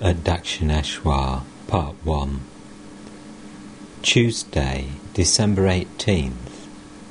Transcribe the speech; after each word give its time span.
at 0.00 0.16
Dakshineswar, 0.24 1.42
Part 1.66 1.94
1. 2.04 2.40
Tuesday, 4.02 4.88
December 5.14 5.62
18th, 5.62 6.66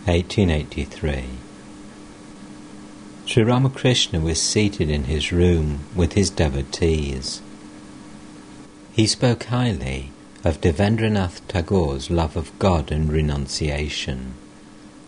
1883. 0.06 1.24
Sri 3.26 3.44
Ramakrishna 3.44 4.20
was 4.20 4.42
seated 4.42 4.90
in 4.90 5.06
his 5.06 5.32
room 5.32 5.80
with 5.96 6.14
his 6.14 6.30
devotees. 6.30 7.42
He 8.92 9.08
spoke 9.08 9.46
highly 9.46 10.12
of 10.44 10.60
Devendranath 10.60 11.40
Tagore's 11.48 12.10
love 12.10 12.36
of 12.36 12.58
God 12.60 12.92
and 12.92 13.12
renunciation, 13.12 14.34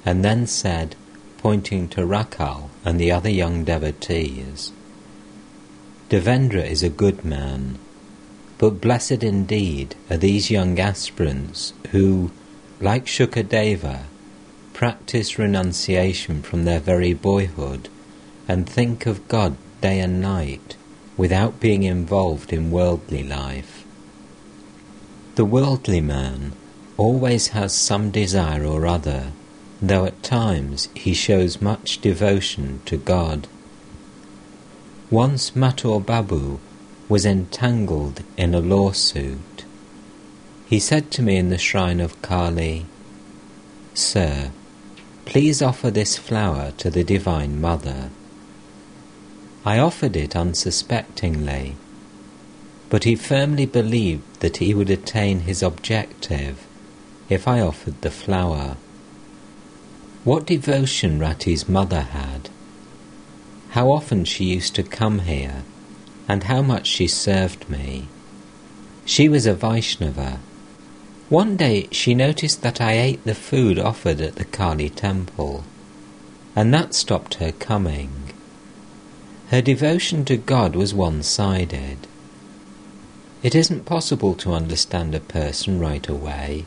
and 0.06 0.24
then 0.24 0.48
said, 0.48 0.96
pointing 1.40 1.90
to 1.90 2.02
Rakhal 2.02 2.70
and 2.86 3.00
the 3.00 3.12
other 3.12 3.30
young 3.30 3.66
devotees, 3.66 4.72
Devendra 6.08 6.64
is 6.64 6.84
a 6.84 6.90
good 6.90 7.26
man, 7.26 7.80
but 8.60 8.80
blessed 8.80 9.24
indeed 9.24 9.96
are 10.08 10.18
these 10.18 10.52
young 10.52 10.80
aspirants 10.80 11.74
who, 11.90 12.30
like 12.80 13.08
Shukadeva, 13.08 14.02
practice 14.74 15.40
renunciation 15.40 16.44
from 16.44 16.64
their 16.64 16.80
very 16.80 17.14
boyhood 17.14 17.90
and 18.48 18.70
think 18.70 19.08
of 19.08 19.28
God 19.28 19.58
day 19.82 20.00
and 20.00 20.22
night 20.22 20.76
without 21.18 21.60
being 21.60 21.82
involved 21.82 22.54
in 22.54 22.70
worldly 22.70 23.24
life. 23.24 23.84
The 25.34 25.46
worldly 25.46 26.02
man 26.02 26.52
always 26.98 27.48
has 27.48 27.74
some 27.74 28.12
desire 28.12 28.64
or 28.64 28.86
other, 28.86 29.32
though 29.82 30.06
at 30.06 30.22
times 30.22 30.88
he 30.94 31.16
shows 31.16 31.64
much 31.64 32.00
devotion 32.00 32.82
to 32.86 32.98
God. 32.98 33.48
Once 35.16 35.56
Mathur 35.56 36.02
Babu 36.02 36.60
was 37.08 37.26
entangled 37.26 38.22
in 38.36 38.54
a 38.54 38.60
lawsuit. 38.60 39.64
He 40.68 40.78
said 40.78 41.10
to 41.12 41.22
me 41.22 41.38
in 41.38 41.50
the 41.50 41.58
shrine 41.58 42.02
of 42.02 42.22
Kali, 42.22 42.86
Sir, 43.94 44.52
please 45.24 45.62
offer 45.62 45.90
this 45.90 46.18
flower 46.18 46.74
to 46.80 46.90
the 46.90 47.06
Divine 47.06 47.62
Mother. 47.62 48.10
I 49.64 49.80
offered 49.80 50.18
it 50.18 50.36
unsuspectingly, 50.36 51.78
but 52.90 53.06
he 53.06 53.16
firmly 53.16 53.66
believed 53.66 54.42
that 54.42 54.58
he 54.58 54.74
would 54.74 54.90
attain 54.90 55.40
his 55.48 55.64
objective 55.64 56.68
if 57.30 57.48
I 57.48 57.62
offered 57.62 58.02
the 58.02 58.12
flower. 58.12 58.76
What 60.26 60.46
devotion 60.46 61.20
Rati's 61.20 61.70
mother 61.70 62.02
had 62.02 62.50
how 63.76 63.92
often 63.92 64.24
she 64.24 64.46
used 64.46 64.74
to 64.74 64.82
come 64.82 65.20
here, 65.20 65.62
and 66.30 66.44
how 66.44 66.62
much 66.62 66.88
she 66.88 67.06
served 67.06 67.70
me. 67.70 68.08
She 69.04 69.28
was 69.28 69.46
a 69.46 69.54
Vaishnava. 69.54 70.40
One 71.28 71.58
day 71.58 71.90
she 71.92 72.16
noticed 72.16 72.62
that 72.62 72.80
I 72.80 72.94
ate 72.94 73.26
the 73.26 73.36
food 73.36 73.78
offered 73.78 74.22
at 74.22 74.38
the 74.38 74.46
Kali 74.46 74.90
temple, 74.90 75.66
and 76.56 76.74
that 76.74 76.94
stopped 76.94 77.34
her 77.36 77.52
coming. 77.52 78.32
Her 79.50 79.62
devotion 79.62 80.24
to 80.24 80.38
God 80.38 80.74
was 80.74 80.94
one 80.94 81.22
sided. 81.22 82.08
It 83.44 83.56
isn't 83.56 83.84
possible 83.86 84.36
to 84.36 84.54
understand 84.54 85.14
a 85.14 85.20
person 85.20 85.82
right 85.82 86.08
away. 86.08 86.64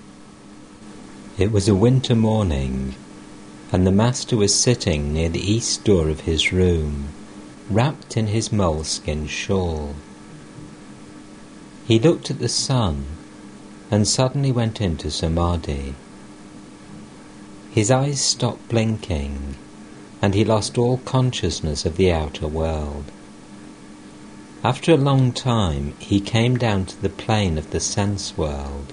It 1.38 1.52
was 1.52 1.68
a 1.68 1.74
winter 1.74 2.14
morning, 2.14 2.96
and 3.70 3.86
the 3.86 3.92
master 3.92 4.36
was 4.36 4.54
sitting 4.54 5.12
near 5.12 5.28
the 5.28 5.52
east 5.52 5.84
door 5.84 6.08
of 6.08 6.20
his 6.20 6.52
room, 6.52 7.08
wrapped 7.68 8.16
in 8.16 8.28
his 8.28 8.50
moleskin 8.50 9.26
shawl. 9.26 9.94
He 11.86 11.98
looked 11.98 12.30
at 12.30 12.38
the 12.38 12.48
sun 12.48 13.06
and 13.90 14.08
suddenly 14.08 14.52
went 14.52 14.80
into 14.80 15.10
samadhi. 15.10 15.94
His 17.70 17.90
eyes 17.90 18.20
stopped 18.20 18.68
blinking 18.68 19.56
and 20.20 20.34
he 20.34 20.44
lost 20.44 20.78
all 20.78 20.98
consciousness 20.98 21.84
of 21.84 21.96
the 21.96 22.10
outer 22.10 22.46
world. 22.46 23.04
After 24.64 24.92
a 24.92 24.96
long 24.96 25.32
time, 25.32 25.94
he 25.98 26.20
came 26.20 26.56
down 26.56 26.86
to 26.86 27.00
the 27.00 27.08
plane 27.08 27.56
of 27.56 27.70
the 27.70 27.80
sense 27.80 28.36
world. 28.36 28.92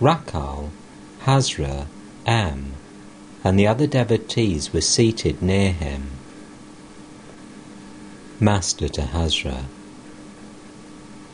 Rakhal, 0.00 0.70
Hazra, 1.24 1.86
M, 2.24 2.74
and 3.44 3.58
the 3.58 3.66
other 3.66 3.86
devotees 3.86 4.72
were 4.72 4.80
seated 4.80 5.42
near 5.42 5.70
him. 5.70 6.10
Master 8.40 8.88
to 8.88 9.02
Hazra 9.02 9.66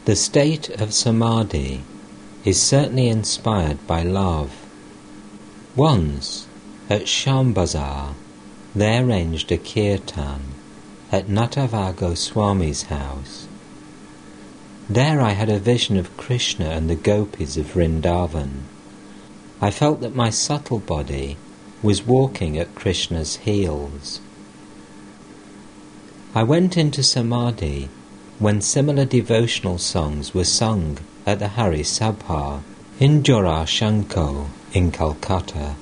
The 0.05 0.17
state 0.17 0.69
of 0.69 0.93
samadhi 0.93 1.83
is 2.45 2.61
certainly 2.61 3.09
inspired 3.09 3.87
by 3.87 4.03
love. 4.03 4.51
Once, 5.77 6.49
at 6.89 7.03
Shyambazar, 7.03 8.15
they 8.75 8.99
arranged 8.99 9.53
a 9.53 9.57
kirtan 9.57 10.41
at 11.13 11.29
Natavar 11.29 11.95
Goswami's 11.95 12.85
house. 12.85 13.47
There 14.89 15.21
I 15.21 15.31
had 15.31 15.49
a 15.49 15.59
vision 15.61 15.97
of 15.97 16.17
Krishna 16.17 16.71
and 16.71 16.91
the 16.91 16.97
gopis 16.97 17.57
of 17.57 17.67
Vrindavan. 17.67 18.63
I 19.61 19.71
felt 19.71 20.01
that 20.01 20.17
my 20.17 20.31
subtle 20.31 20.81
body 20.81 21.37
was 21.83 22.07
walking 22.07 22.59
at 22.59 22.75
Krishna's 22.75 23.37
heels. 23.37 24.21
I 26.35 26.43
went 26.43 26.77
into 26.77 27.03
Samadhi 27.03 27.89
when 28.39 28.61
similar 28.61 29.05
devotional 29.05 29.79
songs 29.79 30.35
were 30.35 30.45
sung 30.45 30.99
at 31.27 31.39
the 31.39 31.49
Hari 31.49 31.83
Sabha 31.83 32.63
in 32.99 33.23
Jorasanko 33.23 34.47
in 34.73 34.93
Calcutta. 34.93 35.75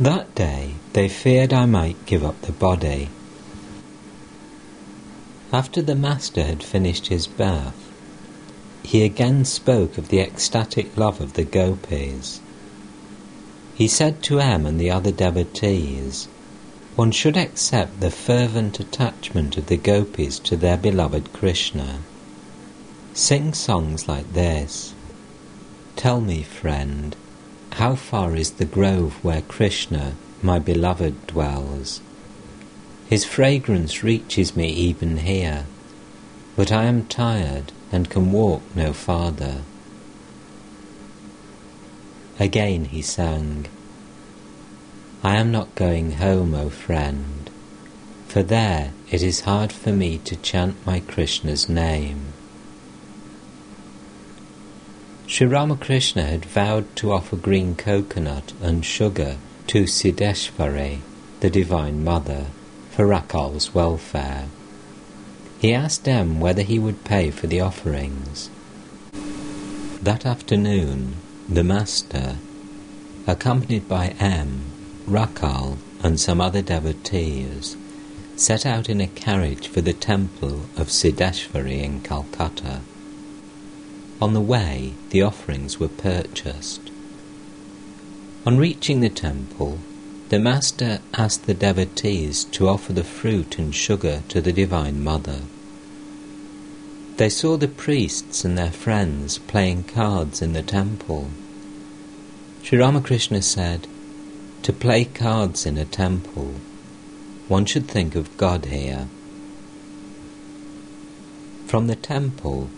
That 0.00 0.34
day 0.34 0.74
they 0.92 1.08
feared 1.08 1.52
I 1.52 1.66
might 1.66 2.06
give 2.06 2.24
up 2.24 2.40
the 2.42 2.52
body. 2.52 3.10
After 5.52 5.80
the 5.80 5.94
Master 5.94 6.42
had 6.42 6.62
finished 6.62 7.06
his 7.08 7.26
bath, 7.26 7.90
he 8.82 9.02
again 9.04 9.44
spoke 9.44 9.98
of 9.98 10.08
the 10.08 10.20
ecstatic 10.20 10.96
love 10.96 11.20
of 11.20 11.34
the 11.34 11.44
gopis. 11.44 12.40
He 13.78 13.86
said 13.86 14.24
to 14.24 14.40
M 14.40 14.66
and 14.66 14.80
the 14.80 14.90
other 14.90 15.12
devotees, 15.12 16.26
one 16.96 17.12
should 17.12 17.36
accept 17.36 18.00
the 18.00 18.10
fervent 18.10 18.80
attachment 18.80 19.56
of 19.56 19.66
the 19.66 19.76
gopis 19.76 20.40
to 20.40 20.56
their 20.56 20.76
beloved 20.76 21.32
Krishna. 21.32 22.00
Sing 23.14 23.54
songs 23.54 24.08
like 24.08 24.32
this. 24.32 24.94
Tell 25.94 26.20
me, 26.20 26.42
friend, 26.42 27.14
how 27.74 27.94
far 27.94 28.34
is 28.34 28.50
the 28.50 28.64
grove 28.64 29.22
where 29.22 29.42
Krishna, 29.42 30.16
my 30.42 30.58
beloved, 30.58 31.28
dwells? 31.28 32.00
His 33.08 33.24
fragrance 33.24 34.02
reaches 34.02 34.56
me 34.56 34.70
even 34.70 35.18
here, 35.18 35.66
but 36.56 36.72
I 36.72 36.86
am 36.86 37.06
tired 37.06 37.70
and 37.92 38.10
can 38.10 38.32
walk 38.32 38.62
no 38.74 38.92
farther. 38.92 39.62
Again 42.40 42.86
he 42.86 43.02
sang, 43.02 43.66
I 45.24 45.36
am 45.36 45.50
not 45.50 45.74
going 45.74 46.12
home, 46.12 46.54
O 46.54 46.70
friend, 46.70 47.50
for 48.28 48.44
there 48.44 48.92
it 49.10 49.22
is 49.22 49.40
hard 49.40 49.72
for 49.72 49.92
me 49.92 50.18
to 50.18 50.36
chant 50.36 50.76
my 50.86 51.00
Krishna's 51.00 51.68
name. 51.68 52.32
Sri 55.26 55.46
Ramakrishna 55.46 56.22
had 56.22 56.44
vowed 56.44 56.94
to 56.96 57.12
offer 57.12 57.36
green 57.36 57.74
coconut 57.74 58.52
and 58.62 58.84
sugar 58.84 59.36
to 59.66 59.82
Siddheshwari, 59.82 61.00
the 61.40 61.50
Divine 61.50 62.02
Mother, 62.04 62.46
for 62.90 63.06
Rakhal's 63.06 63.74
welfare. 63.74 64.46
He 65.60 65.74
asked 65.74 66.08
M 66.08 66.38
whether 66.38 66.62
he 66.62 66.78
would 66.78 67.04
pay 67.04 67.30
for 67.30 67.48
the 67.48 67.60
offerings. 67.60 68.48
That 70.00 70.24
afternoon, 70.24 71.16
the 71.50 71.64
Master, 71.64 72.36
accompanied 73.26 73.88
by 73.88 74.08
M, 74.20 74.64
Rakhal, 75.06 75.78
and 76.02 76.20
some 76.20 76.42
other 76.42 76.60
devotees, 76.60 77.74
set 78.36 78.66
out 78.66 78.90
in 78.90 79.00
a 79.00 79.06
carriage 79.06 79.66
for 79.66 79.80
the 79.80 79.94
temple 79.94 80.66
of 80.76 80.88
Siddheshwari 80.88 81.82
in 81.82 82.00
Calcutta. 82.00 82.82
On 84.20 84.34
the 84.34 84.42
way, 84.42 84.92
the 85.08 85.22
offerings 85.22 85.80
were 85.80 85.88
purchased. 85.88 86.90
On 88.44 88.58
reaching 88.58 89.00
the 89.00 89.08
temple, 89.08 89.78
the 90.28 90.38
Master 90.38 91.00
asked 91.14 91.46
the 91.46 91.54
devotees 91.54 92.44
to 92.44 92.68
offer 92.68 92.92
the 92.92 93.02
fruit 93.02 93.58
and 93.58 93.74
sugar 93.74 94.22
to 94.28 94.42
the 94.42 94.52
Divine 94.52 95.02
Mother. 95.02 95.40
They 97.18 97.28
saw 97.28 97.56
the 97.56 97.66
priests 97.66 98.44
and 98.44 98.56
their 98.56 98.70
friends 98.70 99.38
playing 99.38 99.84
cards 99.84 100.40
in 100.40 100.52
the 100.52 100.62
temple. 100.62 101.30
Sri 102.62 102.78
Ramakrishna 102.78 103.42
said, 103.42 103.88
To 104.62 104.72
play 104.72 105.04
cards 105.04 105.66
in 105.66 105.76
a 105.78 105.84
temple, 105.84 106.54
one 107.48 107.64
should 107.64 107.88
think 107.88 108.14
of 108.14 108.36
God 108.36 108.66
here. 108.66 109.08
From 111.66 111.88
the 111.88 111.96
temple, 111.96 112.70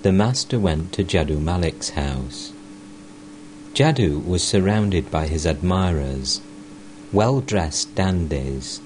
the 0.00 0.12
master 0.12 0.58
went 0.58 0.94
to 0.94 1.04
Jadoo 1.04 1.38
Malik's 1.38 1.90
house. 1.90 2.52
Jadoo 3.74 4.18
was 4.18 4.42
surrounded 4.42 5.10
by 5.10 5.26
his 5.26 5.44
admirers, 5.44 6.40
well 7.12 7.42
dressed 7.42 7.94
dandies. 7.94 8.80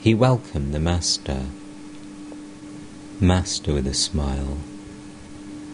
He 0.00 0.12
welcomed 0.12 0.74
the 0.74 0.80
master. 0.80 1.42
Master 3.20 3.72
with 3.72 3.86
a 3.86 3.94
smile. 3.94 4.58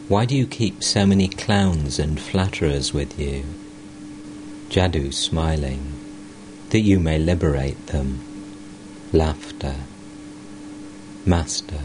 Why 0.09 0.27
do 0.27 0.37
you 0.37 0.47
keep 0.47 0.83
so 0.83 1.07
many 1.07 1.27
clowns 1.27 1.99
and 1.99 2.21
flatterers 2.21 2.93
with 2.93 3.19
you? 3.19 3.45
Jadoo 4.69 5.11
smiling. 5.11 5.95
That 6.69 6.81
you 6.81 7.01
may 7.01 7.19
liberate 7.19 7.87
them. 7.87 8.21
Laughter. 9.13 9.77
Master. 11.25 11.81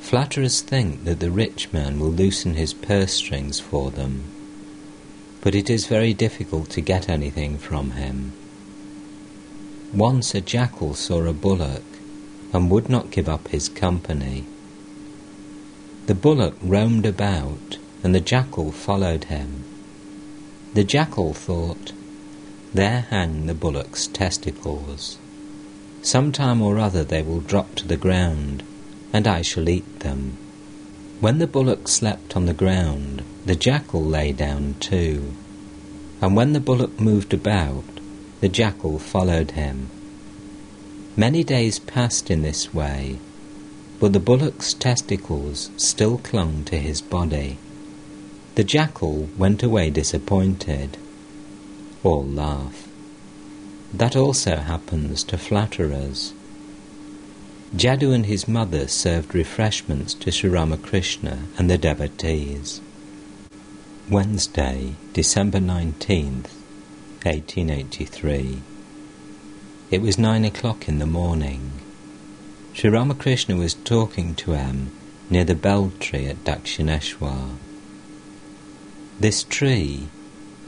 Flatterers 0.00 0.60
think 0.60 1.04
that 1.04 1.20
the 1.20 1.30
rich 1.30 1.72
man 1.72 1.98
will 1.98 2.12
loosen 2.12 2.52
his 2.52 2.74
purse 2.74 3.14
strings 3.14 3.58
for 3.58 3.90
them, 3.90 4.24
but 5.40 5.54
it 5.54 5.70
is 5.70 5.86
very 5.86 6.12
difficult 6.12 6.68
to 6.70 6.82
get 6.82 7.08
anything 7.08 7.56
from 7.56 7.92
him. 7.92 8.32
Once 9.94 10.34
a 10.34 10.42
jackal 10.42 10.92
saw 10.92 11.24
a 11.24 11.32
bullock 11.32 11.84
and 12.52 12.70
would 12.70 12.90
not 12.90 13.10
give 13.10 13.30
up 13.30 13.48
his 13.48 13.70
company. 13.70 14.44
The 16.08 16.14
bullock 16.14 16.56
roamed 16.62 17.04
about, 17.04 17.76
and 18.02 18.14
the 18.14 18.20
jackal 18.22 18.72
followed 18.72 19.24
him. 19.24 19.62
The 20.72 20.82
jackal 20.82 21.34
thought, 21.34 21.92
There 22.72 23.02
hang 23.10 23.44
the 23.44 23.52
bullock's 23.52 24.06
testicles. 24.06 25.18
Some 26.00 26.32
time 26.32 26.62
or 26.62 26.78
other 26.78 27.04
they 27.04 27.20
will 27.20 27.40
drop 27.40 27.74
to 27.74 27.86
the 27.86 27.98
ground, 27.98 28.62
and 29.12 29.28
I 29.28 29.42
shall 29.42 29.68
eat 29.68 30.00
them. 30.00 30.38
When 31.20 31.40
the 31.40 31.46
bullock 31.46 31.88
slept 31.88 32.34
on 32.34 32.46
the 32.46 32.54
ground, 32.54 33.22
the 33.44 33.54
jackal 33.54 34.02
lay 34.02 34.32
down 34.32 34.76
too. 34.80 35.34
And 36.22 36.34
when 36.34 36.54
the 36.54 36.60
bullock 36.60 36.98
moved 36.98 37.34
about, 37.34 37.84
the 38.40 38.48
jackal 38.48 38.98
followed 38.98 39.50
him. 39.50 39.90
Many 41.18 41.44
days 41.44 41.78
passed 41.78 42.30
in 42.30 42.40
this 42.40 42.72
way, 42.72 43.18
but 44.00 44.12
the 44.12 44.20
bullock's 44.20 44.74
testicles 44.74 45.70
still 45.76 46.18
clung 46.18 46.64
to 46.64 46.78
his 46.78 47.00
body. 47.00 47.58
The 48.54 48.64
jackal 48.64 49.28
went 49.36 49.62
away 49.62 49.90
disappointed. 49.90 50.96
All 52.02 52.24
laugh. 52.24 52.88
That 53.92 54.16
also 54.16 54.56
happens 54.56 55.24
to 55.24 55.38
flatterers. 55.38 56.32
Jadoo 57.74 58.12
and 58.12 58.26
his 58.26 58.48
mother 58.48 58.88
served 58.88 59.34
refreshments 59.34 60.14
to 60.14 60.30
Sri 60.30 60.48
Ramakrishna 60.48 61.44
and 61.58 61.70
the 61.70 61.78
devotees. 61.78 62.80
Wednesday, 64.10 64.94
December 65.12 65.58
19th, 65.58 66.48
1883. 67.24 68.62
It 69.90 70.00
was 70.00 70.18
nine 70.18 70.44
o'clock 70.44 70.88
in 70.88 70.98
the 70.98 71.06
morning. 71.06 71.77
Sri 72.78 72.90
Ramakrishna 72.90 73.56
was 73.56 73.74
talking 73.74 74.36
to 74.36 74.54
M 74.54 74.92
near 75.28 75.42
the 75.42 75.56
bel 75.56 75.90
tree 75.98 76.26
at 76.26 76.44
Dakshineswar. 76.44 77.56
This 79.18 79.42
tree, 79.42 80.06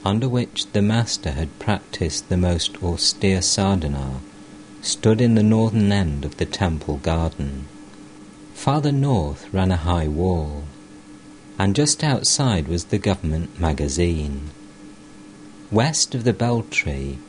under 0.03 0.27
which 0.27 0.69
the 0.73 0.81
Master 0.81 1.31
had 1.31 1.57
practiced 1.57 2.27
the 2.27 2.35
most 2.35 2.83
austere 2.83 3.41
sadhana, 3.41 4.19
stood 4.81 5.21
in 5.21 5.35
the 5.35 5.41
northern 5.41 5.89
end 5.93 6.25
of 6.25 6.35
the 6.35 6.45
temple 6.45 6.97
garden. 6.97 7.67
Farther 8.55 8.91
north 8.91 9.47
ran 9.53 9.71
a 9.71 9.77
high 9.77 10.09
wall, 10.09 10.65
and 11.57 11.73
just 11.77 12.03
outside 12.03 12.67
was 12.67 12.83
the 12.83 12.97
government 12.97 13.57
magazine. 13.57 14.49
West 15.71 16.13
of 16.13 16.25
the 16.25 16.33
bel 16.33 16.63
tree 16.63 17.19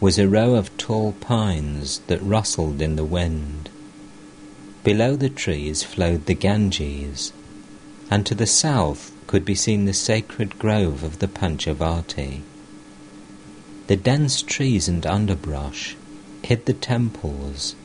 was 0.00 0.18
a 0.18 0.26
row 0.26 0.56
of 0.56 0.76
tall 0.76 1.12
pines 1.12 2.00
that 2.08 2.20
rustled 2.22 2.82
in 2.82 2.96
the 2.96 3.04
wind. 3.04 3.68
Below 4.84 5.14
the 5.14 5.28
trees 5.28 5.84
flowed 5.84 6.26
the 6.26 6.34
Ganges, 6.34 7.32
and 8.10 8.26
to 8.26 8.34
the 8.34 8.48
south 8.48 9.12
could 9.28 9.44
be 9.44 9.54
seen 9.54 9.84
the 9.84 9.94
sacred 9.94 10.58
grove 10.58 11.04
of 11.04 11.20
the 11.20 11.28
Panchavati. 11.28 12.40
The 13.86 13.96
dense 13.96 14.42
trees 14.42 14.88
and 14.88 15.06
underbrush 15.06 15.96
hid 16.42 16.66
the 16.66 16.72
temples. 16.72 17.76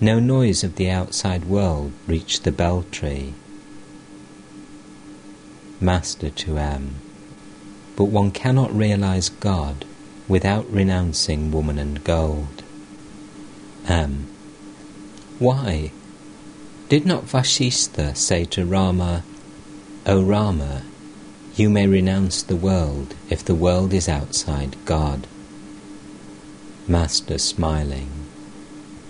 No 0.00 0.18
noise 0.18 0.64
of 0.64 0.74
the 0.74 0.90
outside 0.90 1.44
world 1.44 1.92
reached 2.08 2.42
the 2.42 2.50
bel 2.52 2.84
tree. 2.90 3.34
Master 5.80 6.30
to 6.30 6.58
M. 6.58 6.96
But 7.94 8.04
one 8.04 8.32
cannot 8.32 8.76
realize 8.76 9.28
God 9.28 9.84
without 10.26 10.68
renouncing 10.68 11.52
woman 11.52 11.78
and 11.78 12.02
gold. 12.02 12.64
M. 13.86 14.26
Why? 15.38 15.92
Did 16.88 17.04
not 17.04 17.24
Vashistha 17.24 18.16
say 18.16 18.46
to 18.46 18.64
Rama, 18.64 19.22
O 20.06 20.22
Rama, 20.22 20.82
you 21.54 21.68
may 21.68 21.86
renounce 21.86 22.42
the 22.42 22.56
world 22.56 23.14
if 23.28 23.44
the 23.44 23.54
world 23.54 23.92
is 23.92 24.08
outside 24.08 24.74
God? 24.86 25.26
Master 26.86 27.36
smiling. 27.36 28.08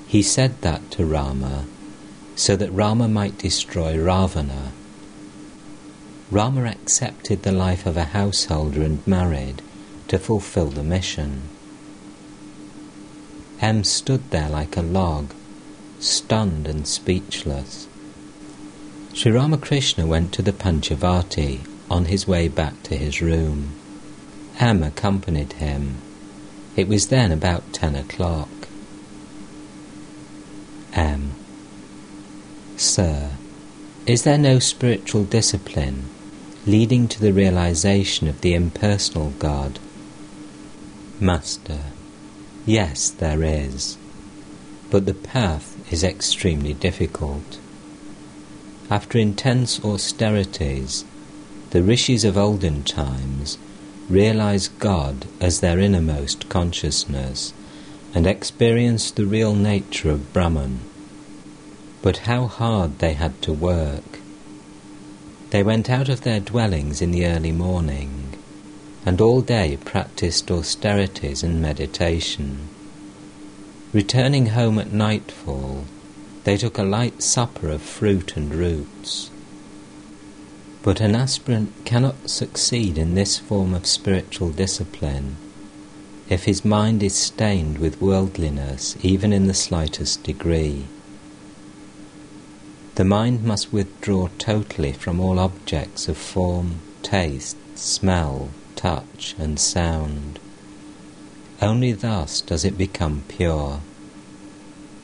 He 0.08 0.22
said 0.22 0.60
that 0.62 0.90
to 0.92 1.06
Rama 1.06 1.66
so 2.34 2.56
that 2.56 2.72
Rama 2.72 3.06
might 3.06 3.38
destroy 3.38 3.96
Ravana. 3.96 4.72
Rama 6.32 6.64
accepted 6.64 7.44
the 7.44 7.52
life 7.52 7.86
of 7.86 7.96
a 7.96 8.04
householder 8.04 8.82
and 8.82 9.06
married 9.06 9.62
to 10.08 10.18
fulfill 10.18 10.70
the 10.70 10.82
mission. 10.82 11.42
M 13.60 13.84
stood 13.84 14.30
there 14.30 14.48
like 14.48 14.76
a 14.76 14.82
log, 14.82 15.32
stunned 16.00 16.66
and 16.68 16.86
speechless. 16.86 17.88
Sri 19.14 19.32
Ramakrishna 19.32 20.06
went 20.06 20.32
to 20.34 20.42
the 20.42 20.52
Panchavati 20.52 21.60
on 21.90 22.06
his 22.06 22.28
way 22.28 22.48
back 22.48 22.82
to 22.84 22.96
his 22.96 23.20
room. 23.20 23.72
M 24.58 24.82
accompanied 24.82 25.54
him 25.54 25.98
it 26.78 26.86
was 26.86 27.08
then 27.08 27.32
about 27.32 27.72
ten 27.72 27.96
o'clock. 27.96 28.48
M. 30.92 31.32
Sir, 32.76 33.32
is 34.06 34.22
there 34.22 34.38
no 34.38 34.60
spiritual 34.60 35.24
discipline 35.24 36.04
leading 36.66 37.08
to 37.08 37.20
the 37.20 37.32
realization 37.32 38.28
of 38.28 38.42
the 38.42 38.54
impersonal 38.54 39.30
God? 39.40 39.80
Master, 41.18 41.80
yes, 42.64 43.10
there 43.10 43.42
is, 43.42 43.98
but 44.88 45.04
the 45.04 45.14
path 45.14 45.77
is 45.90 46.04
extremely 46.04 46.74
difficult. 46.74 47.58
After 48.90 49.18
intense 49.18 49.84
austerities, 49.84 51.04
the 51.70 51.82
rishis 51.82 52.24
of 52.24 52.38
olden 52.38 52.82
times 52.84 53.58
realize 54.08 54.68
God 54.68 55.26
as 55.40 55.60
their 55.60 55.78
innermost 55.78 56.48
consciousness 56.48 57.52
and 58.14 58.26
experience 58.26 59.10
the 59.10 59.26
real 59.26 59.54
nature 59.54 60.10
of 60.10 60.32
Brahman. 60.32 60.80
But 62.00 62.18
how 62.18 62.46
hard 62.46 62.98
they 63.00 63.12
had 63.12 63.42
to 63.42 63.52
work. 63.52 64.20
They 65.50 65.62
went 65.62 65.90
out 65.90 66.08
of 66.08 66.22
their 66.22 66.40
dwellings 66.40 67.02
in 67.02 67.10
the 67.10 67.26
early 67.26 67.52
morning 67.52 68.28
and 69.04 69.20
all 69.20 69.40
day 69.40 69.78
practiced 69.84 70.50
austerities 70.50 71.42
and 71.42 71.62
meditation. 71.62 72.67
Returning 73.92 74.46
home 74.48 74.78
at 74.78 74.92
nightfall, 74.92 75.84
they 76.44 76.58
took 76.58 76.76
a 76.76 76.82
light 76.82 77.22
supper 77.22 77.70
of 77.70 77.80
fruit 77.80 78.36
and 78.36 78.54
roots. 78.54 79.30
But 80.82 81.00
an 81.00 81.14
aspirant 81.14 81.72
cannot 81.86 82.28
succeed 82.28 82.98
in 82.98 83.14
this 83.14 83.38
form 83.38 83.72
of 83.72 83.86
spiritual 83.86 84.50
discipline 84.50 85.36
if 86.28 86.44
his 86.44 86.64
mind 86.64 87.02
is 87.02 87.14
stained 87.14 87.78
with 87.78 88.02
worldliness 88.02 88.96
even 89.02 89.32
in 89.32 89.46
the 89.46 89.54
slightest 89.54 90.22
degree. 90.22 90.84
The 92.96 93.04
mind 93.04 93.44
must 93.44 93.72
withdraw 93.72 94.28
totally 94.38 94.92
from 94.92 95.20
all 95.20 95.38
objects 95.38 96.08
of 96.08 96.18
form, 96.18 96.80
taste, 97.02 97.56
smell, 97.74 98.50
touch, 98.76 99.34
and 99.38 99.58
sound. 99.58 100.38
Only 101.60 101.92
thus 101.92 102.40
does 102.40 102.64
it 102.64 102.78
become 102.78 103.24
pure. 103.26 103.80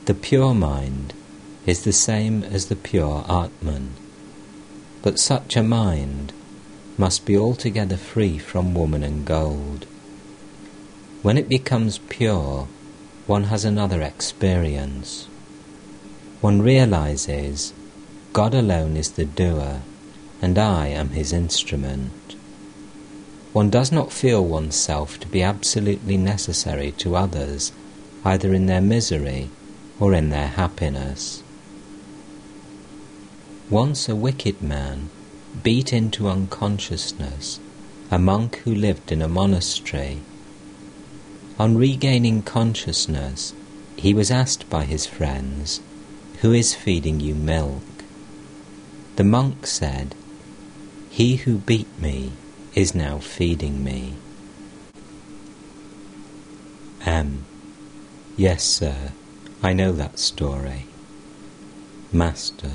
The 0.05 0.13
pure 0.13 0.53
mind 0.53 1.13
is 1.65 1.83
the 1.83 1.91
same 1.91 2.43
as 2.43 2.67
the 2.67 2.77
pure 2.77 3.25
Atman. 3.27 3.91
But 5.01 5.19
such 5.19 5.57
a 5.57 5.63
mind 5.63 6.31
must 6.97 7.25
be 7.25 7.37
altogether 7.37 7.97
free 7.97 8.37
from 8.37 8.73
woman 8.73 9.03
and 9.03 9.25
gold. 9.25 9.85
When 11.21 11.37
it 11.37 11.49
becomes 11.49 11.97
pure, 11.97 12.67
one 13.27 13.45
has 13.45 13.65
another 13.65 14.01
experience. 14.01 15.27
One 16.39 16.61
realizes 16.61 17.73
God 18.31 18.53
alone 18.53 18.95
is 18.95 19.11
the 19.11 19.25
doer, 19.25 19.81
and 20.41 20.57
I 20.57 20.87
am 20.87 21.09
his 21.09 21.33
instrument. 21.33 22.11
One 23.55 23.69
does 23.69 23.89
not 23.89 24.11
feel 24.11 24.43
oneself 24.43 25.17
to 25.21 25.29
be 25.29 25.41
absolutely 25.41 26.17
necessary 26.17 26.91
to 26.97 27.15
others, 27.15 27.71
either 28.25 28.53
in 28.53 28.65
their 28.65 28.81
misery 28.81 29.49
or 29.97 30.13
in 30.13 30.29
their 30.29 30.49
happiness. 30.49 31.41
Once 33.69 34.09
a 34.09 34.15
wicked 34.15 34.61
man, 34.61 35.09
beat 35.63 35.93
into 35.93 36.27
unconsciousness, 36.27 37.61
a 38.11 38.19
monk 38.19 38.57
who 38.65 38.75
lived 38.75 39.09
in 39.09 39.21
a 39.21 39.29
monastery. 39.29 40.19
On 41.57 41.77
regaining 41.77 42.41
consciousness, 42.41 43.53
he 43.95 44.13
was 44.13 44.31
asked 44.31 44.69
by 44.69 44.83
his 44.83 45.05
friends, 45.05 45.79
Who 46.41 46.51
is 46.51 46.75
feeding 46.75 47.21
you 47.21 47.35
milk? 47.35 47.83
The 49.15 49.23
monk 49.23 49.65
said, 49.65 50.13
He 51.09 51.37
who 51.37 51.59
beat 51.59 51.87
me 51.97 52.33
is 52.75 52.93
now 52.93 53.17
feeding 53.17 53.81
me. 53.83 54.13
M. 57.05 57.45
Yes, 58.35 58.65
sir, 58.65 59.13
I 59.63 59.71
know 59.71 59.93
that 59.93 60.19
story. 60.19 60.85
Master. 62.11 62.71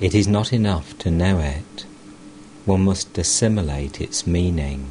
It 0.00 0.14
is 0.14 0.28
not 0.28 0.52
enough 0.52 0.96
to 0.98 1.10
know 1.10 1.40
it. 1.40 1.86
One 2.66 2.84
must 2.84 3.18
assimilate 3.18 4.00
its 4.00 4.28
meaning. 4.28 4.86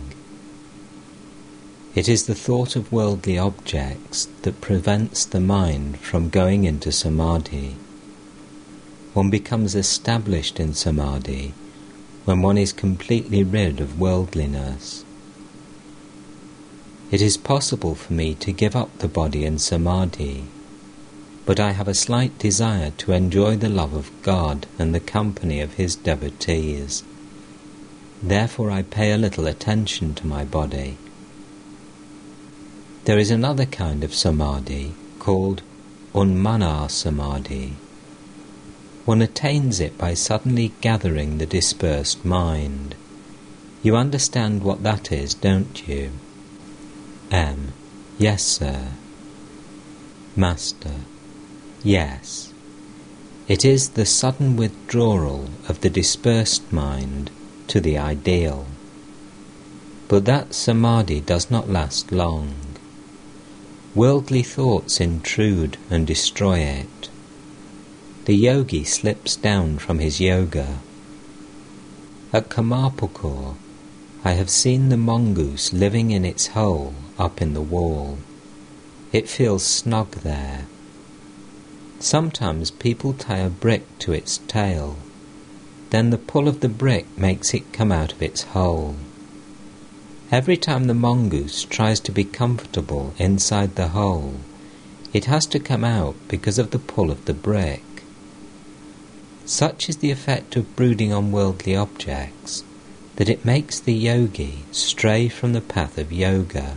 It 1.95 2.09
is 2.09 2.25
the 2.25 2.35
thought 2.35 2.75
of 2.75 2.91
worldly 2.91 3.37
objects 3.37 4.27
that 4.41 4.59
prevents 4.59 5.23
the 5.23 5.39
mind 5.39 5.99
from 5.99 6.29
going 6.29 6.65
into 6.65 6.91
samadhi. 6.91 7.77
One 9.13 9.29
becomes 9.29 9.75
established 9.75 10.59
in 10.59 10.73
samadhi 10.73 11.53
when 12.27 12.41
one 12.41 12.57
is 12.57 12.73
completely 12.73 13.41
rid 13.41 13.79
of 13.79 14.01
worldliness. 14.01 15.05
It 17.09 17.21
is 17.21 17.37
possible 17.37 17.95
for 17.95 18.11
me 18.11 18.35
to 18.35 18.51
give 18.51 18.75
up 18.75 18.89
the 18.97 19.07
body 19.07 19.45
in 19.45 19.59
samadhi, 19.59 20.43
but 21.45 21.57
I 21.57 21.71
have 21.71 21.87
a 21.87 21.93
slight 21.93 22.37
desire 22.37 22.91
to 22.97 23.13
enjoy 23.13 23.55
the 23.55 23.69
love 23.69 23.93
of 23.93 24.11
God 24.23 24.67
and 24.77 24.93
the 24.93 24.99
company 24.99 25.61
of 25.61 25.75
His 25.75 25.95
devotees. 25.95 27.01
Therefore 28.21 28.71
I 28.71 28.81
pay 28.81 29.13
a 29.13 29.17
little 29.17 29.47
attention 29.47 30.13
to 30.15 30.27
my 30.27 30.43
body. 30.43 30.97
There 33.05 33.17
is 33.17 33.31
another 33.31 33.65
kind 33.65 34.03
of 34.03 34.13
samadhi 34.13 34.91
called 35.19 35.61
unmana 36.13 36.91
samadhi. 36.91 37.77
One 39.07 39.21
attains 39.21 39.79
it 39.79 39.97
by 39.97 40.15
suddenly 40.15 40.73
gathering 40.81 41.37
the 41.37 41.45
dispersed 41.45 42.25
mind. 42.25 42.93
You 43.81 43.95
understand 43.95 44.63
what 44.63 44.83
that 44.83 45.13
is, 45.13 45.33
don't 45.33 45.87
you? 45.87 46.11
M. 47.31 47.71
Yes, 48.17 48.43
sir. 48.43 48.89
Master. 50.35 50.95
Yes. 51.85 52.51
It 53.47 53.63
is 53.63 53.91
the 53.91 54.05
sudden 54.05 54.57
withdrawal 54.57 55.51
of 55.69 55.79
the 55.79 55.89
dispersed 55.89 56.73
mind 56.73 57.31
to 57.67 57.79
the 57.79 57.97
ideal. 57.97 58.65
But 60.09 60.25
that 60.25 60.53
samadhi 60.53 61.21
does 61.21 61.49
not 61.49 61.69
last 61.69 62.11
long. 62.11 62.55
Worldly 63.95 64.43
thoughts 64.43 64.99
intrude 64.99 65.77
and 65.89 66.05
destroy 66.05 66.59
it 66.59 67.07
the 68.27 68.35
yogi 68.35 68.83
slips 68.83 69.37
down 69.37 69.77
from 69.77 69.99
his 69.99 70.19
yoga. 70.19 70.79
At 72.33 72.49
Kamarpukur, 72.49 73.55
I 74.21 74.31
have 74.33 74.49
seen 74.49 74.89
the 74.89 74.97
mongoose 74.97 75.71
living 75.71 76.11
in 76.11 76.25
its 76.25 76.47
hole 76.47 76.93
up 77.17 77.41
in 77.41 77.53
the 77.53 77.61
wall. 77.61 78.17
It 79.13 79.29
feels 79.29 79.63
snug 79.65 80.11
there. 80.27 80.65
Sometimes 82.01 82.69
people 82.69 83.13
tie 83.13 83.37
a 83.37 83.49
brick 83.49 83.97
to 83.99 84.11
its 84.11 84.39
tail. 84.39 84.97
Then 85.91 86.09
the 86.09 86.17
pull 86.17 86.49
of 86.49 86.59
the 86.59 86.67
brick 86.67 87.05
makes 87.17 87.53
it 87.53 87.71
come 87.71 87.93
out 87.93 88.11
of 88.11 88.21
its 88.21 88.43
hole. 88.43 88.97
Every 90.33 90.57
time 90.57 90.87
the 90.87 90.93
mongoose 90.93 91.63
tries 91.63 92.01
to 92.01 92.11
be 92.11 92.25
comfortable 92.25 93.13
inside 93.17 93.77
the 93.77 93.95
hole, 93.99 94.33
it 95.13 95.25
has 95.31 95.45
to 95.45 95.59
come 95.59 95.85
out 95.85 96.15
because 96.27 96.59
of 96.59 96.71
the 96.71 96.79
pull 96.79 97.09
of 97.09 97.23
the 97.23 97.33
brick. 97.33 97.83
Such 99.47 99.87
is 99.87 99.97
the 99.97 100.11
effect 100.11 100.57
of 100.57 100.75
brooding 100.75 101.13
on 101.13 101.31
worldly 101.31 101.73
objects 101.73 102.65
that 103.15 103.29
it 103.29 103.45
makes 103.45 103.79
the 103.79 103.93
yogi 103.93 104.65
stray 104.73 105.29
from 105.29 105.53
the 105.53 105.61
path 105.61 105.97
of 105.97 106.11
yoga. 106.11 106.75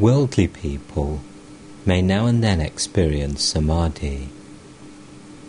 Worldly 0.00 0.48
people 0.48 1.20
may 1.86 2.02
now 2.02 2.26
and 2.26 2.42
then 2.42 2.60
experience 2.60 3.44
samadhi. 3.44 4.30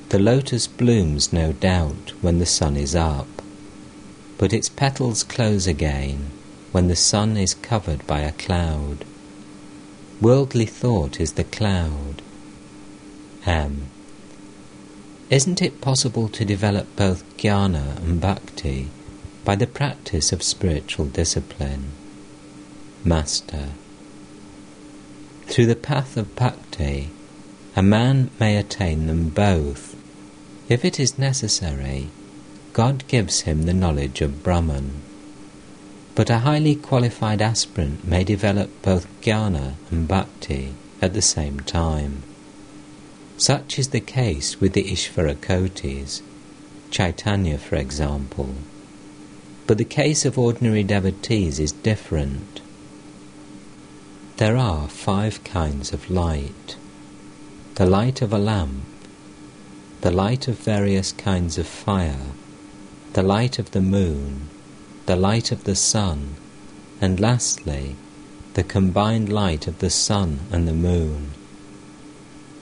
The 0.10 0.20
lotus 0.20 0.68
blooms, 0.68 1.34
no 1.34 1.54
doubt, 1.54 2.14
when 2.22 2.38
the 2.38 2.46
sun 2.46 2.78
is 2.78 2.94
up, 2.94 3.42
but 4.38 4.54
its 4.54 4.70
petals 4.70 5.24
close 5.24 5.66
again 5.66 6.30
when 6.72 6.88
the 6.88 6.96
sun 6.96 7.36
is 7.36 7.56
covered 7.56 8.06
by 8.06 8.20
a 8.20 8.32
cloud. 8.34 9.04
Worldly 10.22 10.68
thought 10.68 11.20
is 11.20 11.34
the 11.34 11.44
cloud. 11.44 12.22
M. 13.48 13.88
Isn't 15.28 15.60
it 15.60 15.82
possible 15.82 16.30
to 16.30 16.46
develop 16.46 16.96
both 16.96 17.24
jnana 17.38 17.98
and 17.98 18.22
bhakti 18.22 18.90
by 19.44 19.56
the 19.56 19.66
practice 19.66 20.32
of 20.32 20.44
spiritual 20.44 21.08
discipline? 21.08 21.94
Master. 23.04 23.70
Through 25.48 25.66
the 25.66 25.76
path 25.76 26.16
of 26.16 26.36
bhakti, 26.36 27.10
a 27.76 27.82
man 27.82 28.30
may 28.40 28.56
attain 28.56 29.08
them 29.08 29.30
both. 29.30 29.96
If 30.70 30.86
it 30.86 31.00
is 31.00 31.18
necessary, 31.18 32.10
God 32.74 33.08
gives 33.08 33.42
him 33.42 33.64
the 33.64 33.74
knowledge 33.74 34.22
of 34.22 34.44
Brahman. 34.44 35.02
But 36.14 36.30
a 36.30 36.40
highly 36.40 36.76
qualified 36.76 37.42
aspirant 37.42 38.08
may 38.08 38.24
develop 38.24 38.70
both 38.84 39.08
jnana 39.22 39.74
and 39.90 40.08
bhakti 40.08 40.76
at 41.02 41.16
the 41.16 41.24
same 41.24 41.62
time. 41.62 42.22
Such 43.38 43.78
is 43.78 43.90
the 43.90 44.00
case 44.00 44.62
with 44.62 44.74
the 44.74 44.84
Ishvarakotis, 44.84 46.22
Chaitanya 46.90 47.58
for 47.58 47.76
example. 47.76 48.56
But 49.68 49.78
the 49.78 49.84
case 49.84 50.24
of 50.24 50.38
ordinary 50.38 50.84
devotees 50.84 51.60
is 51.60 51.72
different. 51.72 52.62
There 54.38 54.56
are 54.56 54.88
five 54.88 55.44
kinds 55.44 55.92
of 55.92 56.10
light 56.10 56.78
the 57.76 57.86
light 57.86 58.22
of 58.22 58.32
a 58.32 58.38
lamp, 58.38 58.86
the 60.00 60.12
light 60.12 60.48
of 60.48 60.58
various 60.58 61.12
kinds 61.12 61.58
of 61.58 61.68
fire, 61.68 62.28
the 63.12 63.22
light 63.24 63.60
of 63.60 63.72
the 63.72 63.82
moon, 63.82 64.48
the 65.08 65.18
light 65.18 65.52
of 65.52 65.66
the 65.66 65.76
sun, 65.76 66.36
and 67.02 67.20
lastly, 67.20 67.98
the 68.54 68.64
combined 68.64 69.28
light 69.28 69.68
of 69.68 69.80
the 69.80 69.90
sun 69.90 70.40
and 70.54 70.66
the 70.66 70.74
moon. 70.74 71.32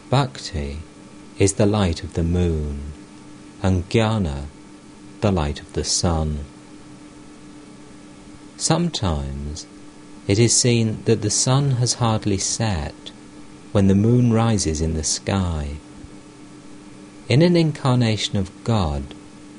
Bhakti 0.09 0.79
is 1.39 1.53
the 1.53 1.65
light 1.65 2.03
of 2.03 2.13
the 2.13 2.23
moon, 2.23 2.93
and 3.61 3.87
jnana 3.89 4.45
the 5.21 5.31
light 5.31 5.59
of 5.59 5.73
the 5.73 5.83
sun. 5.83 6.39
Sometimes 8.57 9.65
it 10.27 10.39
is 10.39 10.55
seen 10.55 11.03
that 11.05 11.21
the 11.21 11.29
sun 11.29 11.71
has 11.71 11.95
hardly 11.95 12.37
set 12.37 13.11
when 13.71 13.87
the 13.87 13.95
moon 13.95 14.31
rises 14.31 14.81
in 14.81 14.93
the 14.93 15.03
sky. 15.03 15.77
In 17.27 17.41
an 17.41 17.55
incarnation 17.55 18.37
of 18.37 18.51
God, 18.63 19.15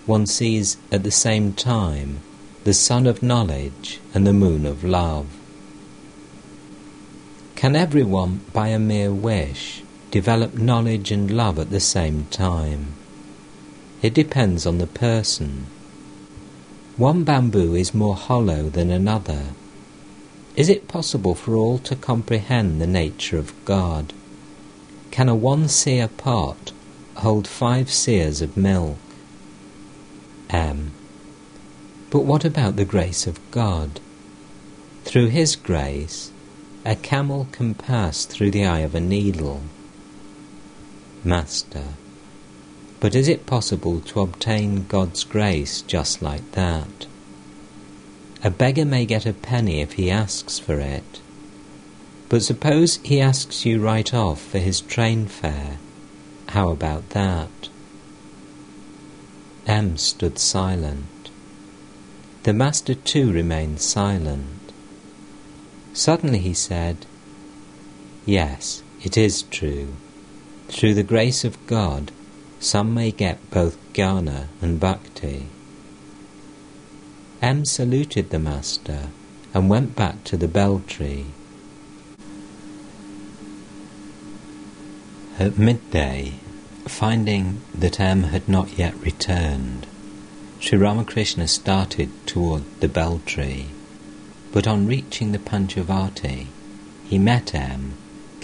one 0.06 0.26
sees 0.26 0.76
at 0.92 1.02
the 1.02 1.10
same 1.10 1.52
time 1.52 2.20
the 2.64 2.74
sun 2.74 3.06
of 3.06 3.22
knowledge 3.22 4.00
and 4.14 4.26
the 4.26 4.32
moon 4.32 4.64
of 4.66 4.84
love. 4.84 5.26
Can 7.56 7.74
everyone, 7.74 8.40
by 8.52 8.68
a 8.68 8.78
mere 8.78 9.12
wish, 9.12 9.83
develop 10.14 10.54
knowledge 10.54 11.10
and 11.10 11.28
love 11.28 11.58
at 11.58 11.70
the 11.70 11.80
same 11.80 12.24
time. 12.30 12.94
It 14.00 14.14
depends 14.14 14.64
on 14.64 14.78
the 14.78 14.86
person. 14.86 15.66
One 16.96 17.24
bamboo 17.24 17.74
is 17.74 17.92
more 17.92 18.14
hollow 18.14 18.68
than 18.70 18.92
another. 18.92 19.46
Is 20.54 20.68
it 20.68 20.86
possible 20.86 21.34
for 21.34 21.56
all 21.56 21.78
to 21.78 21.96
comprehend 21.96 22.80
the 22.80 22.86
nature 22.86 23.38
of 23.38 23.52
God? 23.64 24.12
Can 25.10 25.28
a 25.28 25.34
one 25.34 25.66
seer 25.66 26.06
pot 26.06 26.70
hold 27.16 27.48
five 27.48 27.90
seers 27.90 28.40
of 28.40 28.56
milk? 28.56 28.98
M. 30.48 30.92
But 32.10 32.20
what 32.20 32.44
about 32.44 32.76
the 32.76 32.84
grace 32.84 33.26
of 33.26 33.40
God? 33.50 33.98
Through 35.02 35.30
His 35.30 35.56
grace, 35.56 36.30
a 36.84 36.94
camel 36.94 37.48
can 37.50 37.74
pass 37.74 38.24
through 38.24 38.52
the 38.52 38.64
eye 38.64 38.86
of 38.86 38.94
a 38.94 39.00
needle. 39.00 39.62
Master. 41.24 41.84
But 43.00 43.14
is 43.14 43.28
it 43.28 43.46
possible 43.46 44.00
to 44.00 44.20
obtain 44.20 44.86
God's 44.86 45.24
grace 45.24 45.82
just 45.82 46.22
like 46.22 46.52
that? 46.52 47.06
A 48.42 48.50
beggar 48.50 48.84
may 48.84 49.06
get 49.06 49.24
a 49.24 49.32
penny 49.32 49.80
if 49.80 49.92
he 49.92 50.10
asks 50.10 50.58
for 50.58 50.78
it. 50.78 51.20
But 52.28 52.42
suppose 52.42 52.98
he 53.02 53.20
asks 53.20 53.64
you 53.64 53.80
right 53.80 54.12
off 54.12 54.40
for 54.40 54.58
his 54.58 54.80
train 54.80 55.26
fare. 55.26 55.78
How 56.48 56.70
about 56.70 57.10
that? 57.10 57.68
M 59.66 59.96
stood 59.96 60.38
silent. 60.38 61.30
The 62.42 62.52
master 62.52 62.94
too 62.94 63.32
remained 63.32 63.80
silent. 63.80 64.72
Suddenly 65.94 66.40
he 66.40 66.52
said, 66.52 67.06
Yes, 68.26 68.82
it 69.02 69.16
is 69.16 69.42
true. 69.42 69.94
Through 70.74 70.94
the 70.94 71.04
grace 71.04 71.44
of 71.44 71.64
God, 71.68 72.10
some 72.58 72.94
may 72.94 73.12
get 73.12 73.48
both 73.52 73.78
jnana 73.92 74.48
and 74.60 74.80
bhakti. 74.80 75.46
M 77.40 77.64
saluted 77.64 78.30
the 78.30 78.40
master 78.40 79.10
and 79.54 79.70
went 79.70 79.94
back 79.94 80.24
to 80.24 80.36
the 80.36 80.48
bel 80.48 80.82
tree. 80.88 81.26
At 85.38 85.58
midday, 85.58 86.32
finding 86.88 87.60
that 87.72 88.00
M 88.00 88.24
had 88.24 88.48
not 88.48 88.76
yet 88.76 89.00
returned, 89.00 89.86
Sri 90.58 90.76
Ramakrishna 90.76 91.46
started 91.46 92.10
toward 92.26 92.64
the 92.80 92.88
bel 92.88 93.20
tree, 93.24 93.66
but 94.50 94.66
on 94.66 94.88
reaching 94.88 95.30
the 95.30 95.38
Panchavati, 95.38 96.48
he 97.04 97.16
met 97.16 97.54
M 97.54 97.94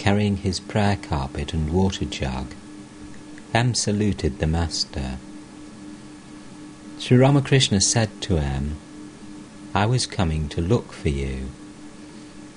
carrying 0.01 0.37
his 0.37 0.59
prayer 0.59 0.97
carpet 0.99 1.53
and 1.53 1.71
water 1.71 2.05
jug. 2.05 2.55
M 3.53 3.75
saluted 3.75 4.39
the 4.39 4.47
master. 4.47 5.19
Sri 6.97 7.17
Ramakrishna 7.17 7.81
said 7.81 8.09
to 8.21 8.39
M, 8.39 8.77
I 9.75 9.85
was 9.85 10.07
coming 10.07 10.49
to 10.49 10.59
look 10.59 10.91
for 10.91 11.09
you. 11.09 11.51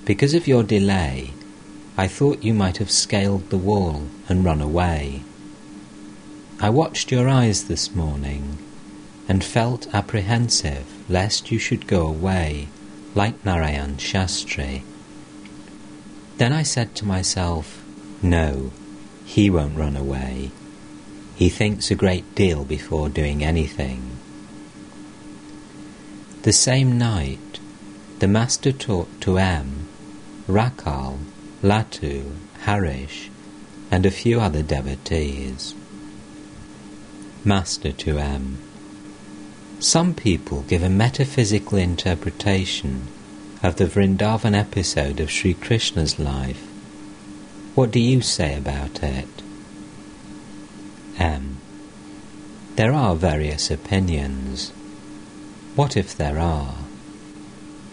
Because 0.05 0.33
of 0.33 0.47
your 0.47 0.63
delay, 0.63 1.33
I 1.95 2.07
thought 2.07 2.43
you 2.43 2.55
might 2.55 2.77
have 2.77 2.89
scaled 2.89 3.51
the 3.51 3.59
wall 3.69 4.07
and 4.27 4.43
run 4.43 4.59
away. 4.59 5.21
I 6.59 6.71
watched 6.71 7.11
your 7.11 7.29
eyes 7.29 7.65
this 7.65 7.93
morning 7.93 8.57
and 9.29 9.43
felt 9.43 9.93
apprehensive 9.93 10.87
lest 11.07 11.51
you 11.51 11.59
should 11.59 11.85
go 11.85 12.07
away 12.07 12.69
like 13.13 13.45
Narayan 13.45 13.97
Shastri. 13.97 14.81
Then 16.37 16.51
I 16.51 16.63
said 16.63 16.95
to 16.95 17.05
myself, 17.05 17.81
No, 18.21 18.71
he 19.23 19.49
won't 19.49 19.77
run 19.77 19.95
away. 19.95 20.51
He 21.35 21.49
thinks 21.49 21.91
a 21.91 21.95
great 21.95 22.35
deal 22.35 22.65
before 22.65 23.09
doing 23.09 23.43
anything. 23.43 24.17
The 26.43 26.53
same 26.53 26.97
night, 26.97 27.59
the 28.19 28.27
Master 28.27 28.71
taught 28.71 29.21
to 29.21 29.37
M, 29.37 29.87
Rakhal, 30.47 31.19
Latu, 31.63 32.31
Harish, 32.61 33.29
and 33.89 34.05
a 34.05 34.11
few 34.11 34.39
other 34.39 34.61
devotees. 34.61 35.73
Master 37.43 37.91
to 37.91 38.19
M. 38.19 38.57
Some 39.79 40.13
people 40.13 40.63
give 40.63 40.83
a 40.83 40.89
metaphysical 40.89 41.77
interpretation 41.77 43.07
of 43.65 43.77
the 43.77 43.85
Vrindavan 43.85 44.55
episode 44.55 45.19
of 45.19 45.31
Sri 45.31 45.55
Krishna's 45.55 46.19
life. 46.19 46.61
What 47.73 47.89
do 47.89 47.99
you 47.99 48.21
say 48.21 48.55
about 48.55 49.01
it? 49.01 49.27
M. 51.17 51.57
There 52.75 52.93
are 52.93 53.15
various 53.15 53.71
opinions. 53.71 54.69
What 55.75 55.97
if 55.97 56.15
there 56.15 56.37
are? 56.37 56.75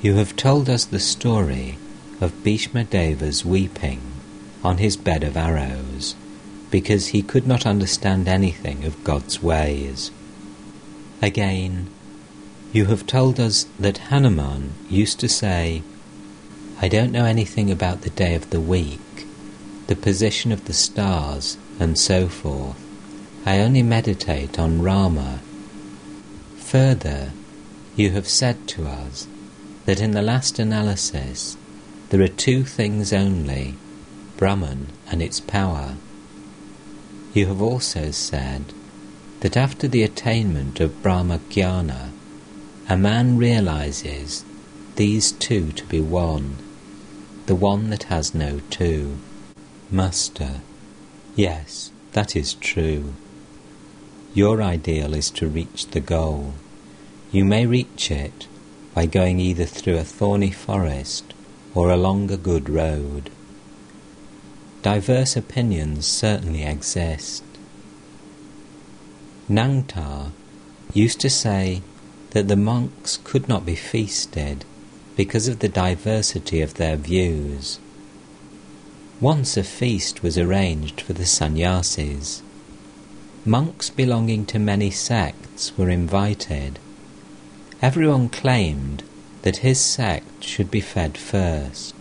You 0.02 0.16
have 0.16 0.36
told 0.36 0.68
us 0.68 0.84
the 0.84 1.00
story 1.00 1.78
of 2.20 2.44
Bhishma 2.44 2.84
Deva's 2.84 3.42
weeping 3.42 4.02
on 4.62 4.76
his 4.76 4.98
bed 4.98 5.24
of 5.24 5.38
arrows 5.38 6.14
because 6.70 7.08
he 7.08 7.22
could 7.22 7.46
not 7.46 7.64
understand 7.64 8.28
anything 8.28 8.84
of 8.84 9.02
God's 9.04 9.42
ways. 9.42 10.10
Again, 11.22 11.88
you 12.72 12.86
have 12.86 13.06
told 13.06 13.38
us 13.38 13.66
that 13.78 13.98
Hanuman 14.08 14.72
used 14.88 15.20
to 15.20 15.28
say, 15.28 15.82
I 16.80 16.88
don't 16.88 17.12
know 17.12 17.26
anything 17.26 17.70
about 17.70 18.00
the 18.00 18.10
day 18.10 18.34
of 18.34 18.48
the 18.48 18.60
week, 18.60 19.26
the 19.88 19.94
position 19.94 20.52
of 20.52 20.64
the 20.64 20.72
stars, 20.72 21.58
and 21.78 21.98
so 21.98 22.28
forth. 22.28 22.82
I 23.44 23.60
only 23.60 23.82
meditate 23.82 24.58
on 24.58 24.80
Rama. 24.80 25.40
Further, 26.56 27.32
you 27.94 28.10
have 28.12 28.26
said 28.26 28.66
to 28.68 28.86
us 28.86 29.26
that 29.84 30.00
in 30.00 30.12
the 30.12 30.22
last 30.22 30.58
analysis 30.58 31.58
there 32.08 32.22
are 32.22 32.28
two 32.28 32.64
things 32.64 33.12
only 33.12 33.74
Brahman 34.38 34.86
and 35.10 35.20
its 35.20 35.40
power. 35.40 35.96
You 37.34 37.46
have 37.46 37.60
also 37.60 38.12
said 38.12 38.64
that 39.40 39.58
after 39.58 39.88
the 39.88 40.02
attainment 40.02 40.80
of 40.80 41.02
Brahma 41.02 41.38
Jnana, 41.50 42.11
a 42.88 42.96
man 42.96 43.38
realizes 43.38 44.44
these 44.96 45.32
two 45.32 45.72
to 45.72 45.84
be 45.86 46.00
one, 46.00 46.56
the 47.46 47.54
one 47.54 47.90
that 47.90 48.04
has 48.04 48.34
no 48.34 48.60
two. 48.70 49.18
Master, 49.90 50.60
yes, 51.36 51.90
that 52.12 52.34
is 52.34 52.54
true. 52.54 53.14
Your 54.34 54.62
ideal 54.62 55.14
is 55.14 55.30
to 55.32 55.46
reach 55.46 55.88
the 55.88 56.00
goal. 56.00 56.54
You 57.30 57.44
may 57.44 57.66
reach 57.66 58.10
it 58.10 58.46
by 58.94 59.06
going 59.06 59.40
either 59.40 59.64
through 59.64 59.98
a 59.98 60.04
thorny 60.04 60.50
forest 60.50 61.34
or 61.74 61.90
along 61.90 62.30
a 62.30 62.36
good 62.36 62.68
road. 62.68 63.30
Diverse 64.82 65.36
opinions 65.36 66.06
certainly 66.06 66.64
exist. 66.64 67.44
Nangta 69.48 70.32
used 70.92 71.20
to 71.20 71.30
say 71.30 71.82
that 72.32 72.48
the 72.48 72.56
monks 72.56 73.18
could 73.24 73.48
not 73.48 73.64
be 73.64 73.74
feasted 73.74 74.64
because 75.16 75.48
of 75.48 75.60
the 75.60 75.68
diversity 75.68 76.60
of 76.60 76.74
their 76.74 76.96
views. 76.96 77.78
Once 79.20 79.56
a 79.56 79.62
feast 79.62 80.22
was 80.22 80.36
arranged 80.36 81.00
for 81.00 81.12
the 81.12 81.26
sannyasis. 81.26 82.42
Monks 83.44 83.90
belonging 83.90 84.44
to 84.46 84.58
many 84.58 84.90
sects 84.90 85.76
were 85.78 85.90
invited 85.90 86.78
Everyone 87.82 88.28
claimed 88.28 89.02
that 89.42 89.56
his 89.56 89.80
sect 89.80 90.44
should 90.44 90.70
be 90.70 90.80
fed 90.80 91.18
first, 91.18 91.96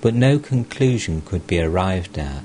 but 0.00 0.16
no 0.16 0.40
conclusion 0.40 1.20
could 1.20 1.46
be 1.46 1.60
arrived 1.60 2.18
at. 2.18 2.42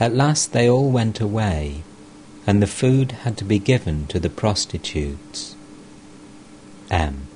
At 0.00 0.16
last 0.16 0.52
they 0.52 0.68
all 0.68 0.90
went 0.90 1.20
away, 1.20 1.84
and 2.44 2.60
the 2.60 2.66
food 2.66 3.12
had 3.22 3.36
to 3.36 3.44
be 3.44 3.60
given 3.60 4.08
to 4.08 4.18
the 4.18 4.28
prostitutes. 4.28 5.54
M. 6.90 7.26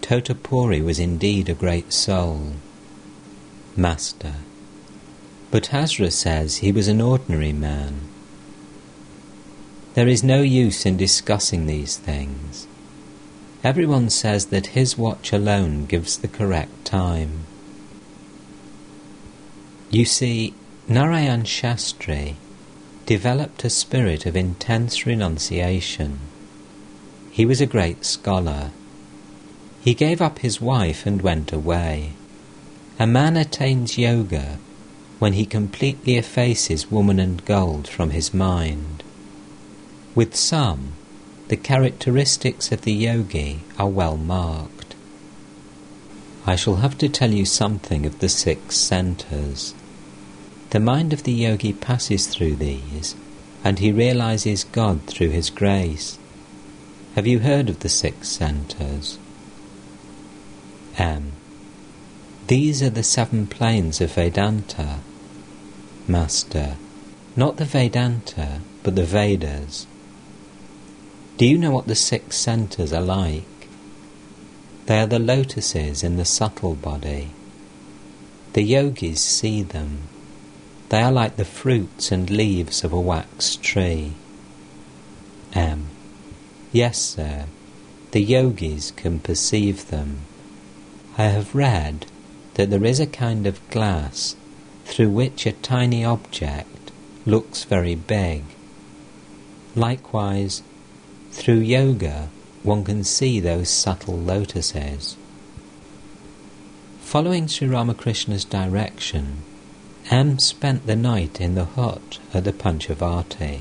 Totapuri 0.00 0.82
was 0.82 0.98
indeed 0.98 1.48
a 1.48 1.54
great 1.54 1.92
soul. 1.92 2.54
Master. 3.76 4.34
But 5.50 5.64
Hazra 5.64 6.10
says 6.10 6.56
he 6.56 6.72
was 6.72 6.88
an 6.88 7.00
ordinary 7.00 7.52
man. 7.52 8.00
There 9.94 10.08
is 10.08 10.22
no 10.22 10.42
use 10.42 10.86
in 10.86 10.96
discussing 10.96 11.66
these 11.66 11.96
things. 11.96 12.66
Everyone 13.64 14.10
says 14.10 14.46
that 14.46 14.68
his 14.68 14.96
watch 14.96 15.32
alone 15.32 15.86
gives 15.86 16.18
the 16.18 16.28
correct 16.28 16.84
time. 16.84 17.44
You 19.90 20.04
see, 20.04 20.54
Narayan 20.86 21.42
Shastri 21.42 22.36
developed 23.06 23.64
a 23.64 23.70
spirit 23.70 24.26
of 24.26 24.36
intense 24.36 25.06
renunciation. 25.06 26.20
He 27.38 27.46
was 27.46 27.60
a 27.60 27.66
great 27.66 28.04
scholar. 28.04 28.72
He 29.80 29.94
gave 29.94 30.20
up 30.20 30.40
his 30.40 30.60
wife 30.60 31.06
and 31.06 31.22
went 31.22 31.52
away. 31.52 32.14
A 32.98 33.06
man 33.06 33.36
attains 33.36 33.96
yoga 33.96 34.58
when 35.20 35.34
he 35.34 35.46
completely 35.46 36.16
effaces 36.16 36.90
woman 36.90 37.20
and 37.20 37.44
gold 37.44 37.86
from 37.86 38.10
his 38.10 38.34
mind. 38.34 39.04
With 40.16 40.34
some, 40.34 40.94
the 41.46 41.56
characteristics 41.56 42.72
of 42.72 42.82
the 42.82 42.92
yogi 42.92 43.60
are 43.78 43.86
well 43.86 44.16
marked. 44.16 44.96
I 46.44 46.56
shall 46.56 46.82
have 46.82 46.98
to 46.98 47.08
tell 47.08 47.30
you 47.30 47.44
something 47.44 48.04
of 48.04 48.18
the 48.18 48.28
six 48.28 48.76
centres. 48.76 49.74
The 50.70 50.80
mind 50.80 51.12
of 51.12 51.22
the 51.22 51.34
yogi 51.34 51.72
passes 51.72 52.26
through 52.26 52.56
these, 52.56 53.14
and 53.62 53.78
he 53.78 53.92
realizes 53.92 54.64
God 54.64 55.04
through 55.04 55.30
his 55.30 55.50
grace. 55.50 56.18
Have 57.18 57.26
you 57.26 57.40
heard 57.40 57.68
of 57.68 57.80
the 57.80 57.88
six 57.88 58.28
centres? 58.28 59.18
M. 60.96 61.32
These 62.46 62.80
are 62.80 62.90
the 62.90 63.02
seven 63.02 63.48
planes 63.48 64.00
of 64.00 64.12
Vedanta. 64.12 65.00
Master. 66.06 66.76
Not 67.34 67.56
the 67.56 67.64
Vedanta, 67.64 68.60
but 68.84 68.94
the 68.94 69.02
Vedas. 69.02 69.88
Do 71.38 71.44
you 71.44 71.58
know 71.58 71.72
what 71.72 71.88
the 71.88 71.96
six 71.96 72.36
centers 72.36 72.92
are 72.92 73.02
like? 73.02 73.66
They 74.86 75.00
are 75.00 75.08
the 75.08 75.18
lotuses 75.18 76.04
in 76.04 76.18
the 76.18 76.24
subtle 76.24 76.76
body. 76.76 77.30
The 78.52 78.62
yogis 78.62 79.20
see 79.20 79.64
them. 79.64 80.02
They 80.90 81.02
are 81.02 81.10
like 81.10 81.34
the 81.34 81.44
fruits 81.44 82.12
and 82.12 82.30
leaves 82.30 82.84
of 82.84 82.92
a 82.92 83.00
wax 83.00 83.56
tree. 83.56 84.12
M. 85.52 85.88
Yes, 86.72 86.98
sir. 86.98 87.46
The 88.10 88.20
yogis 88.20 88.90
can 88.92 89.20
perceive 89.20 89.88
them. 89.88 90.20
I 91.16 91.24
have 91.24 91.54
read 91.54 92.06
that 92.54 92.70
there 92.70 92.84
is 92.84 93.00
a 93.00 93.06
kind 93.06 93.46
of 93.46 93.66
glass 93.70 94.36
through 94.84 95.10
which 95.10 95.46
a 95.46 95.52
tiny 95.52 96.04
object 96.04 96.90
looks 97.24 97.64
very 97.64 97.94
big. 97.94 98.44
Likewise, 99.74 100.62
through 101.30 101.60
yoga, 101.60 102.28
one 102.62 102.84
can 102.84 103.04
see 103.04 103.40
those 103.40 103.70
subtle 103.70 104.18
lotuses. 104.18 105.16
Following 107.00 107.46
Sri 107.46 107.68
Ramakrishna's 107.68 108.44
direction, 108.44 109.38
M 110.10 110.38
spent 110.38 110.86
the 110.86 110.96
night 110.96 111.40
in 111.40 111.54
the 111.54 111.64
hut 111.64 112.18
at 112.34 112.44
the 112.44 112.52
Panchavati. 112.52 113.60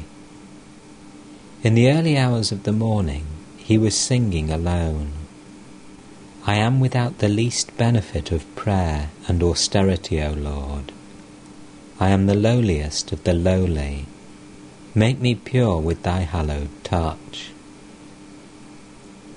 In 1.63 1.73
the 1.73 1.89
early 1.89 2.15
hours 2.15 2.51
of 2.51 2.63
the 2.63 2.71
morning, 2.71 3.25
he 3.57 3.79
was 3.79 3.97
singing 3.97 4.51
alone. 4.51 5.11
I 6.45 6.55
am 6.55 6.79
without 6.79 7.17
the 7.17 7.27
least 7.27 7.75
benefit 7.77 8.31
of 8.31 8.55
prayer 8.55 9.09
and 9.27 9.41
austerity, 9.41 10.21
O 10.21 10.33
Lord. 10.33 10.91
I 11.99 12.09
am 12.09 12.27
the 12.27 12.35
lowliest 12.35 13.11
of 13.11 13.23
the 13.23 13.33
lowly. 13.33 14.05
Make 14.93 15.19
me 15.19 15.33
pure 15.33 15.79
with 15.79 16.03
thy 16.03 16.19
hallowed 16.21 16.69
touch. 16.83 17.49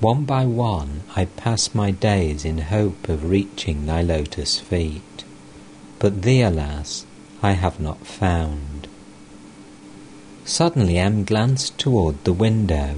One 0.00 0.24
by 0.24 0.44
one 0.44 1.04
I 1.16 1.24
pass 1.24 1.74
my 1.74 1.90
days 1.90 2.44
in 2.44 2.58
hope 2.58 3.08
of 3.08 3.30
reaching 3.30 3.86
thy 3.86 4.02
lotus 4.02 4.58
feet, 4.58 5.24
but 5.98 6.20
thee, 6.20 6.42
alas, 6.42 7.06
I 7.42 7.52
have 7.52 7.80
not 7.80 8.06
found. 8.06 8.88
Suddenly 10.50 10.98
M 10.98 11.22
glanced 11.22 11.78
toward 11.78 12.24
the 12.24 12.32
window 12.32 12.96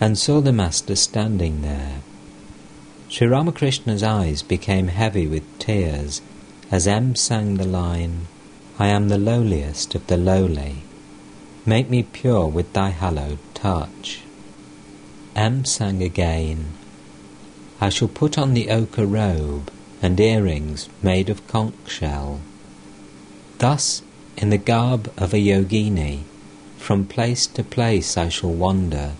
and 0.00 0.16
saw 0.16 0.40
the 0.40 0.54
Master 0.54 0.96
standing 0.96 1.60
there. 1.60 2.00
Sri 3.10 3.26
Ramakrishna's 3.26 4.02
eyes 4.02 4.40
became 4.40 4.88
heavy 4.88 5.26
with 5.26 5.42
tears 5.58 6.22
as 6.70 6.86
M 6.86 7.14
sang 7.14 7.56
the 7.56 7.66
line, 7.66 8.26
I 8.78 8.86
am 8.86 9.10
the 9.10 9.18
lowliest 9.18 9.94
of 9.94 10.06
the 10.06 10.16
lowly. 10.16 10.76
Make 11.66 11.90
me 11.90 12.04
pure 12.04 12.46
with 12.46 12.72
thy 12.72 12.88
hallowed 12.88 13.38
touch. 13.52 14.22
M 15.36 15.66
sang 15.66 16.02
again, 16.02 16.68
I 17.82 17.90
shall 17.90 18.08
put 18.08 18.38
on 18.38 18.54
the 18.54 18.70
ochre 18.70 19.04
robe 19.04 19.70
and 20.00 20.18
earrings 20.18 20.88
made 21.02 21.28
of 21.28 21.46
conch 21.48 21.74
shell. 21.86 22.40
Thus, 23.58 24.00
in 24.38 24.48
the 24.48 24.56
garb 24.56 25.12
of 25.18 25.34
a 25.34 25.38
yogini, 25.38 26.20
from 26.78 27.04
place 27.04 27.46
to 27.46 27.62
place 27.62 28.16
I 28.16 28.30
shall 28.30 28.52
wander, 28.52 29.12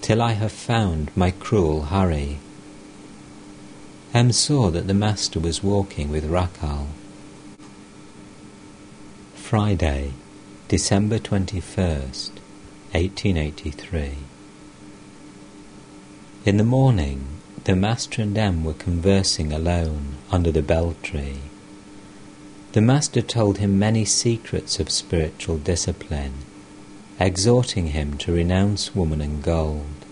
till 0.00 0.20
I 0.20 0.32
have 0.32 0.50
found 0.50 1.10
my 1.16 1.30
cruel 1.30 1.82
Hari. 1.82 2.38
M 4.12 4.32
saw 4.32 4.70
that 4.70 4.88
the 4.88 4.94
Master 4.94 5.38
was 5.38 5.62
walking 5.62 6.10
with 6.10 6.28
Rakhal. 6.28 6.86
Friday, 9.34 10.12
December 10.68 11.18
21st, 11.18 12.30
1883. 12.92 14.10
In 16.44 16.56
the 16.56 16.64
morning, 16.64 17.26
the 17.64 17.76
Master 17.76 18.22
and 18.22 18.36
M 18.36 18.64
were 18.64 18.72
conversing 18.72 19.52
alone 19.52 20.16
under 20.32 20.50
the 20.50 20.62
bel 20.62 20.96
tree. 21.02 21.40
The 22.72 22.80
Master 22.80 23.20
told 23.20 23.58
him 23.58 23.78
many 23.78 24.04
secrets 24.04 24.80
of 24.80 24.90
spiritual 24.90 25.58
discipline, 25.58 26.32
exhorting 27.20 27.88
him 27.88 28.16
to 28.16 28.32
renounce 28.32 28.94
woman 28.94 29.20
and 29.20 29.42
gold. 29.42 30.06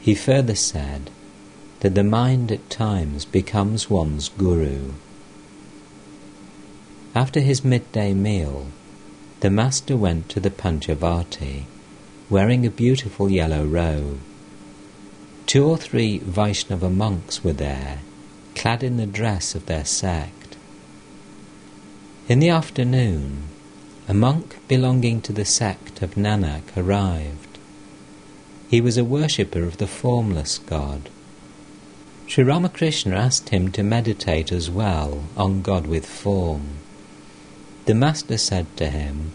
He 0.00 0.14
further 0.14 0.54
said, 0.54 1.10
that 1.80 1.94
the 1.94 2.04
mind 2.04 2.50
at 2.50 2.70
times 2.70 3.24
becomes 3.24 3.90
one's 3.90 4.28
guru. 4.30 4.92
After 7.14 7.40
his 7.40 7.64
midday 7.64 8.14
meal, 8.14 8.68
the 9.40 9.50
master 9.50 9.96
went 9.96 10.28
to 10.30 10.40
the 10.40 10.50
Panchavati, 10.50 11.64
wearing 12.30 12.64
a 12.64 12.70
beautiful 12.70 13.30
yellow 13.30 13.64
robe. 13.64 14.20
Two 15.46 15.64
or 15.64 15.76
three 15.76 16.18
Vaishnava 16.18 16.90
monks 16.90 17.44
were 17.44 17.52
there, 17.52 18.00
clad 18.54 18.82
in 18.82 18.96
the 18.96 19.06
dress 19.06 19.54
of 19.54 19.66
their 19.66 19.84
sect. 19.84 20.56
In 22.28 22.38
the 22.40 22.48
afternoon, 22.48 23.44
a 24.08 24.14
monk 24.14 24.56
belonging 24.68 25.20
to 25.20 25.32
the 25.32 25.44
sect 25.44 26.02
of 26.02 26.14
Nanak 26.14 26.76
arrived. 26.76 27.58
He 28.68 28.80
was 28.80 28.96
a 28.96 29.04
worshipper 29.04 29.62
of 29.62 29.78
the 29.78 29.86
formless 29.86 30.58
God 30.58 31.10
Sri 32.28 32.42
Ramakrishna 32.42 33.14
asked 33.14 33.50
him 33.50 33.70
to 33.72 33.84
meditate 33.84 34.50
as 34.50 34.68
well 34.68 35.24
on 35.36 35.62
God 35.62 35.86
with 35.86 36.04
form. 36.04 36.78
The 37.84 37.94
Master 37.94 38.36
said 38.36 38.66
to 38.78 38.90
him, 38.90 39.30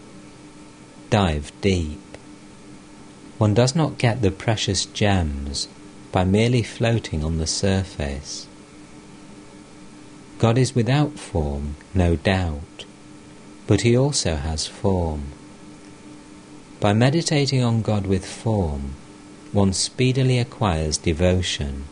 Dive 1.08 1.52
deep. 1.62 2.00
One 3.38 3.54
does 3.54 3.74
not 3.74 3.96
get 3.96 4.20
the 4.20 4.30
precious 4.30 4.84
gems 4.84 5.68
by 6.12 6.24
merely 6.24 6.62
floating 6.62 7.24
on 7.24 7.38
the 7.38 7.46
surface. 7.46 8.46
God 10.38 10.58
is 10.58 10.74
without 10.74 11.18
form, 11.18 11.76
no 11.94 12.14
doubt, 12.14 12.60
but 13.66 13.82
he 13.82 13.96
also 13.96 14.36
has 14.36 14.66
form. 14.66 15.24
By 16.80 16.92
meditating 16.92 17.62
on 17.62 17.82
God 17.82 18.06
with 18.06 18.26
form, 18.26 18.94
one 19.52 19.72
speedily 19.72 20.38
acquires 20.38 20.98
devotion 20.98 21.84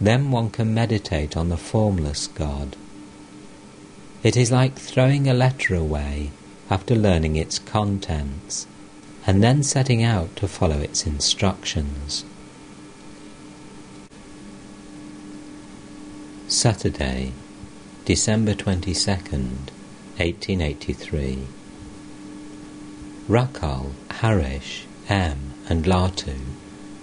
then 0.00 0.30
one 0.30 0.48
can 0.48 0.72
meditate 0.72 1.36
on 1.36 1.50
the 1.50 1.56
formless 1.58 2.26
God. 2.26 2.74
It 4.22 4.36
is 4.36 4.50
like 4.50 4.76
throwing 4.76 5.28
a 5.28 5.34
letter 5.34 5.74
away 5.74 6.30
after 6.70 6.94
learning 6.94 7.36
its 7.36 7.58
contents, 7.58 8.66
and 9.26 9.42
then 9.42 9.62
setting 9.62 10.02
out 10.02 10.34
to 10.36 10.48
follow 10.48 10.78
its 10.78 11.06
instructions. 11.06 12.24
Saturday, 16.48 17.32
December 18.04 18.54
22nd, 18.54 19.68
1883. 20.20 21.46
Rakhal, 23.26 23.92
Harish, 24.10 24.84
M, 25.08 25.54
and 25.66 25.86
Latu 25.86 26.36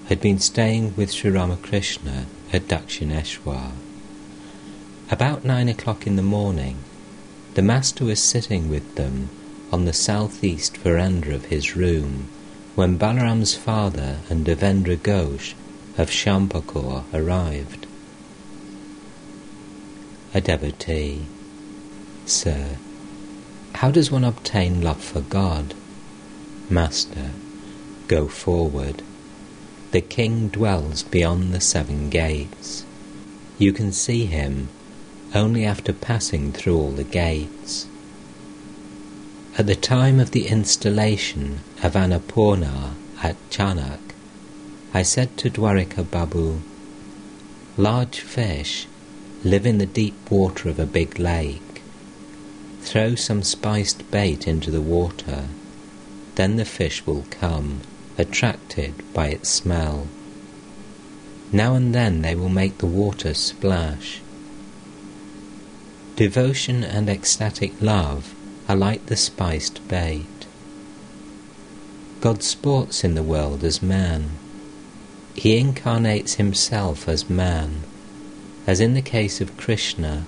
had 0.08 0.22
been 0.22 0.38
staying 0.38 0.96
with 0.96 1.12
Sri 1.12 1.32
Ramakrishna 1.32 2.28
at 2.54 2.68
Dakshineswar. 2.68 3.72
About 5.10 5.44
nine 5.44 5.68
o'clock 5.68 6.06
in 6.06 6.16
the 6.16 6.22
morning, 6.22 6.78
the 7.56 7.64
Master 7.64 8.06
was 8.06 8.22
sitting 8.22 8.70
with 8.70 8.96
them 8.96 9.30
on 9.72 9.86
the 9.86 9.94
southeast 9.94 10.78
veranda 10.78 11.34
of 11.34 11.46
his 11.46 11.76
room 11.76 12.28
when 12.76 13.00
Balaram's 13.00 13.56
father 13.56 14.20
and 14.30 14.46
Devendra 14.46 14.96
Ghosh 14.96 15.56
of 15.98 16.12
Shyampukur 16.12 17.04
arrived. 17.12 17.88
A 20.36 20.40
devotee. 20.42 21.26
Sir, 22.28 22.78
how 23.78 23.92
does 23.92 24.10
one 24.10 24.24
obtain 24.24 24.82
love 24.82 25.04
for 25.04 25.22
God? 25.22 25.76
Master, 26.68 27.30
go 28.08 28.28
forward. 28.28 29.04
The 29.92 30.02
king 30.02 30.48
dwells 30.48 31.04
beyond 31.04 31.54
the 31.54 31.62
seven 31.62 32.10
gates. 32.10 32.86
You 33.60 33.72
can 33.74 33.92
see 33.92 34.26
him 34.26 34.70
only 35.36 35.64
after 35.64 35.94
passing 35.94 36.52
through 36.52 36.76
all 36.76 36.90
the 36.90 37.04
gates. 37.04 37.88
At 39.60 39.68
the 39.68 39.76
time 39.76 40.20
of 40.20 40.32
the 40.32 40.48
installation 40.48 41.60
of 41.84 41.94
Annapurna 41.94 42.94
at 43.22 43.36
Chanak, 43.52 44.00
I 44.92 45.04
said 45.04 45.38
to 45.38 45.52
Dwarika 45.52 46.04
Babu, 46.10 46.62
Large 47.78 48.22
fish 48.22 48.88
live 49.44 49.68
in 49.68 49.78
the 49.78 49.86
deep 49.86 50.32
water 50.32 50.68
of 50.68 50.80
a 50.80 50.88
big 50.88 51.20
lake. 51.20 51.67
Throw 52.88 53.16
some 53.16 53.44
spiced 53.44 54.10
bait 54.12 54.48
into 54.48 54.72
the 54.72 54.80
water, 54.80 55.50
then 56.36 56.56
the 56.56 56.64
fish 56.64 57.06
will 57.06 57.26
come 57.30 57.82
attracted 58.18 58.94
by 59.14 59.28
its 59.28 59.50
smell. 59.50 60.08
Now 61.52 61.76
and 61.76 61.94
then 61.94 62.22
they 62.22 62.34
will 62.34 62.48
make 62.48 62.78
the 62.78 62.86
water 62.86 63.34
splash. 63.34 64.22
Devotion 66.16 66.86
and 66.86 67.10
ecstatic 67.10 67.74
love 67.82 68.34
are 68.70 68.78
like 68.78 69.08
the 69.08 69.18
spiced 69.18 69.86
bait. 69.90 70.48
God 72.22 72.42
sports 72.42 73.04
in 73.04 73.16
the 73.16 73.22
world 73.22 73.66
as 73.66 73.84
man. 73.84 74.30
He 75.36 75.58
incarnates 75.58 76.36
himself 76.36 77.10
as 77.10 77.30
man, 77.30 77.84
as 78.66 78.80
in 78.80 78.94
the 78.94 79.02
case 79.02 79.42
of 79.42 79.58
Krishna, 79.58 80.26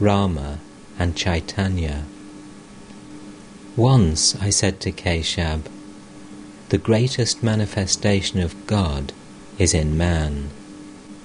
Rama, 0.00 0.58
and 1.02 1.16
Chaitanya. 1.16 2.04
Once 3.74 4.36
I 4.40 4.50
said 4.50 4.78
to 4.82 4.92
Keshab, 4.92 5.62
the 6.68 6.78
greatest 6.78 7.42
manifestation 7.42 8.38
of 8.38 8.68
God 8.68 9.12
is 9.58 9.74
in 9.74 9.98
man. 9.98 10.50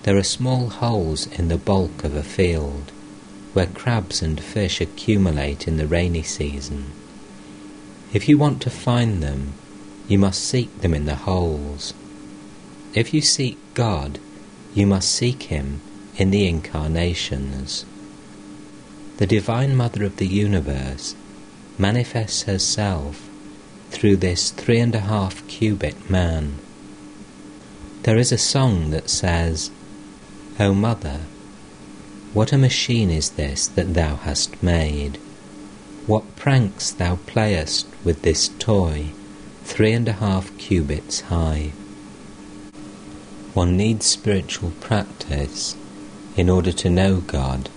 There 0.02 0.18
are 0.18 0.24
small 0.24 0.70
holes 0.70 1.28
in 1.28 1.50
the 1.50 1.60
bulk 1.60 2.04
of 2.04 2.16
a 2.16 2.24
field 2.24 2.92
where 3.54 3.68
crabs 3.68 4.24
and 4.24 4.42
fish 4.42 4.82
accumulate 4.82 5.68
in 5.68 5.78
the 5.78 5.86
rainy 5.86 6.24
season. 6.24 6.92
If 8.14 8.28
you 8.28 8.40
want 8.40 8.64
to 8.64 8.72
find 8.72 9.22
them, 9.22 9.54
you 10.08 10.18
must 10.18 10.44
seek 10.44 10.82
them 10.82 10.96
in 10.96 11.06
the 11.06 11.28
holes. 11.30 11.94
If 12.96 13.14
you 13.14 13.22
seek 13.22 13.60
God, 13.76 14.18
you 14.74 14.88
must 14.88 15.12
seek 15.12 15.44
Him 15.44 15.82
in 16.16 16.32
the 16.32 16.48
incarnations. 16.48 17.86
The 19.18 19.26
Divine 19.26 19.76
Mother 19.76 20.04
of 20.04 20.18
the 20.18 20.28
universe 20.28 21.16
manifests 21.80 22.44
herself 22.44 23.28
through 23.90 24.18
this 24.18 24.52
three 24.52 24.80
and 24.80 24.94
a 24.94 25.00
half 25.00 25.48
cubit 25.48 26.08
man. 26.08 26.60
There 28.04 28.20
is 28.20 28.32
a 28.32 28.38
song 28.38 28.92
that 28.92 29.10
says, 29.10 29.72
O 30.60 30.76
Mother, 30.76 31.22
what 32.34 32.54
a 32.54 32.60
machine 32.60 33.10
is 33.10 33.32
this 33.32 33.66
that 33.70 33.96
thou 33.96 34.18
hast 34.18 34.62
made? 34.62 35.18
What 36.06 36.36
pranks 36.36 36.92
thou 36.92 37.16
playest 37.26 37.88
with 38.04 38.22
this 38.22 38.52
toy, 38.60 39.08
three 39.64 39.94
and 39.94 40.08
a 40.08 40.14
half 40.14 40.56
cubits 40.60 41.22
high? 41.22 41.72
One 43.56 43.76
needs 43.78 44.06
spiritual 44.06 44.74
practice 44.80 45.76
in 46.36 46.52
order 46.52 46.72
to 46.72 46.90
know 46.92 47.22
God 47.22 47.72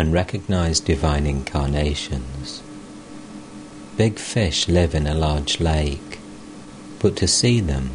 and 0.00 0.14
recognize 0.14 0.80
divine 0.80 1.26
incarnations. 1.26 2.62
Big 3.98 4.18
fish 4.18 4.66
live 4.66 4.94
in 4.94 5.06
a 5.06 5.14
large 5.14 5.60
lake, 5.60 6.18
but 7.00 7.14
to 7.16 7.28
see 7.28 7.60
them, 7.60 7.90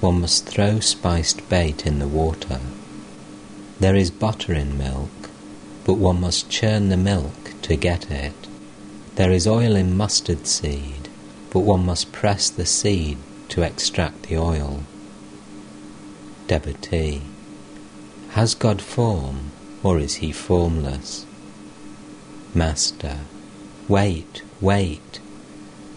one 0.00 0.20
must 0.20 0.44
throw 0.46 0.80
spiced 0.80 1.48
bait 1.48 1.86
in 1.86 1.98
the 1.98 2.06
water. 2.06 2.60
There 3.78 3.96
is 3.96 4.10
butter 4.10 4.52
in 4.52 4.76
milk, 4.76 5.30
but 5.86 5.94
one 5.94 6.20
must 6.20 6.50
churn 6.50 6.90
the 6.90 6.98
milk 6.98 7.54
to 7.62 7.74
get 7.74 8.10
it. 8.10 8.34
There 9.14 9.32
is 9.32 9.46
oil 9.46 9.74
in 9.76 9.96
mustard 9.96 10.46
seed, 10.46 11.08
but 11.48 11.60
one 11.60 11.86
must 11.86 12.12
press 12.12 12.50
the 12.50 12.66
seed 12.66 13.16
to 13.48 13.62
extract 13.62 14.24
the 14.24 14.36
oil. 14.36 14.82
Devotee. 16.48 17.22
Has 18.32 18.54
God 18.54 18.82
form, 18.82 19.52
or 19.82 19.98
is 19.98 20.16
he 20.16 20.32
formless? 20.32 21.24
Master. 22.54 23.18
Wait, 23.86 24.42
wait. 24.60 25.20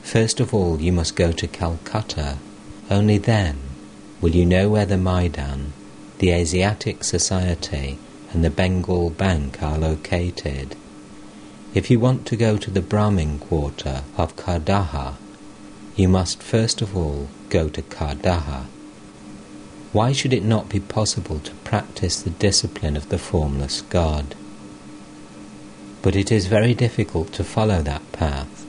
First 0.04 0.40
of 0.40 0.54
all, 0.54 0.80
you 0.80 0.92
must 0.92 1.16
go 1.16 1.32
to 1.32 1.48
Calcutta. 1.48 2.38
Only 2.92 3.18
then 3.18 3.58
will 4.22 4.36
you 4.36 4.46
know 4.46 4.70
where 4.70 4.86
the 4.86 4.98
Maidan, 4.98 5.74
the 6.20 6.30
Asiatic 6.30 7.04
Society 7.04 7.98
and 8.32 8.44
the 8.44 8.52
Bengal 8.52 9.10
Bank 9.10 9.64
are 9.64 9.80
located. 9.80 10.76
If 11.74 11.90
you 11.90 12.00
want 12.00 12.28
to 12.28 12.36
go 12.36 12.58
to 12.58 12.70
the 12.70 12.82
Brahmin 12.82 13.40
quarter 13.40 14.04
of 14.16 14.36
Kardaha, 14.36 15.16
you 15.96 16.08
must 16.08 16.44
first 16.44 16.84
of 16.84 16.96
all 16.96 17.30
go 17.50 17.68
to 17.70 17.82
Kardaha. 17.82 18.66
Why 19.92 20.12
should 20.12 20.34
it 20.34 20.44
not 20.44 20.70
be 20.70 20.80
possible 20.80 21.40
to 21.40 21.54
practice 21.64 22.22
the 22.22 22.30
discipline 22.30 22.96
of 22.96 23.10
the 23.10 23.18
formless 23.18 23.82
God? 23.82 24.36
But 26.04 26.16
it 26.16 26.32
is 26.32 26.46
very 26.46 26.76
difficult 26.76 27.34
to 27.34 27.44
follow 27.44 27.82
that 27.82 28.12
path. 28.12 28.64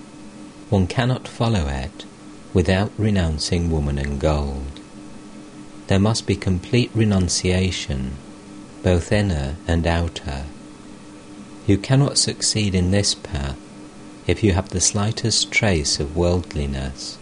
One 0.71 0.87
cannot 0.87 1.29
follow 1.29 1.69
it 1.69 2.07
without 2.55 2.93
renouncing 2.97 3.71
woman 3.71 3.99
and 3.99 4.19
gold 4.19 4.81
there 5.87 5.99
must 5.99 6.27
be 6.27 6.37
complete 6.37 6.91
renunciation, 6.95 8.17
both 8.83 9.13
inner 9.13 9.57
and 9.69 9.87
outer. 9.87 10.45
You 11.67 11.77
cannot 11.79 12.19
succeed 12.19 12.75
in 12.75 12.91
this 12.91 13.15
path 13.15 13.59
if 14.27 14.43
you 14.43 14.53
have 14.53 14.71
the 14.71 14.81
slightest 14.81 15.51
trace 15.51 16.01
of 16.01 16.17
worldliness. 16.17 17.19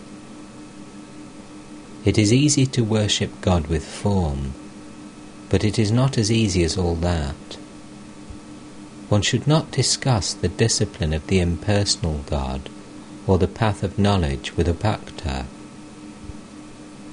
It 2.05 2.19
is 2.19 2.33
easy 2.33 2.67
to 2.67 2.85
worship 2.85 3.41
God 3.41 3.67
with 3.67 3.85
form, 3.85 4.55
but 5.49 5.65
it 5.65 5.79
is 5.79 5.91
not 5.91 6.17
as 6.17 6.31
easy 6.31 6.63
as 6.63 6.79
all 6.79 6.95
that. 6.97 7.57
One 9.13 9.21
should 9.21 9.47
not 9.47 9.71
discuss 9.71 10.33
the 10.33 10.49
discipline 10.49 11.13
of 11.13 11.27
the 11.27 11.39
impersonal 11.39 12.25
God 12.25 12.71
or 13.27 13.37
the 13.37 13.47
path 13.47 13.83
of 13.83 13.99
knowledge 13.99 14.57
with 14.57 14.67
a 14.67 14.73
bhakta 14.73 15.45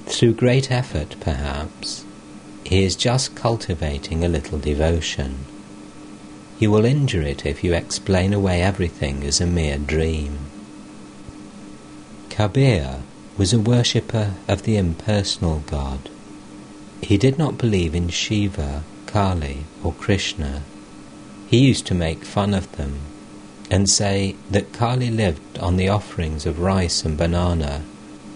through 0.06 0.32
great 0.32 0.70
effort, 0.70 1.16
perhaps, 1.20 2.06
he 2.64 2.84
is 2.84 2.96
just 2.96 3.34
cultivating 3.34 4.24
a 4.24 4.28
little 4.28 4.58
devotion. 4.58 5.44
You 6.58 6.70
will 6.70 6.86
injure 6.86 7.20
it 7.22 7.44
if 7.44 7.62
you 7.62 7.74
explain 7.74 8.32
away 8.32 8.62
everything 8.62 9.22
as 9.24 9.40
a 9.40 9.46
mere 9.46 9.76
dream. 9.76 10.38
Kabir 12.30 13.02
was 13.36 13.52
a 13.52 13.60
worshipper 13.60 14.36
of 14.48 14.62
the 14.62 14.78
impersonal 14.78 15.62
God. 15.66 16.08
He 17.02 17.18
did 17.18 17.36
not 17.38 17.58
believe 17.58 17.94
in 17.94 18.08
Shiva, 18.08 18.84
Kali, 19.06 19.64
or 19.84 19.92
Krishna. 19.92 20.62
He 21.50 21.66
used 21.66 21.84
to 21.86 21.94
make 21.94 22.22
fun 22.24 22.54
of 22.54 22.70
them 22.76 23.00
and 23.72 23.90
say 23.90 24.36
that 24.52 24.72
Kali 24.72 25.10
lived 25.10 25.58
on 25.58 25.76
the 25.76 25.88
offerings 25.88 26.46
of 26.46 26.60
rice 26.60 27.04
and 27.04 27.18
banana 27.18 27.82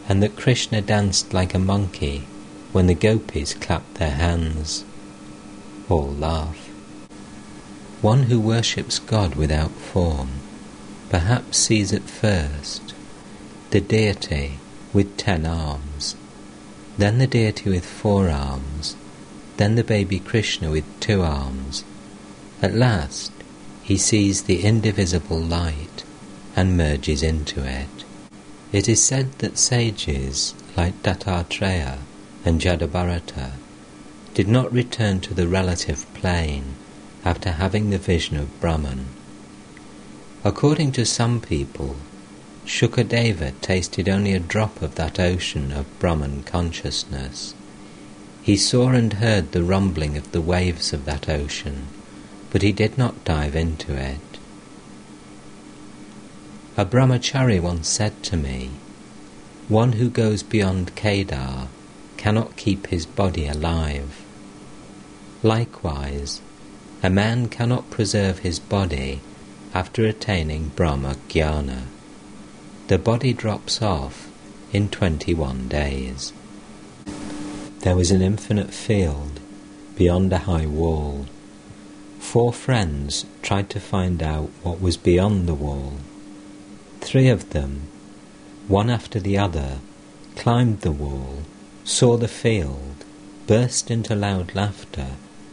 and 0.09 0.21
that 0.21 0.37
Krishna 0.37 0.81
danced 0.81 1.33
like 1.33 1.55
a 1.55 1.61
monkey 1.61 2.27
when 2.73 2.89
the 2.89 2.95
gopis 2.95 3.55
clapped 3.55 3.95
their 3.95 4.11
hands. 4.11 4.85
All 5.89 6.13
laugh. 6.13 6.57
One 8.03 8.25
who 8.25 8.41
worships 8.41 8.99
God 8.99 9.37
without 9.37 9.71
form 9.71 10.31
perhaps 11.09 11.59
sees 11.59 11.93
at 11.93 12.11
first 12.11 12.95
the 13.71 13.81
deity 13.81 14.59
with 14.93 15.17
ten 15.17 15.47
arms, 15.47 16.17
then 16.99 17.19
the 17.19 17.29
deity 17.29 17.71
with 17.71 17.87
four 17.87 18.29
arms, 18.29 18.97
then 19.57 19.77
the 19.77 19.85
baby 19.85 20.19
Krishna 20.19 20.69
with 20.69 20.85
two 20.99 21.23
arms. 21.23 21.85
At 22.65 22.75
last, 22.75 23.31
he 23.83 23.99
sees 23.99 24.45
the 24.45 24.63
indivisible 24.63 25.39
light 25.39 26.03
and 26.57 26.79
merges 26.79 27.23
into 27.23 27.63
it. 27.63 28.07
It 28.73 28.89
is 28.89 29.03
said 29.03 29.39
that 29.41 29.59
sages 29.59 30.55
like 30.75 31.03
Dattatreya 31.03 31.99
and 32.43 32.63
Jadabharata 32.63 33.51
did 34.33 34.49
not 34.49 34.73
return 34.73 35.21
to 35.21 35.35
the 35.35 35.47
relative 35.47 36.07
plane 36.15 36.77
after 37.23 37.51
having 37.51 37.91
the 37.91 37.99
vision 37.99 38.39
of 38.39 38.59
Brahman. 38.63 39.09
According 40.43 40.93
to 40.93 41.05
some 41.05 41.43
people, 41.43 41.97
Shukadeva 42.65 43.53
tasted 43.61 44.09
only 44.09 44.33
a 44.33 44.41
drop 44.41 44.81
of 44.81 44.95
that 44.95 45.21
ocean 45.21 45.71
of 45.71 45.99
Brahman 45.99 46.45
consciousness. 46.45 47.55
He 48.43 48.57
saw 48.57 48.89
and 48.89 49.13
heard 49.13 49.53
the 49.53 49.65
rumbling 49.65 50.17
of 50.17 50.33
the 50.33 50.41
waves 50.41 50.95
of 50.95 51.05
that 51.05 51.29
ocean, 51.29 51.89
but 52.55 52.63
he 52.63 52.71
did 52.71 52.97
not 52.97 53.25
dive 53.25 53.57
into 53.57 53.93
it. 53.97 54.39
A 56.77 56.87
brahmachari 56.87 57.59
once 57.59 57.89
said 57.89 58.23
to 58.23 58.37
me, 58.37 58.71
One 59.67 59.95
who 59.95 60.09
goes 60.09 60.45
beyond 60.45 60.95
Kedar 60.95 61.67
cannot 62.17 62.57
keep 62.57 62.87
his 62.87 63.07
body 63.07 63.49
alive. 63.49 64.25
Likewise, 65.43 66.41
a 67.03 67.11
man 67.11 67.49
cannot 67.49 67.91
preserve 67.91 68.39
his 68.39 68.61
body 68.61 69.21
after 69.75 70.07
attaining 70.07 70.69
Brahma 70.77 71.17
Jnana. 71.29 71.87
The 72.87 72.99
body 72.99 73.33
drops 73.33 73.83
off 73.83 74.31
in 74.73 74.91
21 74.91 75.67
days. 75.67 76.33
There 77.81 77.97
was 77.97 78.13
an 78.13 78.23
infinite 78.23 78.73
field 78.73 79.41
beyond 79.97 80.33
a 80.33 80.39
high 80.39 80.67
wall. 80.67 81.27
Four 82.25 82.53
friends 82.53 83.27
tried 83.43 83.71
to 83.71 83.79
find 83.79 84.21
out 84.21 84.51
what 84.65 84.81
was 84.81 84.97
beyond 84.97 85.47
the 85.47 85.55
wall. 85.55 85.99
Three 87.01 87.29
of 87.29 87.51
them, 87.51 87.83
one 88.67 88.91
after 88.91 89.21
the 89.21 89.39
other, 89.39 89.79
climbed 90.35 90.81
the 90.81 90.91
wall, 90.91 91.45
saw 91.85 92.17
the 92.17 92.27
field, 92.27 93.05
burst 93.47 93.89
into 93.89 94.17
loud 94.17 94.53
laughter, 94.53 95.13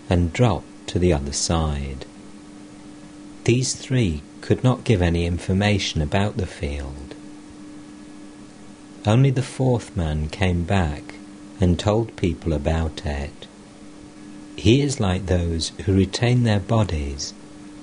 and 0.09 0.33
dropped 0.33 0.87
to 0.87 0.97
the 0.97 1.13
other 1.13 1.33
side. 1.33 2.05
These 3.43 3.75
three 3.75 4.23
could 4.39 4.63
not 4.63 4.83
give 4.83 5.03
any 5.03 5.27
information 5.27 6.01
about 6.01 6.37
the 6.37 6.47
field. 6.47 7.13
only 9.05 9.29
the 9.29 9.43
fourth 9.43 9.95
man 9.95 10.29
came 10.29 10.63
back 10.63 11.15
and 11.59 11.77
told 11.77 12.15
people 12.15 12.53
about 12.53 13.05
it. 13.05 13.45
He 14.61 14.81
is 14.81 14.99
like 14.99 15.25
those 15.25 15.71
who 15.85 15.95
retain 15.95 16.43
their 16.43 16.59
bodies, 16.59 17.33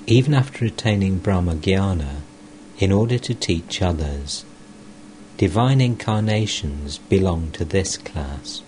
even 0.07 0.33
after 0.33 0.65
attaining 0.65 1.19
Brahmagyana, 1.19 2.21
in 2.79 2.93
order 2.93 3.19
to 3.19 3.35
teach 3.35 3.83
others. 3.83 4.45
Divine 5.39 5.81
incarnations 5.81 6.99
belong 6.99 7.51
to 7.51 7.65
this 7.65 7.97
class. 7.97 8.63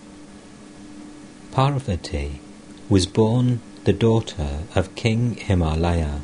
Parvati 1.52 2.40
was 2.88 3.06
born 3.06 3.60
the 3.84 3.92
daughter 3.92 4.64
of 4.74 4.96
King 4.96 5.36
Himalaya. 5.36 6.20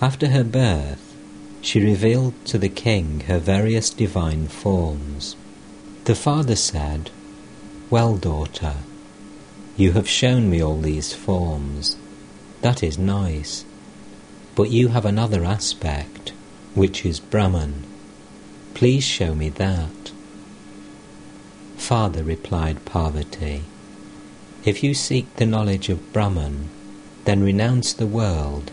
After 0.00 0.28
her 0.28 0.44
birth, 0.44 1.16
she 1.60 1.80
revealed 1.80 2.34
to 2.44 2.58
the 2.58 2.68
king 2.68 3.24
her 3.26 3.40
various 3.40 3.90
divine 3.90 4.46
forms. 4.46 5.34
The 6.04 6.14
father 6.14 6.54
said, 6.54 7.10
Well, 7.90 8.16
daughter, 8.16 8.74
you 9.76 9.92
have 9.92 10.08
shown 10.08 10.48
me 10.48 10.62
all 10.62 10.78
these 10.78 11.12
forms. 11.12 11.96
That 12.62 12.82
is 12.82 12.98
nice. 12.98 13.64
But 14.54 14.70
you 14.70 14.88
have 14.88 15.04
another 15.04 15.44
aspect, 15.44 16.32
which 16.74 17.04
is 17.04 17.20
Brahman. 17.20 17.84
Please 18.72 19.04
show 19.04 19.34
me 19.34 19.50
that. 19.50 20.12
Father, 21.76 22.24
replied 22.24 22.84
Parvati, 22.86 23.64
if 24.64 24.82
you 24.82 24.94
seek 24.94 25.36
the 25.36 25.46
knowledge 25.46 25.88
of 25.90 26.12
Brahman, 26.12 26.70
then 27.24 27.42
renounce 27.42 27.92
the 27.92 28.06
world 28.06 28.72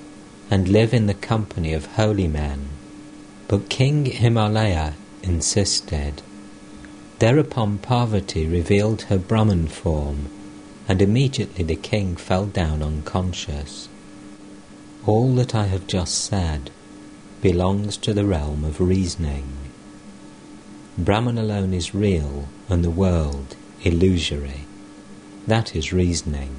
and 0.50 0.70
live 0.70 0.94
in 0.94 1.08
the 1.08 1.14
company 1.14 1.74
of 1.74 1.86
holy 1.98 2.28
men. 2.28 2.70
But 3.48 3.70
King 3.70 4.06
Himalaya 4.06 4.94
insisted. 5.22 6.22
Thereupon 7.20 7.78
Parvati 7.78 8.48
revealed 8.48 9.04
her 9.04 9.18
Brahman 9.18 9.68
form, 9.68 10.30
and 10.88 11.02
immediately 11.02 11.64
the 11.64 11.76
king 11.76 12.16
fell 12.16 12.46
down 12.46 12.84
unconscious. 12.84 13.88
All 15.06 15.34
that 15.36 15.56
I 15.56 15.68
have 15.68 15.88
just 15.88 16.16
said 16.24 16.72
belongs 17.42 17.98
to 17.98 18.14
the 18.14 18.26
realm 18.26 18.64
of 18.64 18.80
reasoning. 18.80 19.46
Brahman 20.98 21.38
alone 21.38 21.74
is 21.74 21.96
real 21.96 22.48
and 22.70 22.84
the 22.84 22.90
world 22.90 23.56
illusory. 23.84 24.66
That 25.48 25.76
is 25.76 25.92
reasoning. 25.92 26.56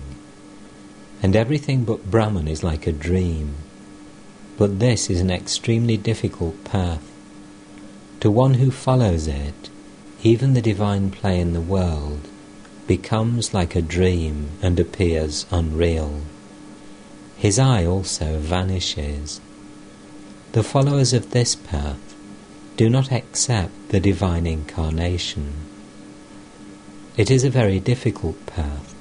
And 1.22 1.34
everything 1.34 1.84
but 1.84 2.10
Brahman 2.10 2.48
is 2.48 2.62
like 2.62 2.86
a 2.86 2.92
dream. 2.92 3.54
But 4.58 4.78
this 4.78 5.08
is 5.08 5.20
an 5.20 5.30
extremely 5.30 5.96
difficult 5.96 6.64
path. 6.64 7.10
To 8.20 8.30
one 8.30 8.54
who 8.54 8.70
follows 8.70 9.26
it, 9.26 9.70
even 10.22 10.52
the 10.52 10.62
divine 10.62 11.10
play 11.10 11.40
in 11.40 11.54
the 11.54 11.60
world 11.60 12.28
becomes 12.86 13.54
like 13.54 13.74
a 13.74 13.82
dream 13.82 14.50
and 14.62 14.78
appears 14.78 15.46
unreal. 15.50 16.20
His 17.36 17.58
I 17.58 17.84
also 17.84 18.38
vanishes. 18.38 19.40
The 20.52 20.62
followers 20.62 21.12
of 21.12 21.30
this 21.30 21.54
path 21.54 22.14
do 22.76 22.88
not 22.88 23.12
accept 23.12 23.88
the 23.88 24.00
divine 24.00 24.46
incarnation. 24.46 25.52
It 27.16 27.30
is 27.30 27.44
a 27.44 27.50
very 27.50 27.80
difficult 27.80 28.44
path. 28.46 28.94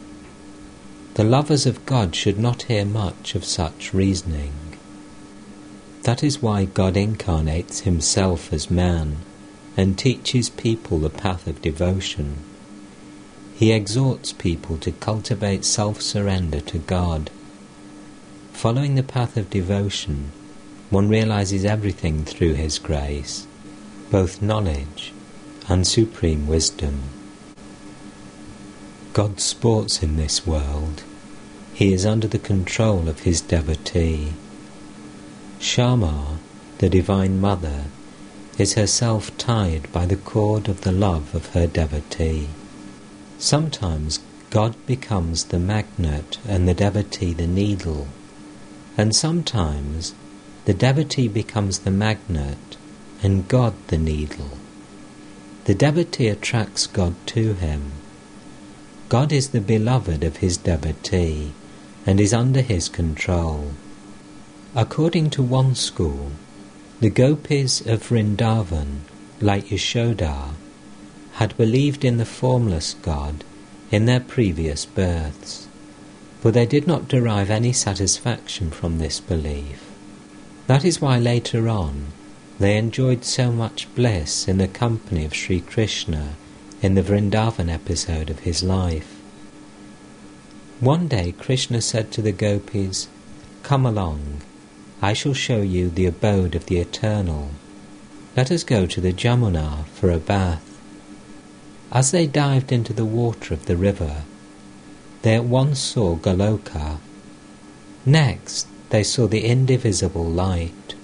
The 1.16 1.24
lovers 1.24 1.66
of 1.66 1.86
God 1.86 2.16
should 2.16 2.40
not 2.40 2.64
hear 2.64 2.86
much 2.86 3.36
of 3.36 3.46
such 3.46 3.94
reasoning. 3.94 4.54
That 6.04 6.24
is 6.24 6.42
why 6.42 6.66
God 6.66 6.98
incarnates 6.98 7.82
himself 7.82 8.52
as 8.52 8.70
man 8.70 9.18
and 9.78 9.98
teaches 9.98 10.50
people 10.50 11.00
the 11.00 11.10
path 11.10 11.48
of 11.48 11.62
devotion. 11.62 12.38
He 13.56 13.72
exhorts 13.72 14.34
people 14.34 14.78
to 14.80 14.92
cultivate 14.92 15.64
self 15.64 16.02
surrender 16.02 16.60
to 16.62 16.80
God. 16.80 17.30
Following 18.52 18.96
the 18.96 19.04
path 19.04 19.38
of 19.38 19.50
devotion, 19.50 20.32
one 20.90 21.08
realizes 21.08 21.64
everything 21.64 22.26
through 22.26 22.54
His 22.54 22.80
grace, 22.80 23.46
both 24.10 24.42
knowledge 24.42 25.14
and 25.70 25.86
supreme 25.86 26.48
wisdom. 26.48 27.02
God 29.14 29.40
sports 29.40 30.02
in 30.02 30.18
this 30.18 30.46
world. 30.48 31.04
He 31.74 31.94
is 31.94 32.06
under 32.06 32.28
the 32.28 32.40
control 32.40 33.08
of 33.08 33.22
His 33.22 33.40
devotee. 33.42 34.34
Shama, 35.60 36.40
the 36.80 36.90
Divine 36.90 37.40
Mother, 37.40 37.86
is 38.58 38.74
herself 38.74 39.36
tied 39.38 39.92
by 39.92 40.06
the 40.06 40.16
cord 40.16 40.68
of 40.68 40.82
the 40.82 40.92
love 40.92 41.34
of 41.34 41.54
her 41.54 41.68
devotee. 41.68 42.50
Sometimes 43.44 44.22
God 44.52 44.74
becomes 44.86 45.44
the 45.44 45.60
magnet 45.60 46.40
and 46.48 46.66
the 46.66 46.74
devotee 46.74 47.34
the 47.34 47.46
needle, 47.46 48.08
and 48.98 49.14
sometimes 49.14 50.16
the 50.64 50.74
devotee 50.74 51.28
becomes 51.28 51.80
the 51.80 51.92
magnet 51.92 52.78
and 53.22 53.46
God 53.50 53.74
the 53.88 53.98
needle. 53.98 54.52
The 55.66 55.76
devotee 55.76 56.30
attracts 56.30 56.88
God 56.88 57.16
to 57.36 57.56
him. 57.56 57.92
God 59.10 59.34
is 59.34 59.50
the 59.50 59.60
beloved 59.60 60.24
of 60.24 60.38
his 60.38 60.56
devotee 60.56 61.52
and 62.06 62.22
is 62.22 62.34
under 62.34 62.62
his 62.62 62.88
control. 62.88 63.74
According 64.74 65.32
to 65.32 65.44
one 65.44 65.76
school, 65.76 66.32
the 67.02 67.10
gopis 67.10 67.82
of 67.82 68.08
Vrindavan, 68.08 69.00
like 69.42 69.66
Yashoda, 69.66 70.54
had 71.34 71.58
believed 71.58 72.06
in 72.06 72.18
the 72.18 72.26
formless 72.26 72.96
God 73.02 73.44
in 73.92 74.06
their 74.06 74.20
previous 74.20 74.86
births, 74.86 75.68
but 76.42 76.54
they 76.54 76.66
did 76.66 76.88
not 76.88 77.08
derive 77.08 77.50
any 77.50 77.74
satisfaction 77.74 78.70
from 78.70 78.98
this 78.98 79.20
belief. 79.20 79.84
That 80.68 80.86
is 80.86 81.02
why 81.02 81.20
later 81.20 81.70
on 81.70 82.08
they 82.60 82.78
enjoyed 82.78 83.26
so 83.26 83.52
much 83.52 83.94
bliss 83.96 84.48
in 84.48 84.58
the 84.58 84.68
company 84.68 85.26
of 85.26 85.34
Sri 85.34 85.60
Krishna 85.60 86.36
in 86.82 86.96
the 86.96 87.02
Vrindavan 87.02 87.70
episode 87.70 88.30
of 88.30 88.40
his 88.40 88.62
life. 88.62 89.16
One 90.80 91.08
day 91.08 91.32
Krishna 91.32 91.82
said 91.82 92.12
to 92.12 92.22
the 92.22 92.32
gopis, 92.32 93.08
Come 93.64 93.86
along, 93.86 94.42
I 95.02 95.14
shall 95.14 95.34
show 95.34 95.62
you 95.62 95.90
the 95.90 96.06
abode 96.06 96.56
of 96.56 96.66
the 96.66 96.80
Eternal. 96.80 97.52
Let 98.36 98.52
us 98.52 98.64
go 98.64 98.86
to 98.86 99.02
the 99.02 99.14
Jamuna 99.14 99.86
for 99.88 100.12
a 100.12 100.18
bath. 100.20 100.73
As 101.94 102.10
they 102.10 102.26
dived 102.26 102.72
into 102.72 102.92
the 102.92 103.06
water 103.06 103.54
of 103.54 103.68
the 103.68 103.78
river, 103.78 104.24
they 105.22 105.36
at 105.36 105.46
once 105.46 105.80
saw 105.80 106.16
Goloka. 106.16 106.98
Next, 108.04 108.68
they 108.90 109.04
saw 109.04 109.28
the 109.28 109.46
indivisible 109.46 110.26
light. 110.26 110.96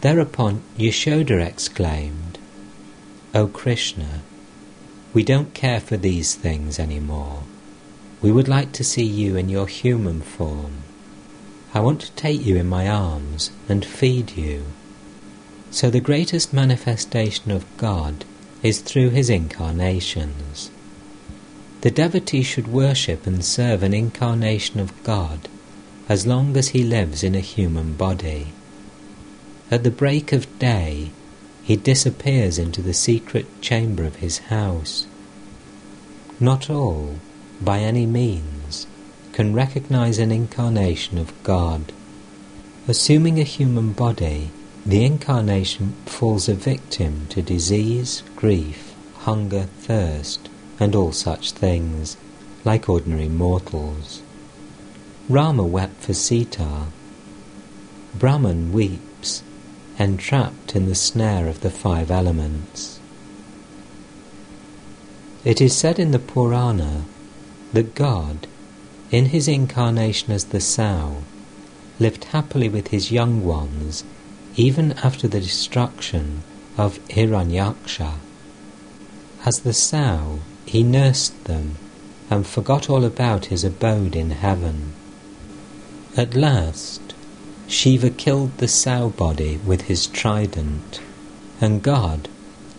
Thereupon 0.00 0.62
Yashoda 0.76 1.40
exclaimed, 1.40 2.38
O 3.32 3.46
Krishna, 3.46 4.22
we 5.14 5.22
don't 5.22 5.54
care 5.54 5.80
for 5.80 5.96
these 5.96 6.34
things 6.34 6.80
any 6.80 6.98
more. 6.98 7.44
We 8.20 8.32
would 8.32 8.48
like 8.48 8.72
to 8.72 8.84
see 8.84 9.06
you 9.06 9.36
in 9.36 9.48
your 9.48 9.68
human 9.68 10.20
form. 10.20 10.82
I 11.72 11.78
want 11.78 12.00
to 12.00 12.12
take 12.12 12.44
you 12.44 12.56
in 12.56 12.66
my 12.66 12.88
arms 12.88 13.52
and 13.68 13.84
feed 13.84 14.32
you. 14.32 14.64
So 15.70 15.90
the 15.90 16.00
greatest 16.00 16.52
manifestation 16.52 17.52
of 17.52 17.64
God 17.76 18.24
is 18.66 18.80
through 18.80 19.10
his 19.10 19.30
incarnations. 19.30 20.70
The 21.82 21.90
devotee 21.90 22.42
should 22.42 22.66
worship 22.66 23.24
and 23.24 23.44
serve 23.44 23.84
an 23.84 23.94
incarnation 23.94 24.80
of 24.80 25.04
God 25.04 25.48
as 26.08 26.26
long 26.26 26.56
as 26.56 26.68
he 26.68 26.82
lives 26.82 27.22
in 27.22 27.36
a 27.36 27.40
human 27.40 27.92
body. 27.94 28.48
At 29.70 29.84
the 29.84 29.90
break 29.90 30.32
of 30.32 30.58
day, 30.58 31.10
he 31.62 31.76
disappears 31.76 32.58
into 32.58 32.82
the 32.82 32.94
secret 32.94 33.46
chamber 33.60 34.04
of 34.04 34.16
his 34.16 34.38
house. 34.38 35.06
Not 36.40 36.68
all, 36.68 37.16
by 37.60 37.78
any 37.80 38.06
means, 38.06 38.88
can 39.32 39.54
recognize 39.54 40.18
an 40.18 40.32
incarnation 40.32 41.18
of 41.18 41.32
God. 41.44 41.92
Assuming 42.88 43.38
a 43.38 43.44
human 43.44 43.92
body, 43.92 44.50
the 44.84 45.04
incarnation 45.04 45.94
falls 46.06 46.48
a 46.48 46.54
victim 46.54 47.26
to 47.30 47.42
disease, 47.42 48.22
grief, 48.46 48.94
hunger, 49.24 49.64
thirst, 49.80 50.48
and 50.78 50.94
all 50.94 51.10
such 51.10 51.50
things, 51.50 52.16
like 52.64 52.88
ordinary 52.88 53.28
mortals. 53.28 54.22
Rama 55.28 55.64
wept 55.64 56.00
for 56.00 56.14
Sita. 56.14 56.84
Brahman 58.14 58.72
weeps, 58.72 59.42
entrapped 59.98 60.76
in 60.76 60.86
the 60.86 60.94
snare 60.94 61.48
of 61.48 61.60
the 61.60 61.70
five 61.70 62.08
elements. 62.08 63.00
It 65.44 65.60
is 65.60 65.76
said 65.76 65.98
in 65.98 66.12
the 66.12 66.20
Purana 66.20 67.02
that 67.72 67.96
God, 67.96 68.46
in 69.10 69.24
his 69.34 69.48
incarnation 69.48 70.30
as 70.30 70.44
the 70.44 70.60
sow, 70.60 71.24
lived 71.98 72.26
happily 72.26 72.68
with 72.68 72.88
his 72.94 73.10
young 73.10 73.44
ones 73.44 74.04
even 74.54 74.92
after 75.02 75.26
the 75.26 75.40
destruction 75.40 76.44
of 76.78 77.00
Hiranyaksha. 77.08 78.20
As 79.46 79.60
the 79.60 79.72
sow, 79.72 80.40
he 80.64 80.82
nursed 80.82 81.44
them 81.44 81.76
and 82.28 82.44
forgot 82.44 82.90
all 82.90 83.04
about 83.04 83.44
his 83.44 83.62
abode 83.62 84.16
in 84.16 84.30
heaven. 84.30 84.92
At 86.16 86.34
last, 86.34 87.14
Shiva 87.68 88.10
killed 88.10 88.58
the 88.58 88.66
sow 88.66 89.10
body 89.10 89.60
with 89.64 89.82
his 89.82 90.08
trident, 90.08 91.00
and 91.60 91.80
God, 91.80 92.28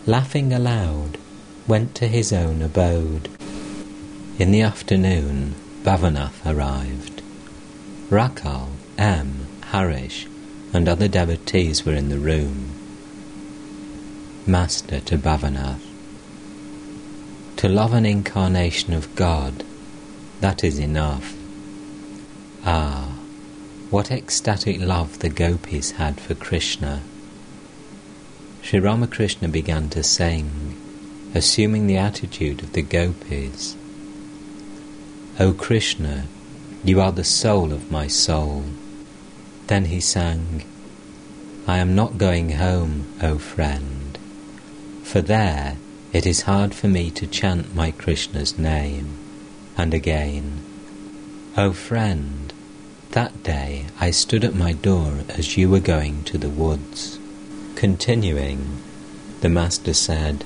laughing 0.06 0.52
aloud, 0.52 1.16
went 1.66 1.94
to 1.94 2.06
his 2.06 2.34
own 2.34 2.60
abode. 2.60 3.30
In 4.38 4.50
the 4.50 4.60
afternoon, 4.60 5.54
Bhavanath 5.84 6.44
arrived. 6.44 7.22
Rakhal, 8.10 8.68
M, 8.98 9.46
Harish, 9.72 10.26
and 10.74 10.86
other 10.86 11.08
devotees 11.08 11.86
were 11.86 11.94
in 11.94 12.10
the 12.10 12.18
room. 12.18 12.72
Master 14.46 15.00
to 15.00 15.16
Bhavanath. 15.16 15.87
To 17.58 17.68
love 17.68 17.92
an 17.92 18.06
incarnation 18.06 18.94
of 18.94 19.12
God, 19.16 19.64
that 20.38 20.62
is 20.62 20.78
enough. 20.78 21.34
Ah, 22.64 23.18
what 23.90 24.12
ecstatic 24.12 24.80
love 24.80 25.18
the 25.18 25.28
gopis 25.28 25.90
had 25.90 26.20
for 26.20 26.36
Krishna. 26.36 27.02
Sri 28.62 28.78
Ramakrishna 28.78 29.48
began 29.48 29.88
to 29.88 30.04
sing, 30.04 30.76
assuming 31.34 31.88
the 31.88 31.96
attitude 31.96 32.62
of 32.62 32.74
the 32.74 32.82
gopis. 32.82 33.74
O 35.40 35.52
Krishna, 35.52 36.26
you 36.84 37.00
are 37.00 37.10
the 37.10 37.24
soul 37.24 37.72
of 37.72 37.90
my 37.90 38.06
soul. 38.06 38.62
Then 39.66 39.86
he 39.86 39.98
sang, 39.98 40.62
I 41.66 41.78
am 41.78 41.96
not 41.96 42.18
going 42.18 42.50
home, 42.50 43.12
O 43.20 43.36
friend, 43.36 44.16
for 45.02 45.20
there 45.20 45.76
it 46.12 46.24
is 46.24 46.42
hard 46.42 46.74
for 46.74 46.88
me 46.88 47.10
to 47.10 47.26
chant 47.26 47.74
my 47.74 47.90
Krishna's 47.90 48.58
name. 48.58 49.08
And 49.76 49.92
again, 49.92 50.60
O 51.56 51.72
friend, 51.72 52.52
that 53.10 53.42
day 53.42 53.86
I 54.00 54.10
stood 54.10 54.44
at 54.44 54.54
my 54.54 54.72
door 54.72 55.18
as 55.28 55.56
you 55.56 55.68
were 55.68 55.80
going 55.80 56.24
to 56.24 56.38
the 56.38 56.48
woods. 56.48 57.18
Continuing, 57.74 58.78
the 59.40 59.48
Master 59.48 59.92
said, 59.92 60.44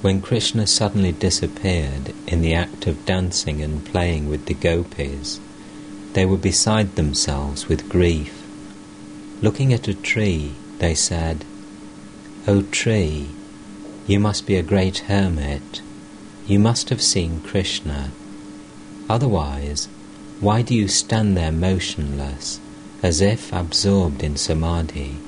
When 0.00 0.20
Krishna 0.20 0.66
suddenly 0.66 1.12
disappeared 1.12 2.14
in 2.26 2.40
the 2.40 2.54
act 2.54 2.86
of 2.86 3.04
dancing 3.04 3.60
and 3.62 3.84
playing 3.84 4.28
with 4.28 4.46
the 4.46 4.54
gopis, 4.54 5.40
they 6.12 6.24
were 6.24 6.38
beside 6.38 6.94
themselves 6.94 7.68
with 7.68 7.88
grief. 7.88 8.42
Looking 9.42 9.72
at 9.72 9.88
a 9.88 9.94
tree, 9.94 10.54
they 10.78 10.94
said, 10.94 11.44
O 12.46 12.62
tree, 12.62 13.28
you 14.08 14.18
must 14.18 14.46
be 14.46 14.56
a 14.56 14.62
great 14.62 14.98
hermit. 15.00 15.82
You 16.46 16.58
must 16.58 16.88
have 16.88 17.02
seen 17.02 17.42
Krishna. 17.42 18.10
Otherwise, 19.06 19.86
why 20.40 20.62
do 20.62 20.74
you 20.74 20.88
stand 20.88 21.36
there 21.36 21.52
motionless, 21.52 22.58
as 23.02 23.20
if 23.20 23.52
absorbed 23.52 24.22
in 24.22 24.36
samadhi? 24.36 25.18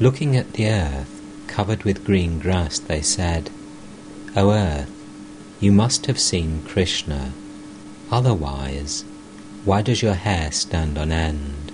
Looking 0.00 0.34
at 0.38 0.54
the 0.54 0.70
earth, 0.70 1.20
covered 1.46 1.84
with 1.84 2.06
green 2.06 2.38
grass, 2.38 2.78
they 2.78 3.02
said, 3.02 3.50
O 4.34 4.50
earth, 4.50 4.90
you 5.60 5.70
must 5.70 6.06
have 6.06 6.18
seen 6.18 6.62
Krishna. 6.62 7.32
Otherwise, 8.10 9.04
why 9.66 9.82
does 9.82 10.00
your 10.00 10.14
hair 10.14 10.50
stand 10.50 10.96
on 10.96 11.12
end? 11.12 11.72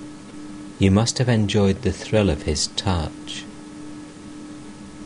You 0.81 0.91
must 0.91 1.19
have 1.19 1.29
enjoyed 1.29 1.83
the 1.83 1.93
thrill 1.93 2.29
of 2.29 2.43
his 2.43 2.67
touch. 2.69 3.45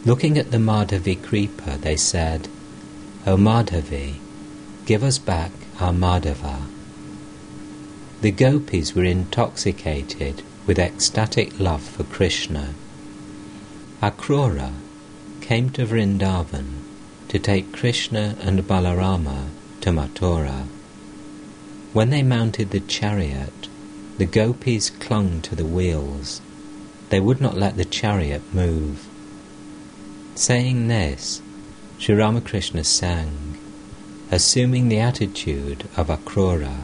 Looking 0.06 0.36
at 0.36 0.50
the 0.50 0.58
Madhavi 0.58 1.22
creeper, 1.22 1.78
they 1.78 1.96
said, 1.96 2.48
O 3.26 3.38
Madhavi, 3.38 4.16
give 4.84 5.02
us 5.02 5.16
back 5.16 5.50
our 5.80 5.94
Madhava. 5.94 6.66
The 8.20 8.30
gopis 8.30 8.94
were 8.94 9.04
intoxicated 9.04 10.42
with 10.66 10.78
ecstatic 10.78 11.58
love 11.58 11.82
for 11.82 12.04
Krishna. 12.04 12.74
Akrura 14.02 14.72
came 15.40 15.70
to 15.70 15.86
Vrindavan 15.86 16.82
to 17.28 17.38
take 17.38 17.72
Krishna 17.72 18.36
and 18.42 18.60
Balarama 18.60 19.46
to 19.80 19.90
Mathura. 19.90 20.66
When 21.94 22.10
they 22.10 22.22
mounted 22.22 22.72
the 22.72 22.80
chariot, 22.80 23.68
the 24.18 24.26
gopis 24.26 24.90
clung 24.90 25.40
to 25.40 25.56
the 25.56 25.64
wheels. 25.64 26.42
They 27.08 27.20
would 27.20 27.40
not 27.40 27.56
let 27.56 27.78
the 27.78 27.86
chariot 27.86 28.42
move. 28.52 29.08
Saying 30.36 30.88
this, 30.88 31.40
Sri 31.96 32.12
Ramakrishna 32.12 32.82
sang, 32.82 33.56
assuming 34.32 34.88
the 34.88 34.98
attitude 34.98 35.88
of 35.96 36.08
Akrura. 36.08 36.80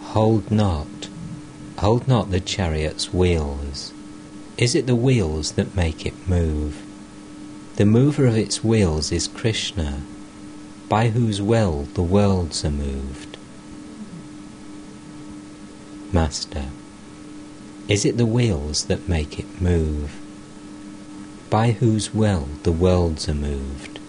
Hold 0.00 0.50
not, 0.50 1.08
hold 1.76 2.08
not 2.08 2.30
the 2.30 2.40
chariot's 2.40 3.12
wheels. 3.12 3.92
Is 4.56 4.74
it 4.74 4.86
the 4.86 4.96
wheels 4.96 5.52
that 5.52 5.76
make 5.76 6.06
it 6.06 6.26
move? 6.26 6.82
The 7.76 7.84
mover 7.84 8.24
of 8.24 8.38
its 8.38 8.64
wheels 8.64 9.12
is 9.12 9.28
Krishna, 9.28 10.00
by 10.88 11.10
whose 11.10 11.42
will 11.42 11.82
the 11.92 12.02
worlds 12.02 12.64
are 12.64 12.70
moved. 12.70 13.36
Master, 16.12 16.70
is 17.88 18.06
it 18.06 18.16
the 18.16 18.24
wheels 18.24 18.86
that 18.86 19.06
make 19.06 19.38
it 19.38 19.60
move? 19.60 20.18
By 21.48 21.72
whose 21.72 22.12
will 22.12 22.48
the 22.64 22.72
worlds 22.72 23.28
are 23.28 23.34
moved? 23.34 24.00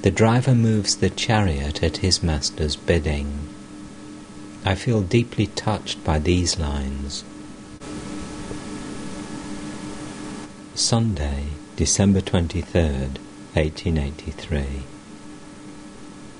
The 0.00 0.10
driver 0.10 0.54
moves 0.54 0.96
the 0.96 1.10
chariot 1.10 1.82
at 1.82 1.98
his 1.98 2.22
master's 2.22 2.74
bidding. 2.74 3.48
I 4.64 4.74
feel 4.74 5.02
deeply 5.02 5.48
touched 5.48 6.02
by 6.04 6.18
these 6.18 6.58
lines. 6.58 7.22
Sunday, 10.74 11.48
December 11.76 12.20
23rd, 12.20 13.18
1883. 13.54 14.64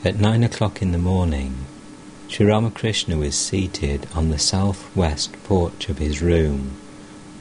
At 0.05 0.19
nine 0.19 0.43
o'clock 0.43 0.81
in 0.81 0.93
the 0.93 0.99
morning, 0.99 1.67
Sri 2.29 2.47
Ramakrishna 2.47 3.19
was 3.19 3.37
seated 3.37 4.09
on 4.15 4.31
the 4.31 4.39
south-west 4.39 5.35
porch 5.45 5.91
of 5.91 5.99
his 5.99 6.23
room 6.23 6.73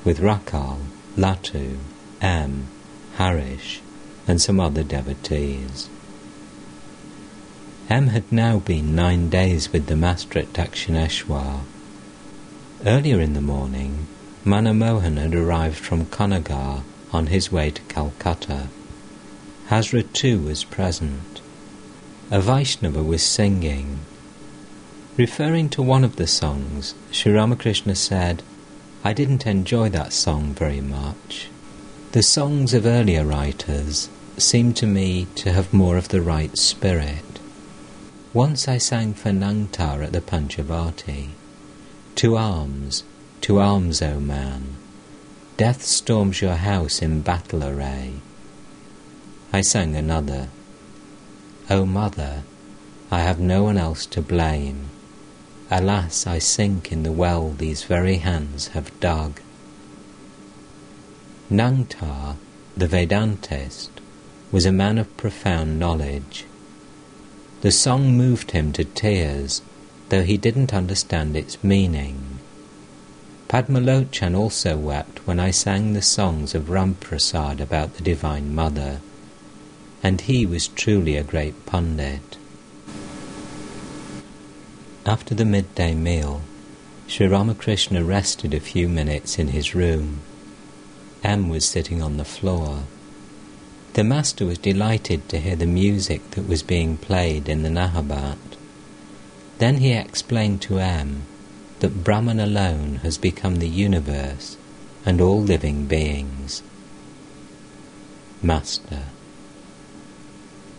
with 0.03 0.19
Rakhal, 0.19 0.79
Latu, 1.15 1.77
M, 2.21 2.67
Harish, 3.15 3.81
and 4.27 4.39
some 4.39 4.59
other 4.59 4.83
devotees. 4.83 5.89
M 7.89 8.07
had 8.07 8.31
now 8.31 8.59
been 8.59 8.95
nine 8.95 9.29
days 9.29 9.73
with 9.73 9.87
the 9.87 9.95
Master 9.95 10.39
at 10.39 10.53
Dakshineswar. 10.53 11.61
Earlier 12.85 13.19
in 13.19 13.33
the 13.33 13.41
morning, 13.41 14.07
Manomohan 14.45 15.17
had 15.17 15.35
arrived 15.35 15.77
from 15.77 16.05
Konnagar 16.05 16.83
on 17.11 17.27
his 17.27 17.51
way 17.51 17.71
to 17.71 17.81
Calcutta. 17.83 18.67
Hazra 19.69 20.03
too 20.13 20.39
was 20.39 20.63
present. 20.63 21.41
A 22.29 22.39
Vaishnava 22.39 23.03
was 23.03 23.23
singing. 23.23 23.99
Referring 25.17 25.69
to 25.69 25.81
one 25.81 26.03
of 26.03 26.15
the 26.15 26.27
songs, 26.27 26.95
Sri 27.11 27.33
Ramakrishna 27.33 27.95
said, 27.95 28.41
I 29.03 29.11
didn't 29.13 29.45
enjoy 29.45 29.89
that 29.89 30.13
song 30.13 30.53
very 30.53 30.81
much. 30.81 31.49
The 32.11 32.23
songs 32.23 32.73
of 32.73 32.85
earlier 32.85 33.23
writers 33.23 34.09
seem 34.35 34.73
to 34.73 34.85
me 34.85 35.27
to 35.35 35.53
have 35.53 35.71
more 35.71 35.95
of 35.95 36.09
the 36.09 36.21
right 36.21 36.57
spirit. 36.57 37.39
Once 38.33 38.67
I 38.67 38.79
sang 38.79 39.13
for 39.13 39.29
Nangta 39.29 40.03
at 40.03 40.11
the 40.11 40.19
Panchavati. 40.19 41.29
To 42.15 42.35
arms, 42.35 43.05
to 43.39 43.59
arms, 43.59 44.01
O 44.01 44.19
man. 44.19 44.75
Death 45.55 45.83
storms 45.83 46.41
your 46.41 46.55
house 46.55 47.01
in 47.01 47.21
battle 47.21 47.63
array. 47.63 48.15
I 49.53 49.61
sang 49.61 49.95
another. 49.95 50.49
O 51.69 51.85
mother, 51.85 52.43
I 53.09 53.21
have 53.21 53.39
no 53.39 53.63
one 53.63 53.77
else 53.77 54.05
to 54.07 54.21
blame. 54.21 54.89
Alas, 55.69 56.27
I 56.27 56.39
sink 56.39 56.91
in 56.91 57.03
the 57.03 57.13
well 57.13 57.51
these 57.51 57.83
very 57.85 58.17
hands 58.17 58.67
have 58.75 58.99
dug. 58.99 59.39
Nangta, 61.51 62.37
the 62.77 62.87
Vedantist, 62.87 63.89
was 64.53 64.65
a 64.65 64.71
man 64.71 64.97
of 64.97 65.17
profound 65.17 65.77
knowledge. 65.77 66.45
The 67.59 67.73
song 67.73 68.15
moved 68.15 68.51
him 68.51 68.71
to 68.71 68.85
tears, 68.85 69.61
though 70.07 70.23
he 70.23 70.37
didn't 70.37 70.73
understand 70.73 71.35
its 71.35 71.61
meaning. 71.61 72.39
Padmalochan 73.49 74.33
also 74.33 74.77
wept 74.77 75.27
when 75.27 75.41
I 75.41 75.51
sang 75.51 75.91
the 75.91 76.01
songs 76.01 76.55
of 76.55 76.69
Ramprasad 76.69 77.59
about 77.59 77.95
the 77.95 78.03
Divine 78.03 78.55
Mother, 78.55 79.01
and 80.01 80.21
he 80.21 80.45
was 80.45 80.69
truly 80.69 81.17
a 81.17 81.23
great 81.23 81.65
pundit. 81.65 82.37
After 85.05 85.35
the 85.35 85.43
midday 85.43 85.95
meal, 85.95 86.43
Sri 87.07 87.27
Ramakrishna 87.27 88.05
rested 88.05 88.53
a 88.53 88.61
few 88.61 88.87
minutes 88.87 89.37
in 89.37 89.49
his 89.49 89.75
room. 89.75 90.21
M 91.23 91.49
was 91.49 91.65
sitting 91.65 92.01
on 92.01 92.17
the 92.17 92.25
floor. 92.25 92.83
The 93.93 94.03
master 94.03 94.45
was 94.45 94.57
delighted 94.57 95.29
to 95.29 95.39
hear 95.39 95.55
the 95.55 95.67
music 95.67 96.31
that 96.31 96.47
was 96.47 96.63
being 96.63 96.97
played 96.97 97.47
in 97.47 97.61
the 97.61 97.69
Nahabat. 97.69 98.37
Then 99.59 99.77
he 99.77 99.91
explained 99.91 100.61
to 100.63 100.79
M 100.79 101.23
that 101.79 102.03
Brahman 102.03 102.39
alone 102.39 103.01
has 103.03 103.17
become 103.17 103.57
the 103.57 103.69
universe 103.69 104.57
and 105.05 105.21
all 105.21 105.41
living 105.41 105.85
beings. 105.85 106.63
Master. 108.41 109.03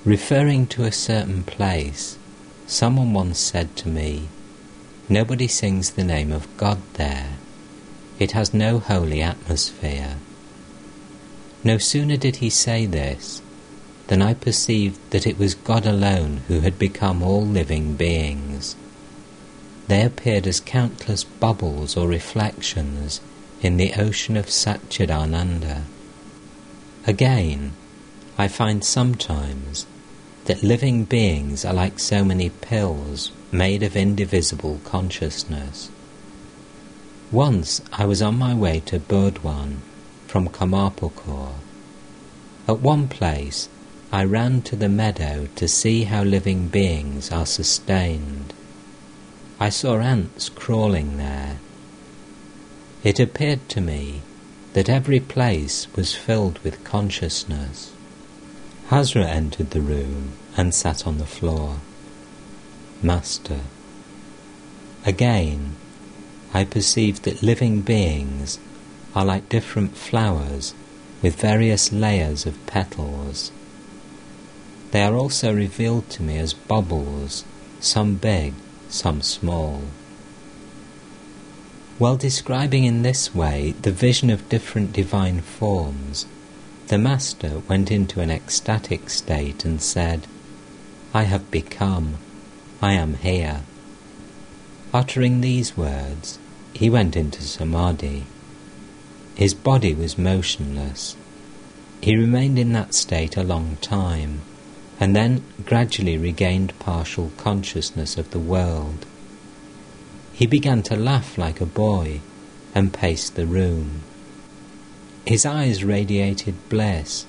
Referring 0.04 0.66
to 0.68 0.82
a 0.82 0.90
certain 0.90 1.44
place, 1.44 2.18
someone 2.66 3.12
once 3.12 3.38
said 3.38 3.76
to 3.76 3.88
me, 3.88 4.28
Nobody 5.08 5.46
sings 5.46 5.90
the 5.90 6.02
name 6.02 6.32
of 6.32 6.48
God 6.56 6.78
there. 6.94 7.36
It 8.18 8.32
has 8.32 8.52
no 8.52 8.80
holy 8.80 9.22
atmosphere. 9.22 10.16
No 11.64 11.78
sooner 11.78 12.16
did 12.16 12.36
he 12.36 12.50
say 12.50 12.86
this 12.86 13.40
than 14.08 14.20
I 14.20 14.34
perceived 14.34 14.98
that 15.10 15.26
it 15.26 15.38
was 15.38 15.54
God 15.54 15.86
alone 15.86 16.42
who 16.48 16.60
had 16.60 16.78
become 16.78 17.22
all 17.22 17.46
living 17.46 17.94
beings. 17.94 18.74
They 19.86 20.04
appeared 20.04 20.46
as 20.46 20.58
countless 20.58 21.22
bubbles 21.22 21.96
or 21.96 22.08
reflections 22.08 23.20
in 23.60 23.76
the 23.76 23.94
ocean 23.94 24.36
of 24.36 24.46
Satchidananda. 24.46 25.82
Again, 27.06 27.72
I 28.36 28.48
find 28.48 28.84
sometimes 28.84 29.86
that 30.46 30.64
living 30.64 31.04
beings 31.04 31.64
are 31.64 31.74
like 31.74 32.00
so 32.00 32.24
many 32.24 32.50
pills 32.50 33.30
made 33.52 33.84
of 33.84 33.94
indivisible 33.94 34.80
consciousness. 34.84 35.90
Once 37.30 37.80
I 37.92 38.04
was 38.04 38.20
on 38.20 38.36
my 38.36 38.52
way 38.52 38.80
to 38.86 38.98
Burdwan 38.98 39.76
from 40.32 40.48
Kamarpukur. 40.48 41.52
At 42.66 42.80
one 42.80 43.06
place 43.06 43.68
I 44.10 44.24
ran 44.24 44.62
to 44.62 44.74
the 44.74 44.88
meadow 44.88 45.46
to 45.56 45.68
see 45.68 46.04
how 46.04 46.22
living 46.22 46.68
beings 46.68 47.30
are 47.30 47.44
sustained. 47.44 48.54
I 49.60 49.68
saw 49.68 49.98
ants 49.98 50.48
crawling 50.48 51.18
there. 51.18 51.58
It 53.04 53.20
appeared 53.20 53.68
to 53.68 53.82
me 53.82 54.22
that 54.72 54.88
every 54.88 55.20
place 55.20 55.86
was 55.94 56.14
filled 56.14 56.58
with 56.60 56.82
consciousness. 56.82 57.92
Hazra 58.88 59.26
entered 59.26 59.72
the 59.72 59.82
room 59.82 60.32
and 60.56 60.74
sat 60.74 61.06
on 61.06 61.18
the 61.18 61.26
floor. 61.26 61.76
Master. 63.02 63.60
Again, 65.04 65.76
I 66.54 66.64
perceived 66.64 67.24
that 67.24 67.42
living 67.42 67.82
beings 67.82 68.58
are 69.14 69.24
like 69.24 69.48
different 69.48 69.96
flowers 69.96 70.74
with 71.22 71.40
various 71.40 71.92
layers 71.92 72.46
of 72.46 72.66
petals. 72.66 73.52
They 74.90 75.02
are 75.02 75.14
also 75.14 75.54
revealed 75.54 76.10
to 76.10 76.22
me 76.22 76.38
as 76.38 76.52
bubbles, 76.52 77.44
some 77.80 78.16
big, 78.16 78.54
some 78.88 79.22
small. 79.22 79.82
While 81.98 82.16
describing 82.16 82.84
in 82.84 83.02
this 83.02 83.34
way 83.34 83.74
the 83.82 83.92
vision 83.92 84.28
of 84.30 84.48
different 84.48 84.92
divine 84.92 85.40
forms, 85.40 86.26
the 86.88 86.98
Master 86.98 87.60
went 87.68 87.90
into 87.90 88.20
an 88.20 88.30
ecstatic 88.30 89.08
state 89.08 89.64
and 89.64 89.80
said, 89.80 90.26
I 91.14 91.22
have 91.22 91.50
become, 91.50 92.16
I 92.82 92.94
am 92.94 93.14
here. 93.14 93.62
Uttering 94.92 95.40
these 95.40 95.76
words, 95.76 96.38
he 96.74 96.90
went 96.90 97.16
into 97.16 97.42
samadhi. 97.42 98.26
His 99.34 99.54
body 99.54 99.94
was 99.94 100.18
motionless. 100.18 101.16
He 102.00 102.16
remained 102.16 102.58
in 102.58 102.72
that 102.72 102.94
state 102.94 103.36
a 103.36 103.42
long 103.42 103.76
time 103.80 104.42
and 105.02 105.16
then 105.16 105.42
gradually 105.64 106.16
regained 106.16 106.78
partial 106.78 107.32
consciousness 107.36 108.16
of 108.16 108.30
the 108.30 108.38
world. 108.38 109.04
He 110.32 110.46
began 110.46 110.82
to 110.84 110.96
laugh 110.96 111.36
like 111.36 111.60
a 111.60 111.66
boy 111.66 112.20
and 112.74 112.92
paced 112.92 113.34
the 113.34 113.46
room. 113.46 114.02
His 115.26 115.44
eyes 115.44 115.82
radiated 115.82 116.68
bliss, 116.68 117.26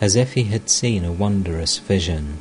as 0.00 0.14
if 0.14 0.34
he 0.34 0.44
had 0.44 0.70
seen 0.70 1.04
a 1.04 1.10
wondrous 1.10 1.78
vision. 1.78 2.38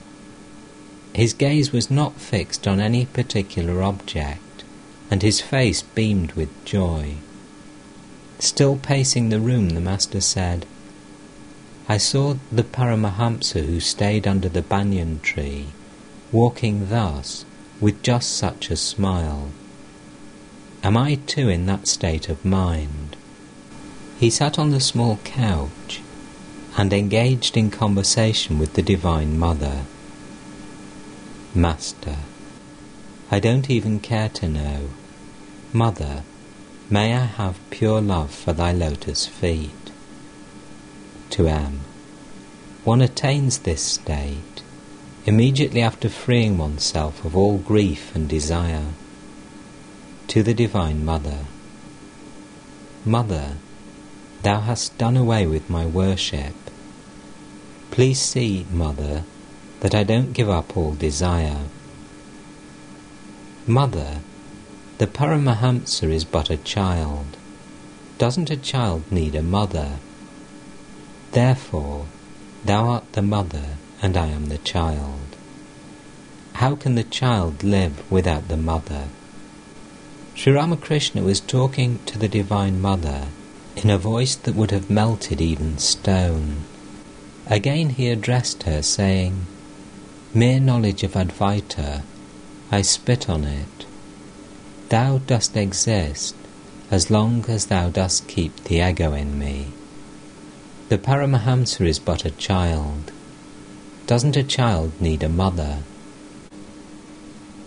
His 1.14 1.34
gaze 1.34 1.72
was 1.72 1.90
not 1.90 2.22
fixed 2.22 2.68
on 2.68 2.80
any 2.80 3.06
particular 3.08 3.82
object, 3.82 4.64
and 5.10 5.24
his 5.24 5.42
face 5.42 5.82
beamed 5.82 6.34
with 6.34 6.50
joy. 6.66 7.16
Still 8.40 8.78
pacing 8.78 9.30
the 9.30 9.40
room, 9.40 9.70
the 9.70 9.82
Master 9.82 10.22
said, 10.22 10.66
I 11.90 11.98
saw 11.98 12.36
the 12.52 12.64
Paramahamsa 12.64 13.66
who 13.66 13.80
stayed 13.80 14.28
under 14.28 14.50
the 14.50 14.62
banyan 14.62 15.20
tree, 15.22 15.68
walking 16.32 16.90
thus, 16.90 17.46
with 17.80 18.04
just 18.04 18.36
such 18.36 18.70
a 18.70 18.76
smile. 18.76 19.50
Am 20.84 20.98
I 20.98 21.16
too 21.26 21.50
in 21.50 21.66
that 21.66 21.88
state 21.88 22.30
of 22.30 22.46
mind? 22.46 23.16
He 24.20 24.30
sat 24.30 24.60
on 24.60 24.72
the 24.72 24.80
small 24.80 25.18
couch 25.24 26.02
and 26.78 26.94
engaged 26.94 27.58
in 27.58 27.72
conversation 27.72 28.60
with 28.60 28.74
the 28.74 28.82
Divine 28.82 29.40
Mother. 29.40 29.86
Master, 31.56 32.18
I 33.32 33.40
don't 33.40 33.70
even 33.70 34.00
care 34.00 34.30
to 34.30 34.48
know. 34.48 34.90
Mother, 35.74 36.24
may 36.90 37.14
I 37.14 37.26
have 37.26 37.60
pure 37.70 38.02
love 38.02 38.32
for 38.32 38.54
thy 38.54 38.72
lotus 38.72 39.26
feet? 39.26 39.72
to 41.30 41.48
M. 41.48 41.82
One 42.84 43.02
attains 43.02 43.60
this 43.60 43.82
state 43.82 44.64
immediately 45.26 45.82
after 45.82 46.08
freeing 46.08 46.58
oneself 46.58 47.26
of 47.26 47.36
all 47.36 47.58
grief 47.58 48.16
and 48.16 48.30
desire. 48.30 48.86
To 50.30 50.42
the 50.42 50.54
Divine 50.54 51.04
Mother 51.04 51.40
Mother, 53.04 53.58
thou 54.44 54.62
hast 54.62 54.98
done 54.98 55.18
away 55.18 55.46
with 55.46 55.70
my 55.70 55.86
worship. 55.86 56.56
Please 57.92 58.20
see, 58.20 58.66
Mother, 58.72 59.24
that 59.82 59.94
I 59.94 60.04
don't 60.04 60.34
give 60.34 60.50
up 60.50 60.76
all 60.78 60.94
desire. 60.94 61.66
Mother, 63.66 64.20
the 64.98 65.08
Paramahamsa 65.08 66.10
is 66.12 66.24
but 66.24 66.50
a 66.50 66.58
child. 66.58 67.38
Doesn't 68.18 68.50
a 68.50 68.58
child 68.58 69.12
need 69.12 69.36
a 69.36 69.44
mother? 69.44 70.00
Therefore, 71.34 72.08
thou 72.66 72.88
art 72.88 73.14
the 73.14 73.22
mother, 73.22 73.78
and 74.02 74.18
I 74.18 74.28
am 74.28 74.48
the 74.48 74.58
child. 74.58 75.36
How 76.54 76.76
can 76.76 76.96
the 76.96 77.04
child 77.04 77.64
live 77.64 78.10
without 78.12 78.48
the 78.48 78.58
mother? 78.58 79.10
Sri 80.34 80.54
Ramakrishna 80.54 81.22
was 81.22 81.40
talking 81.40 82.00
to 82.08 82.18
the 82.18 82.28
Divine 82.28 82.82
Mother 82.82 83.28
in 83.76 83.90
a 83.92 83.98
voice 84.00 84.36
that 84.36 84.56
would 84.56 84.72
have 84.72 84.90
melted 84.90 85.42
even 85.42 85.78
stone. 85.78 86.64
Again 87.48 87.90
he 87.90 88.10
addressed 88.10 88.64
her, 88.64 88.82
saying, 88.82 89.46
Mere 90.34 90.60
knowledge 90.60 91.04
of 91.04 91.14
Advaita, 91.14 92.02
I 92.72 92.82
spit 92.82 93.30
on 93.30 93.44
it. 93.44 93.87
Thou 94.90 95.18
dost 95.18 95.58
exist 95.58 96.34
as 96.90 97.12
long 97.12 97.44
as 97.50 97.66
thou 97.66 97.90
dost 97.90 98.28
keep 98.28 98.56
the 98.64 98.80
ego 98.80 99.14
in 99.14 99.38
me. 99.38 99.68
The 100.88 100.98
Paramahamsa 100.98 101.86
is 101.86 102.00
but 102.00 102.24
a 102.24 102.32
child. 102.32 103.12
Doesn't 104.06 104.38
a 104.38 104.44
child 104.44 104.94
need 105.02 105.24
a 105.24 105.30
mother? 105.30 105.80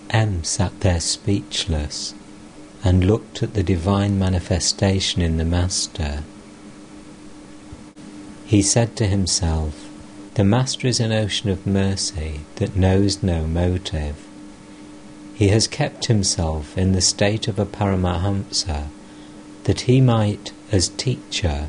M 0.09 0.43
sat 0.45 0.81
there 0.81 1.01
speechless 1.01 2.15
and 2.83 3.05
looked 3.05 3.43
at 3.43 3.53
the 3.53 3.63
divine 3.63 4.19
manifestation 4.19 5.21
in 5.21 5.37
the 5.37 5.45
Master. 5.45 6.23
He 8.47 8.63
said 8.63 8.97
to 8.97 9.07
himself, 9.07 9.87
The 10.35 10.45
Master 10.45 10.89
is 10.89 10.99
an 10.99 11.13
ocean 11.13 11.51
of 11.51 11.67
mercy 11.67 12.41
that 12.57 12.77
knows 12.77 13.23
no 13.23 13.47
motive. 13.47 14.17
He 15.41 15.49
has 15.49 15.67
kept 15.67 16.05
himself 16.05 16.77
in 16.77 16.93
the 16.93 17.01
state 17.01 17.49
of 17.49 17.59
a 17.59 17.65
Paramahamsa 17.65 18.89
that 19.65 19.81
he 19.81 19.99
might, 19.99 20.53
as 20.71 20.91
teacher, 20.91 21.69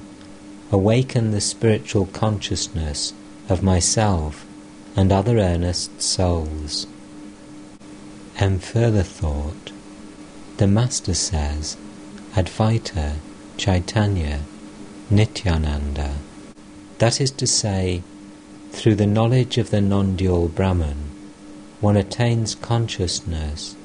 awaken 0.73 1.31
the 1.31 1.39
spiritual 1.39 2.07
consciousness 2.07 3.13
of 3.47 3.63
myself 3.63 4.45
and 4.93 5.09
other 5.09 5.37
earnest 5.37 6.01
souls. 6.01 6.85
And 8.37 8.61
further 8.61 9.03
thought, 9.03 9.71
the 10.57 10.67
Master 10.67 11.13
says, 11.13 11.77
Advaita, 12.33 13.19
Chaitanya, 13.55 14.41
Nityananda. 15.09 16.15
That 16.97 17.21
is 17.21 17.31
to 17.31 17.47
say, 17.47 18.03
through 18.73 18.95
the 18.95 19.07
knowledge 19.07 19.57
of 19.57 19.69
the 19.69 19.79
non-dual 19.79 20.49
Brahman, 20.49 21.10
one 21.81 21.97
attains 21.97 22.53
consciousness 22.55 23.75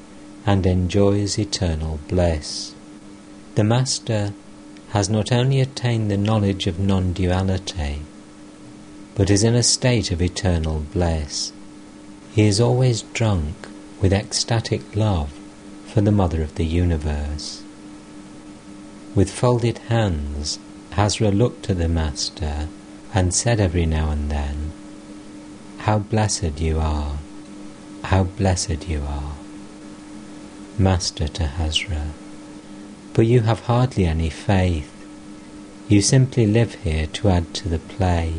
and 0.45 0.65
enjoys 0.65 1.37
eternal 1.37 1.99
bliss. 2.07 2.73
The 3.55 3.63
Master 3.63 4.33
has 4.89 5.09
not 5.09 5.31
only 5.31 5.59
attained 5.59 6.09
the 6.09 6.17
knowledge 6.17 6.67
of 6.67 6.79
non 6.79 7.11
duality, 7.11 8.03
but 9.15 9.31
is 9.31 9.43
in 9.43 9.55
a 9.55 9.63
state 9.63 10.11
of 10.11 10.21
eternal 10.21 10.85
bliss. 10.93 11.51
He 12.33 12.43
is 12.43 12.61
always 12.61 13.01
drunk 13.01 13.67
with 13.99 14.13
ecstatic 14.13 14.95
love 14.95 15.33
for 15.87 16.01
the 16.01 16.11
Mother 16.11 16.43
of 16.43 16.53
the 16.53 16.65
Universe. 16.65 17.63
With 19.15 19.31
folded 19.31 19.79
hands, 19.89 20.59
Hazra 20.91 21.31
looked 21.31 21.69
at 21.71 21.79
the 21.79 21.89
Master 21.89 22.67
and 23.11 23.33
said 23.33 23.59
every 23.59 23.87
now 23.87 24.11
and 24.11 24.29
then, 24.29 24.71
How 25.79 25.97
blessed 25.97 26.61
you 26.61 26.79
are! 26.79 27.17
How 28.07 28.23
blessed 28.23 28.87
you 28.87 29.01
are! 29.05 29.33
Master 30.77 31.27
to 31.27 31.43
Hazra, 31.43 32.11
but 33.11 33.25
you 33.25 33.41
have 33.41 33.59
hardly 33.67 34.05
any 34.05 34.29
faith. 34.29 34.89
You 35.89 36.01
simply 36.01 36.47
live 36.47 36.75
here 36.75 37.07
to 37.07 37.27
add 37.27 37.53
to 37.55 37.67
the 37.67 37.79
play, 37.79 38.35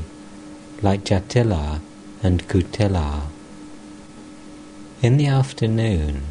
like 0.80 1.04
Jatila 1.04 1.80
and 2.22 2.48
Kutila. 2.48 3.24
In 5.02 5.18
the 5.18 5.26
afternoon, 5.26 6.22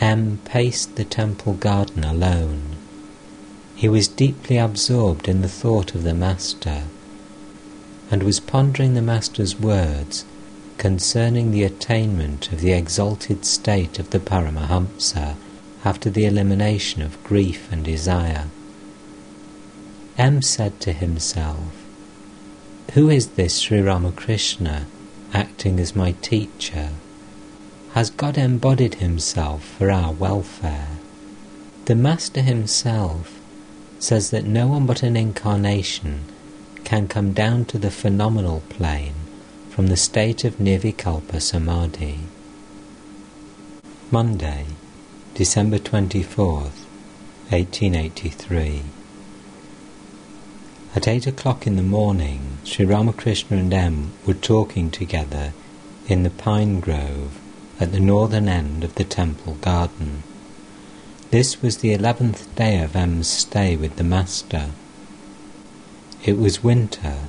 M 0.00 0.38
paced 0.44 0.94
the 0.94 1.04
temple 1.04 1.54
garden 1.54 2.04
alone. 2.04 2.76
He 3.74 3.88
was 3.88 4.06
deeply 4.06 4.58
absorbed 4.58 5.26
in 5.26 5.42
the 5.42 5.48
thought 5.48 5.96
of 5.96 6.04
the 6.04 6.14
Master, 6.14 6.84
and 8.12 8.22
was 8.22 8.38
pondering 8.38 8.94
the 8.94 9.02
Master's 9.02 9.58
words 9.58 10.24
concerning 10.80 11.50
the 11.50 11.62
attainment 11.62 12.50
of 12.50 12.60
the 12.62 12.72
exalted 12.72 13.44
state 13.44 13.98
of 13.98 14.08
the 14.08 14.18
Paramahamsa 14.18 15.36
after 15.84 16.08
the 16.08 16.24
elimination 16.24 17.02
of 17.02 17.22
grief 17.22 17.70
and 17.70 17.84
desire. 17.84 18.46
M 20.16 20.40
said 20.40 20.80
to 20.80 20.94
himself, 20.94 21.84
Who 22.94 23.10
is 23.10 23.28
this 23.32 23.58
Sri 23.58 23.82
Ramakrishna 23.82 24.86
acting 25.34 25.78
as 25.78 25.94
my 25.94 26.12
teacher? 26.22 26.88
Has 27.92 28.08
God 28.08 28.38
embodied 28.38 28.94
himself 28.94 29.62
for 29.62 29.90
our 29.90 30.12
welfare? 30.12 30.96
The 31.84 31.94
Master 31.94 32.40
himself 32.40 33.38
says 33.98 34.30
that 34.30 34.46
no 34.46 34.68
one 34.68 34.86
but 34.86 35.02
an 35.02 35.14
incarnation 35.14 36.24
can 36.84 37.06
come 37.06 37.34
down 37.34 37.66
to 37.66 37.76
the 37.76 37.90
phenomenal 37.90 38.62
plane 38.70 39.19
from 39.70 39.86
the 39.86 39.96
state 39.96 40.42
of 40.44 40.58
Nirvikalpa 40.58 41.40
Samadhi. 41.40 42.18
Monday, 44.10 44.66
December 45.34 45.78
24th, 45.78 46.84
1883. 47.50 48.82
At 50.96 51.06
eight 51.06 51.28
o'clock 51.28 51.68
in 51.68 51.76
the 51.76 51.84
morning, 51.84 52.58
Sri 52.64 52.84
Ramakrishna 52.84 53.58
and 53.58 53.72
M 53.72 54.10
were 54.26 54.34
talking 54.34 54.90
together 54.90 55.52
in 56.08 56.24
the 56.24 56.30
pine 56.30 56.80
grove 56.80 57.38
at 57.78 57.92
the 57.92 58.00
northern 58.00 58.48
end 58.48 58.82
of 58.82 58.96
the 58.96 59.04
temple 59.04 59.54
garden. 59.60 60.24
This 61.30 61.62
was 61.62 61.76
the 61.76 61.94
eleventh 61.94 62.52
day 62.56 62.82
of 62.82 62.96
M's 62.96 63.28
stay 63.28 63.76
with 63.76 63.94
the 63.96 64.04
Master. 64.04 64.70
It 66.24 66.36
was 66.38 66.64
winter 66.64 67.28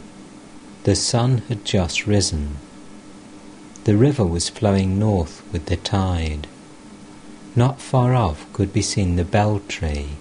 the 0.84 0.96
sun 0.96 1.40
had 1.48 1.64
just 1.64 2.08
risen. 2.08 2.58
The 3.84 3.96
river 3.96 4.26
was 4.26 4.50
flowing 4.50 4.98
north 4.98 5.44
with 5.52 5.68
the 5.68 5.78
tide. 5.78 6.48
Not 7.56 7.80
far 7.80 8.16
off 8.16 8.52
could 8.54 8.74
be 8.74 8.82
seen 8.82 9.16
the 9.16 9.26
bel 9.26 9.62
tree, 9.68 10.18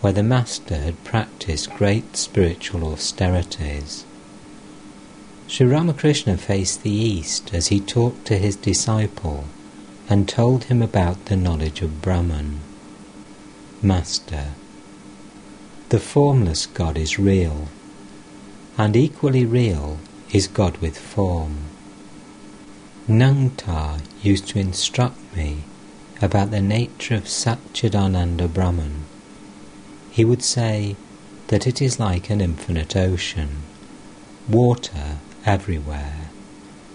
where 0.00 0.12
the 0.12 0.22
Master 0.22 0.76
had 0.76 1.04
practiced 1.04 1.74
great 1.74 2.16
spiritual 2.16 2.90
austerities. 2.90 4.04
Sri 5.46 5.66
Ramakrishna 5.66 6.36
faced 6.38 6.82
the 6.82 6.90
east 6.90 7.52
as 7.52 7.68
he 7.68 7.80
talked 7.80 8.26
to 8.26 8.38
his 8.38 8.56
disciple 8.56 9.44
and 10.08 10.28
told 10.28 10.64
him 10.64 10.80
about 10.80 11.26
the 11.26 11.36
knowledge 11.36 11.82
of 11.82 12.00
Brahman. 12.00 12.60
Master, 13.82 14.48
the 15.90 16.00
formless 16.00 16.66
God 16.66 16.96
is 16.96 17.18
real 17.18 17.68
and 18.78 18.96
equally 18.96 19.44
real 19.44 19.98
is 20.32 20.46
God 20.46 20.76
with 20.76 20.96
form. 20.96 21.56
Nangta 23.08 24.00
used 24.22 24.46
to 24.48 24.60
instruct 24.60 25.18
me 25.36 25.64
about 26.22 26.52
the 26.52 26.60
nature 26.60 27.16
of 27.16 27.24
Satchidananda 27.24 28.52
Brahman. 28.54 29.02
He 30.12 30.24
would 30.24 30.44
say 30.44 30.94
that 31.48 31.66
it 31.66 31.82
is 31.82 31.98
like 31.98 32.30
an 32.30 32.40
infinite 32.40 32.94
ocean, 32.94 33.62
water 34.48 35.18
everywhere, 35.44 36.30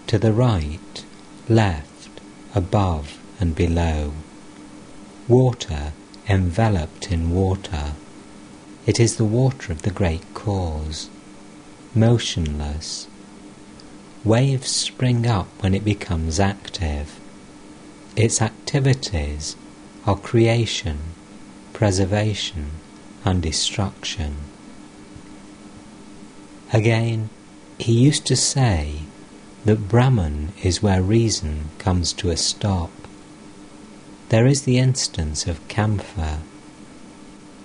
to 0.08 0.18
the 0.18 0.32
right, 0.32 1.04
left, 1.50 2.22
above 2.56 3.20
and 3.42 3.54
below. 3.56 4.14
Water 5.28 5.92
enveloped 6.30 7.12
in 7.12 7.32
water. 7.32 7.94
It 8.86 9.02
is 9.02 9.18
the 9.18 9.26
water 9.26 9.74
of 9.74 9.82
the 9.82 9.92
great 9.92 10.34
cause 10.34 11.10
motionless. 11.96 13.08
Waves 14.24 14.72
spring 14.72 15.28
up 15.28 15.48
when 15.62 15.76
it 15.76 15.86
becomes 15.86 16.40
active. 16.40 17.20
Its 18.16 18.42
activities 18.42 19.56
are 20.08 20.18
creation, 20.18 20.98
preservation, 21.72 22.72
and 23.24 23.44
destruction. 23.44 24.38
Again, 26.72 27.30
he 27.78 27.94
used 27.94 28.26
to 28.26 28.36
say 28.36 29.02
that 29.66 29.88
Brahman 29.88 30.54
is 30.64 30.82
where 30.82 31.02
reason 31.02 31.70
comes 31.78 32.12
to 32.14 32.32
a 32.32 32.38
stop. 32.38 32.92
There 34.30 34.48
is 34.48 34.64
the 34.64 34.80
instance 34.80 35.46
of 35.46 35.68
camphor. 35.68 36.40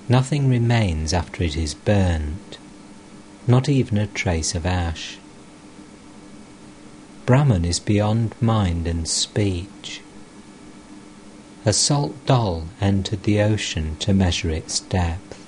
Nothing 0.08 0.48
remains 0.50 1.14
after 1.14 1.42
it 1.44 1.56
is 1.56 1.72
burnt 1.72 2.47
not 3.48 3.68
even 3.68 3.96
a 3.96 4.06
trace 4.06 4.54
of 4.54 4.66
ash. 4.66 5.16
Brahman 7.24 7.64
is 7.64 7.80
beyond 7.80 8.34
mind 8.42 8.86
and 8.86 9.08
speech. 9.08 10.02
A 11.64 11.72
salt 11.72 12.14
doll 12.26 12.64
entered 12.80 13.22
the 13.22 13.40
ocean 13.40 13.96
to 14.00 14.12
measure 14.12 14.50
its 14.50 14.80
depth, 14.80 15.46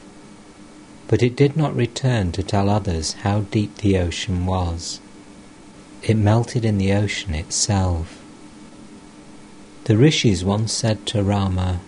but 1.09 1.23
it 1.23 1.37
did 1.37 1.57
not 1.57 1.77
return 1.77 2.33
to 2.33 2.43
tell 2.43 2.71
others 2.71 3.13
how 3.23 3.41
deep 3.41 3.77
the 3.77 3.99
ocean 3.99 4.47
was. 4.47 5.01
It 6.03 6.17
melted 6.17 6.65
in 6.65 6.79
the 6.79 6.93
ocean 6.93 7.35
itself. 7.35 8.23
The 9.85 9.97
rishis 9.97 10.43
once 10.43 10.73
said 10.73 11.05
to 11.09 11.23
Rama, 11.23 11.81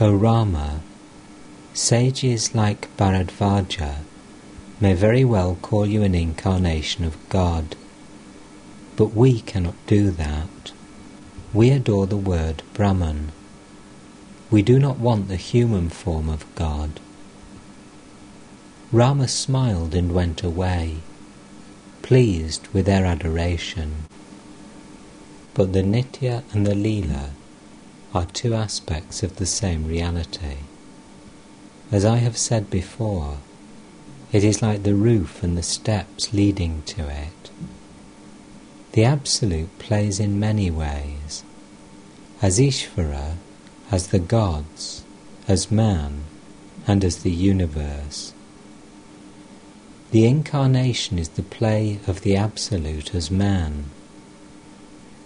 O 0.00 0.12
Rama, 0.12 0.80
sages 1.74 2.54
like 2.54 2.88
Bharadvaja 2.96 3.96
may 4.82 4.94
very 4.94 5.24
well 5.24 5.56
call 5.62 5.86
you 5.86 6.02
an 6.02 6.12
incarnation 6.12 7.04
of 7.04 7.28
God. 7.28 7.76
But 8.96 9.14
we 9.14 9.40
cannot 9.40 9.76
do 9.86 10.10
that. 10.10 10.72
We 11.54 11.70
adore 11.70 12.08
the 12.08 12.16
word 12.16 12.64
Brahman. 12.74 13.30
We 14.50 14.60
do 14.60 14.80
not 14.80 14.98
want 14.98 15.28
the 15.28 15.36
human 15.36 15.88
form 15.88 16.28
of 16.28 16.52
God. 16.56 16.98
Rama 18.90 19.28
smiled 19.28 19.94
and 19.94 20.12
went 20.12 20.42
away, 20.42 20.96
pleased 22.02 22.66
with 22.72 22.86
their 22.86 23.06
adoration. 23.06 24.06
But 25.54 25.72
the 25.74 25.82
Nitya 25.82 26.42
and 26.52 26.66
the 26.66 26.74
Leela 26.74 27.30
are 28.12 28.26
two 28.26 28.52
aspects 28.52 29.22
of 29.22 29.36
the 29.36 29.46
same 29.46 29.86
reality. 29.86 30.56
As 31.92 32.04
I 32.04 32.16
have 32.16 32.36
said 32.36 32.68
before, 32.68 33.38
it 34.32 34.42
is 34.42 34.62
like 34.62 34.82
the 34.82 34.94
roof 34.94 35.42
and 35.42 35.58
the 35.58 35.62
steps 35.62 36.32
leading 36.32 36.82
to 36.86 37.06
it. 37.08 37.50
The 38.92 39.04
Absolute 39.04 39.78
plays 39.78 40.18
in 40.18 40.40
many 40.40 40.70
ways, 40.70 41.44
as 42.40 42.58
Ishvara, 42.58 43.36
as 43.90 44.08
the 44.08 44.18
gods, 44.18 45.04
as 45.46 45.70
man, 45.70 46.24
and 46.86 47.04
as 47.04 47.22
the 47.22 47.30
universe. 47.30 48.32
The 50.12 50.26
incarnation 50.26 51.18
is 51.18 51.30
the 51.30 51.42
play 51.42 52.00
of 52.06 52.22
the 52.22 52.36
Absolute 52.36 53.14
as 53.14 53.30
man. 53.30 53.84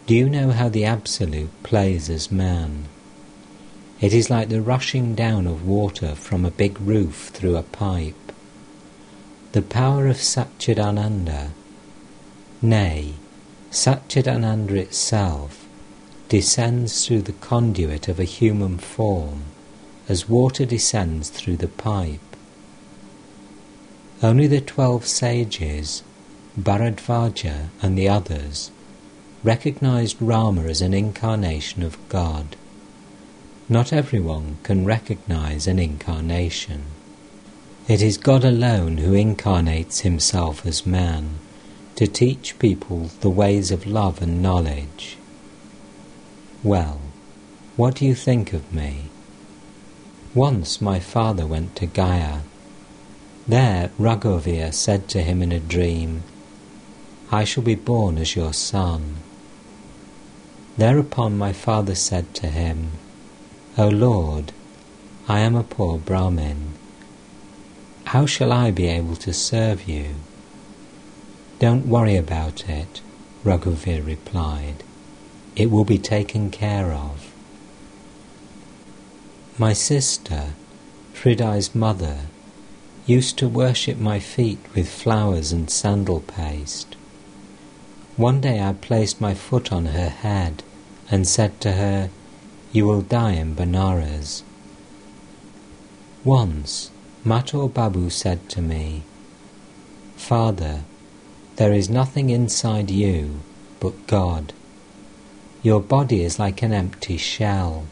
Do 0.07 0.15
you 0.15 0.29
know 0.29 0.51
how 0.51 0.69
the 0.69 0.85
Absolute 0.85 1.51
plays 1.63 2.11
as 2.11 2.31
man? 2.31 2.87
It 4.01 4.13
is 4.13 4.31
like 4.31 4.49
the 4.49 4.61
rushing 4.61 5.15
down 5.15 5.47
of 5.47 5.67
water 5.67 6.15
from 6.15 6.45
a 6.45 6.51
big 6.51 6.81
roof 6.81 7.31
through 7.33 7.57
a 7.57 7.63
pipe 7.63 8.26
the 9.57 9.63
power 9.63 10.07
of 10.07 10.17
Satchidananda, 10.19 11.49
nay, 12.61 13.15
Satchidananda 13.71 14.73
itself, 14.73 15.67
descends 16.29 17.07
through 17.07 17.23
the 17.23 17.33
conduit 17.33 18.07
of 18.07 18.21
a 18.21 18.25
human 18.25 18.77
form 18.77 19.45
as 20.11 20.29
water 20.29 20.67
descends 20.67 21.31
through 21.31 21.57
the 21.57 21.69
pipe. 21.69 22.37
Only 24.23 24.47
the 24.47 24.61
twelve 24.61 25.07
sages, 25.07 26.03
Bharadvaja 26.61 27.71
and 27.81 27.97
the 27.97 28.11
others 28.11 28.71
recognized 29.43 30.21
Rama 30.21 30.65
as 30.65 30.83
an 30.83 30.93
incarnation 30.93 31.83
of 31.83 31.97
God. 32.11 32.57
Not 33.71 33.91
everyone 33.91 34.59
can 34.63 34.85
recognize 34.85 35.67
an 35.67 35.79
incarnation. 35.79 36.83
It 37.89 38.03
is 38.03 38.19
God 38.19 38.45
alone 38.45 38.99
who 38.99 39.15
incarnates 39.15 40.01
himself 40.01 40.67
as 40.67 40.85
man 40.85 41.39
to 41.95 42.09
teach 42.09 42.59
people 42.59 43.11
the 43.21 43.31
ways 43.31 43.71
of 43.71 43.87
love 43.87 44.21
and 44.21 44.43
knowledge. 44.43 45.17
Well, 46.65 47.01
what 47.77 47.95
do 47.95 48.05
you 48.05 48.17
think 48.17 48.53
of 48.53 48.73
me? 48.73 49.05
Once 50.35 50.81
my 50.81 50.99
father 50.99 51.47
went 51.47 51.77
to 51.77 51.87
Gaya. 51.87 52.41
There 53.47 53.91
Raghuvir 54.01 54.75
said 54.75 55.07
to 55.11 55.23
him 55.23 55.41
in 55.41 55.53
a 55.53 55.61
dream, 55.61 56.25
I 57.31 57.45
shall 57.45 57.63
be 57.63 57.77
born 57.77 58.19
as 58.19 58.35
your 58.35 58.53
son. 58.53 59.19
Thereupon 60.77 61.39
my 61.39 61.53
father 61.53 61.95
said 61.95 62.35
to 62.35 62.49
him, 62.49 62.91
O 63.79 63.87
Lord, 63.87 64.51
I 65.29 65.39
am 65.39 65.55
a 65.55 65.63
poor 65.63 65.99
Brahmin. 65.99 66.76
How 68.07 68.25
shall 68.25 68.53
I 68.53 68.71
be 68.71 68.87
able 68.87 69.17
to 69.17 69.33
serve 69.33 69.89
you? 69.89 70.15
Don't 71.59 71.89
worry 71.89 72.15
about 72.15 72.69
it, 72.69 73.01
Raghuvir 73.45 74.07
replied. 74.07 74.85
It 75.57 75.73
will 75.73 75.85
be 75.85 75.99
taken 75.99 76.51
care 76.51 76.93
of. 76.93 77.33
My 79.59 79.73
sister, 79.73 80.51
Hriday's 81.15 81.75
mother, 81.75 82.27
used 83.07 83.39
to 83.39 83.49
worship 83.49 83.99
my 83.99 84.21
feet 84.21 84.61
with 84.73 84.89
flowers 84.89 85.51
and 85.51 85.69
sandal 85.69 86.21
paste. 86.21 86.95
One 88.17 88.41
day 88.41 88.61
I 88.61 88.73
placed 88.75 89.21
my 89.21 89.35
foot 89.35 89.73
on 89.73 89.87
her 89.87 90.11
head 90.11 90.63
and 91.11 91.27
said 91.27 91.61
to 91.63 91.73
her, 91.73 92.11
You 92.71 92.87
will 92.87 93.03
die 93.03 93.33
in 93.33 93.57
Benares. 93.57 94.45
Once, 96.23 96.91
Mathur 97.27 97.67
Babu 97.67 98.09
said 98.09 98.49
to 98.51 98.63
me, 98.63 99.03
Father, 100.15 100.85
there 101.57 101.73
is 101.73 101.91
nothing 101.91 102.31
inside 102.31 102.89
you 102.89 103.41
but 103.81 104.07
God. 104.07 104.53
Your 105.61 105.81
body 105.81 106.23
is 106.23 106.39
like 106.39 106.63
an 106.63 106.73
empty 106.73 107.17
shell. 107.17 107.89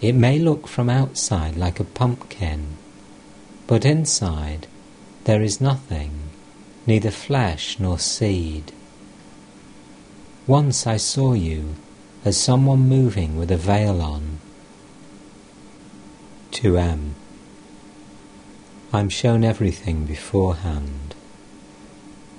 It 0.00 0.16
may 0.16 0.40
look 0.40 0.66
from 0.66 0.90
outside 0.90 1.56
like 1.56 1.78
a 1.78 1.84
pumpkin, 1.84 2.76
but 3.68 3.84
inside 3.84 4.66
there 5.22 5.40
is 5.40 5.60
nothing, 5.60 6.10
neither 6.88 7.12
flesh 7.12 7.78
nor 7.78 8.00
seed. 8.00 8.72
Once 10.48 10.84
I 10.84 10.96
saw 10.96 11.34
you 11.34 11.76
as 12.24 12.36
someone 12.36 12.80
moving 12.80 13.36
with 13.36 13.52
a 13.52 13.56
veil 13.56 14.02
on. 14.02 14.40
To 16.50 16.76
M. 16.76 17.14
I'm 18.92 19.08
shown 19.08 19.44
everything 19.44 20.04
beforehand. 20.04 21.14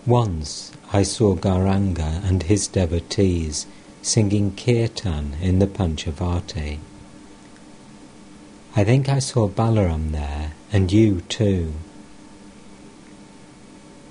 Once 0.06 0.72
I 0.92 1.04
saw 1.04 1.36
Gauranga 1.36 2.22
and 2.28 2.44
his 2.44 2.68
devotees 2.68 3.68
singing 4.02 4.56
kirtan 4.56 5.36
in 5.42 5.60
the 5.60 5.68
Panchavati. 5.68 6.80
I 8.76 8.84
think 8.84 9.08
I 9.08 9.20
saw 9.20 9.48
Balaram 9.48 10.12
there, 10.12 10.52
and 10.74 10.92
you 10.92 11.22
too. 11.22 11.74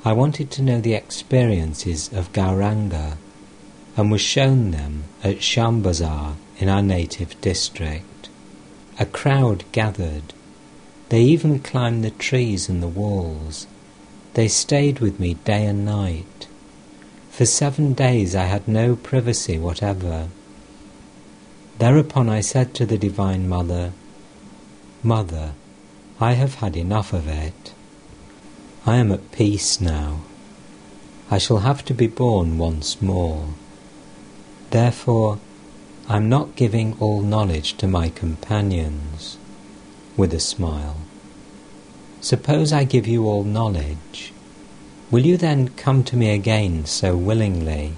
I 0.02 0.14
wanted 0.14 0.50
to 0.52 0.62
know 0.62 0.80
the 0.80 0.94
experiences 0.94 2.10
of 2.10 2.32
Gauranga, 2.32 3.18
and 3.98 4.10
was 4.10 4.22
shown 4.22 4.70
them 4.70 5.04
at 5.22 5.40
Shyambazar 5.40 6.36
in 6.58 6.70
our 6.70 6.82
native 6.82 7.38
district. 7.42 8.30
A 8.98 9.04
crowd 9.04 9.64
gathered. 9.72 10.32
They 11.10 11.22
even 11.22 11.58
climbed 11.58 12.04
the 12.04 12.12
trees 12.12 12.68
and 12.68 12.80
the 12.80 12.88
walls. 12.88 13.66
They 14.34 14.46
stayed 14.46 15.00
with 15.00 15.18
me 15.18 15.34
day 15.34 15.66
and 15.66 15.84
night. 15.84 16.46
For 17.30 17.44
seven 17.44 17.94
days 17.94 18.36
I 18.36 18.44
had 18.44 18.68
no 18.68 18.94
privacy 18.94 19.58
whatever. 19.58 20.28
Thereupon 21.78 22.28
I 22.28 22.40
said 22.42 22.74
to 22.74 22.86
the 22.86 22.96
Divine 22.96 23.48
Mother, 23.48 23.92
Mother, 25.02 25.54
I 26.20 26.34
have 26.34 26.56
had 26.56 26.76
enough 26.76 27.12
of 27.12 27.26
it. 27.26 27.74
I 28.86 28.96
am 28.96 29.10
at 29.10 29.32
peace 29.32 29.80
now. 29.80 30.20
I 31.28 31.38
shall 31.38 31.58
have 31.58 31.84
to 31.86 31.94
be 31.94 32.06
born 32.06 32.56
once 32.56 33.02
more. 33.02 33.48
Therefore, 34.70 35.40
I 36.08 36.18
am 36.18 36.28
not 36.28 36.54
giving 36.54 36.96
all 37.00 37.20
knowledge 37.20 37.76
to 37.78 37.88
my 37.88 38.10
companions. 38.10 39.38
With 40.20 40.34
a 40.34 40.38
smile. 40.38 40.98
Suppose 42.20 42.74
I 42.74 42.84
give 42.84 43.06
you 43.06 43.24
all 43.24 43.42
knowledge. 43.42 44.34
Will 45.10 45.24
you 45.24 45.38
then 45.38 45.68
come 45.68 46.04
to 46.04 46.14
me 46.14 46.28
again 46.34 46.84
so 46.84 47.16
willingly? 47.16 47.94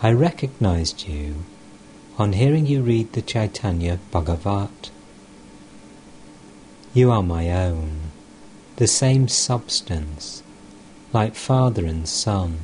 I 0.00 0.12
recognized 0.12 1.06
you 1.06 1.44
on 2.16 2.32
hearing 2.32 2.64
you 2.64 2.80
read 2.80 3.12
the 3.12 3.20
Chaitanya 3.20 3.98
Bhagavat. 4.10 4.90
You 6.94 7.10
are 7.10 7.22
my 7.22 7.52
own, 7.52 8.10
the 8.76 8.86
same 8.86 9.28
substance, 9.28 10.42
like 11.12 11.34
father 11.34 11.84
and 11.84 12.08
son. 12.08 12.60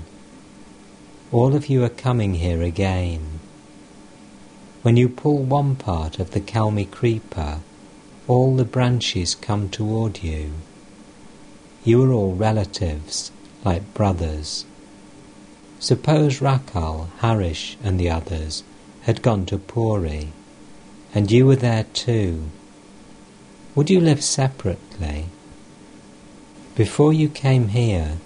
All 1.33 1.55
of 1.55 1.67
you 1.67 1.85
are 1.85 1.91
coming 1.91 2.37
here 2.37 2.63
again. 2.63 3.41
When 4.81 4.97
you 4.97 5.11
pull 5.11 5.37
one 5.37 5.77
part 5.77 6.19
of 6.19 6.31
the 6.31 6.41
Kalmi 6.41 6.91
creeper, 6.91 7.61
all 8.29 8.55
the 8.55 8.65
branches 8.65 9.35
come 9.35 9.69
toward 9.69 10.23
you. 10.23 10.53
You 11.83 12.05
are 12.05 12.13
all 12.13 12.35
relatives, 12.35 13.33
like 13.65 13.95
brothers. 13.95 14.65
Suppose 15.81 16.39
Rakhal, 16.39 17.09
Harish, 17.19 17.77
and 17.83 17.99
the 17.99 18.11
others 18.11 18.63
had 19.03 19.23
gone 19.23 19.47
to 19.47 19.59
Puri, 19.59 20.33
and 21.13 21.33
you 21.33 21.47
were 21.47 21.57
there 21.57 21.87
too 21.93 22.51
would 23.79 23.91
you 23.91 24.01
live 24.01 24.25
separately? 24.25 25.27
Before 26.75 27.13
you 27.13 27.29
came 27.29 27.69
here, 27.69 28.19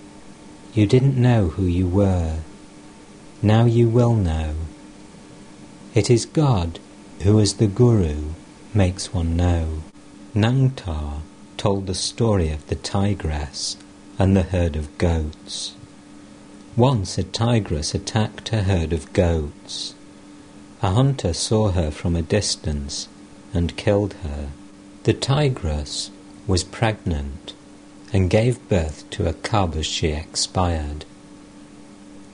you 0.72 0.86
didn't 0.86 1.20
know 1.20 1.48
who 1.48 1.64
you 1.64 1.86
were. 1.86 2.38
Now 3.42 3.66
you 3.66 3.86
will 3.86 4.14
know. 4.14 4.54
It 5.94 6.08
is 6.08 6.24
God 6.24 6.78
who, 7.20 7.38
as 7.38 7.56
the 7.56 7.66
Guru, 7.66 8.30
makes 8.72 9.12
one 9.12 9.36
know. 9.36 9.82
Nangta 10.34 11.20
told 11.58 11.86
the 11.86 11.94
story 11.94 12.50
of 12.50 12.66
the 12.68 12.74
tigress 12.74 13.76
and 14.18 14.34
the 14.34 14.44
herd 14.44 14.76
of 14.76 14.96
goats. 14.96 15.74
Once 16.74 17.18
a 17.18 17.22
tigress 17.22 17.94
attacked 17.94 18.50
a 18.50 18.62
herd 18.62 18.94
of 18.94 19.12
goats. 19.12 19.94
A 20.80 20.92
hunter 20.92 21.34
saw 21.34 21.72
her 21.72 21.90
from 21.90 22.16
a 22.16 22.22
distance 22.22 23.08
and 23.52 23.76
killed 23.76 24.14
her. 24.22 24.48
The 25.02 25.12
tigress 25.12 26.10
was 26.46 26.64
pregnant 26.64 27.52
and 28.10 28.30
gave 28.30 28.68
birth 28.70 29.04
to 29.10 29.28
a 29.28 29.34
cub 29.34 29.74
as 29.76 29.84
she 29.84 30.08
expired. 30.08 31.04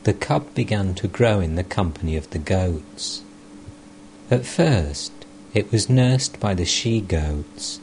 The 0.05 0.15
cub 0.15 0.55
began 0.55 0.95
to 0.95 1.09
grow 1.09 1.41
in 1.41 1.57
the 1.57 1.65
company 1.65 2.17
of 2.17 2.31
the 2.31 2.39
goats. 2.39 3.23
At 4.31 4.47
first, 4.47 5.11
it 5.53 5.73
was 5.73 5.91
nursed 5.91 6.39
by 6.39 6.55
the 6.55 6.65
she 6.65 7.01
goats, 7.01 7.81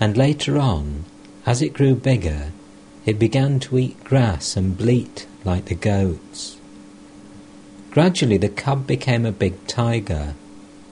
and 0.00 0.16
later 0.16 0.58
on, 0.58 1.04
as 1.44 1.60
it 1.60 1.74
grew 1.74 1.94
bigger, 1.94 2.52
it 3.04 3.18
began 3.18 3.60
to 3.60 3.78
eat 3.78 4.02
grass 4.02 4.56
and 4.56 4.76
bleat 4.76 5.26
like 5.44 5.66
the 5.66 5.74
goats. 5.74 6.56
Gradually, 7.90 8.38
the 8.38 8.48
cub 8.48 8.86
became 8.86 9.26
a 9.26 9.32
big 9.32 9.66
tiger, 9.66 10.34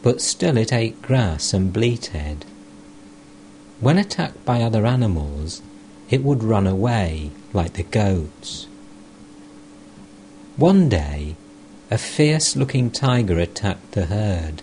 but 0.03 0.21
still 0.21 0.59
it 0.59 0.73
ate 0.73 1.01
grass 1.01 1.55
and 1.55 1.73
bleated. 1.73 2.45
When 3.81 3.97
attacked 3.97 4.45
by 4.45 4.61
other 4.61 4.85
animals, 4.85 5.63
it 6.11 6.23
would 6.23 6.43
run 6.43 6.67
away 6.67 7.31
like 7.55 7.75
the 7.75 7.85
goats. 7.85 8.67
One 10.57 10.89
day, 10.89 11.37
a 11.91 11.97
fierce 11.97 12.57
looking 12.57 12.91
tiger 12.91 13.39
attacked 13.39 13.93
the 13.93 14.07
herd. 14.07 14.63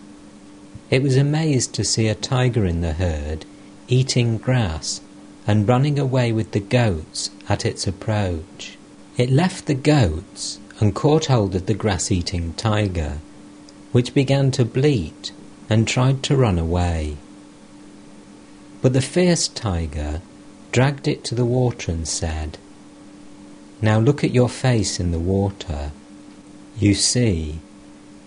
It 0.91 1.02
was 1.02 1.18
amazed 1.18 1.74
to 1.76 1.84
see 1.84 2.08
a 2.08 2.16
tiger 2.16 2.66
in 2.66 2.82
the 2.82 2.93
herd 2.93 3.46
eating 3.88 4.38
grass 4.38 5.02
and 5.48 5.68
running 5.68 6.00
away 6.00 6.32
with 6.32 6.52
the 6.52 6.60
goats 6.60 7.30
at 7.48 7.66
its 7.66 7.86
approach. 7.86 8.78
It 9.18 9.30
left 9.30 9.66
the 9.66 9.76
goats 9.76 10.60
and 10.80 10.96
caught 10.96 11.28
hold 11.28 11.56
of 11.56 11.68
the 11.68 11.74
grass 11.74 12.12
eating 12.12 12.54
tiger, 12.54 13.20
which 13.92 14.14
began 14.14 14.52
to 14.52 14.66
bleat 14.66 15.32
and 15.70 15.88
tried 15.88 16.24
to 16.24 16.36
run 16.36 16.60
away. 16.60 17.18
But 18.82 18.94
the 18.94 19.02
fierce 19.02 19.48
tiger 19.48 20.22
dragged 20.72 21.08
it 21.08 21.24
to 21.26 21.36
the 21.36 21.46
water 21.46 21.92
and 21.92 22.08
said, 22.08 22.58
Now 23.82 24.00
look 24.00 24.24
at 24.24 24.34
your 24.34 24.50
face 24.50 25.00
in 25.00 25.12
the 25.12 25.20
water. 25.20 25.92
You 26.78 26.94
see, 26.94 27.60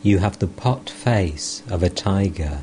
you 0.02 0.18
have 0.18 0.38
the 0.38 0.46
pot 0.46 0.88
face 0.88 1.62
of 1.68 1.82
a 1.82 1.90
tiger. 1.90 2.62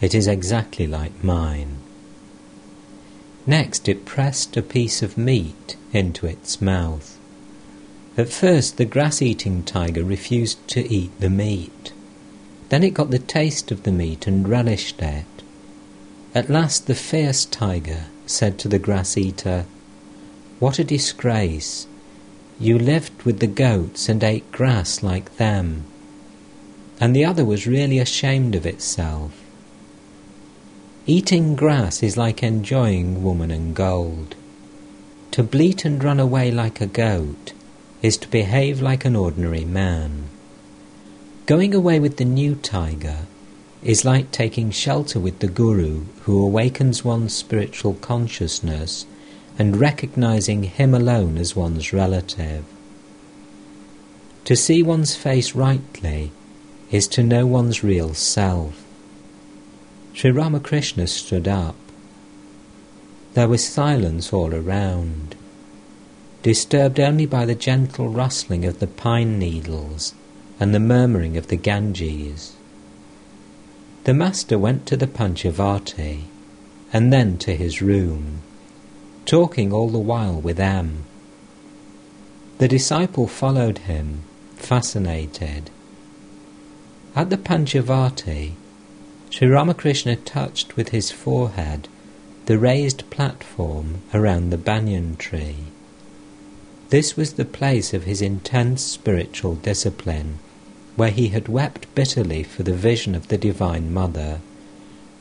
It 0.00 0.14
is 0.14 0.26
exactly 0.26 0.86
like 0.86 1.22
mine. 1.22 1.79
Next, 3.46 3.88
it 3.88 4.04
pressed 4.04 4.56
a 4.56 4.62
piece 4.62 5.02
of 5.02 5.16
meat 5.16 5.76
into 5.92 6.26
its 6.26 6.60
mouth. 6.60 7.18
At 8.16 8.28
first, 8.28 8.76
the 8.76 8.84
grass 8.84 9.22
eating 9.22 9.62
tiger 9.62 10.04
refused 10.04 10.66
to 10.68 10.92
eat 10.92 11.10
the 11.20 11.30
meat. 11.30 11.92
Then 12.68 12.82
it 12.82 12.94
got 12.94 13.10
the 13.10 13.18
taste 13.18 13.70
of 13.70 13.84
the 13.84 13.92
meat 13.92 14.26
and 14.26 14.48
relished 14.48 15.00
it. 15.00 15.24
At 16.34 16.50
last, 16.50 16.86
the 16.86 16.94
fierce 16.94 17.44
tiger 17.44 18.06
said 18.26 18.58
to 18.58 18.68
the 18.68 18.78
grass 18.78 19.16
eater, 19.16 19.64
What 20.58 20.78
a 20.78 20.84
disgrace! 20.84 21.86
You 22.60 22.78
lived 22.78 23.22
with 23.22 23.40
the 23.40 23.46
goats 23.46 24.08
and 24.08 24.22
ate 24.22 24.52
grass 24.52 25.02
like 25.02 25.36
them. 25.36 25.84
And 27.00 27.16
the 27.16 27.24
other 27.24 27.44
was 27.44 27.66
really 27.66 27.98
ashamed 27.98 28.54
of 28.54 28.66
itself. 28.66 29.39
Eating 31.06 31.56
grass 31.56 32.02
is 32.02 32.18
like 32.18 32.42
enjoying 32.42 33.22
woman 33.22 33.50
and 33.50 33.74
gold. 33.74 34.34
To 35.30 35.42
bleat 35.42 35.86
and 35.86 36.02
run 36.04 36.20
away 36.20 36.50
like 36.50 36.80
a 36.80 36.86
goat 36.86 37.54
is 38.02 38.18
to 38.18 38.28
behave 38.28 38.82
like 38.82 39.06
an 39.06 39.16
ordinary 39.16 39.64
man. 39.64 40.24
Going 41.46 41.74
away 41.74 42.00
with 42.00 42.18
the 42.18 42.26
new 42.26 42.54
tiger 42.54 43.20
is 43.82 44.04
like 44.04 44.30
taking 44.30 44.70
shelter 44.70 45.18
with 45.18 45.38
the 45.38 45.48
Guru 45.48 46.04
who 46.22 46.42
awakens 46.42 47.02
one's 47.02 47.34
spiritual 47.34 47.94
consciousness 47.94 49.06
and 49.58 49.80
recognizing 49.80 50.64
him 50.64 50.94
alone 50.94 51.38
as 51.38 51.56
one's 51.56 51.94
relative. 51.94 52.64
To 54.44 54.54
see 54.54 54.82
one's 54.82 55.16
face 55.16 55.54
rightly 55.54 56.30
is 56.90 57.08
to 57.08 57.22
know 57.22 57.46
one's 57.46 57.82
real 57.82 58.12
self. 58.12 58.84
Sri 60.12 60.30
Ramakrishna 60.30 61.06
stood 61.06 61.48
up. 61.48 61.76
There 63.34 63.48
was 63.48 63.66
silence 63.66 64.32
all 64.32 64.52
around, 64.54 65.36
disturbed 66.42 66.98
only 66.98 67.26
by 67.26 67.46
the 67.46 67.54
gentle 67.54 68.08
rustling 68.08 68.64
of 68.64 68.80
the 68.80 68.86
pine 68.86 69.38
needles 69.38 70.14
and 70.58 70.74
the 70.74 70.80
murmuring 70.80 71.36
of 71.36 71.46
the 71.46 71.56
Ganges. 71.56 72.54
The 74.04 74.14
master 74.14 74.58
went 74.58 74.86
to 74.86 74.96
the 74.96 75.06
Panchavati 75.06 76.24
and 76.92 77.12
then 77.12 77.38
to 77.38 77.54
his 77.54 77.80
room, 77.80 78.42
talking 79.24 79.72
all 79.72 79.88
the 79.88 79.98
while 79.98 80.40
with 80.40 80.58
M. 80.58 81.04
The 82.58 82.68
disciple 82.68 83.26
followed 83.26 83.78
him, 83.78 84.22
fascinated. 84.56 85.70
At 87.14 87.30
the 87.30 87.38
Panchavati, 87.38 88.52
Sri 89.32 89.46
Ramakrishna 89.46 90.16
touched 90.16 90.76
with 90.76 90.88
his 90.88 91.12
forehead 91.12 91.86
the 92.46 92.58
raised 92.58 93.08
platform 93.10 94.02
around 94.12 94.50
the 94.50 94.58
banyan 94.58 95.14
tree. 95.16 95.54
This 96.88 97.16
was 97.16 97.34
the 97.34 97.44
place 97.44 97.94
of 97.94 98.02
his 98.02 98.20
intense 98.20 98.82
spiritual 98.82 99.54
discipline, 99.54 100.40
where 100.96 101.12
he 101.12 101.28
had 101.28 101.46
wept 101.46 101.86
bitterly 101.94 102.42
for 102.42 102.64
the 102.64 102.74
vision 102.74 103.14
of 103.14 103.28
the 103.28 103.38
Divine 103.38 103.94
Mother, 103.94 104.40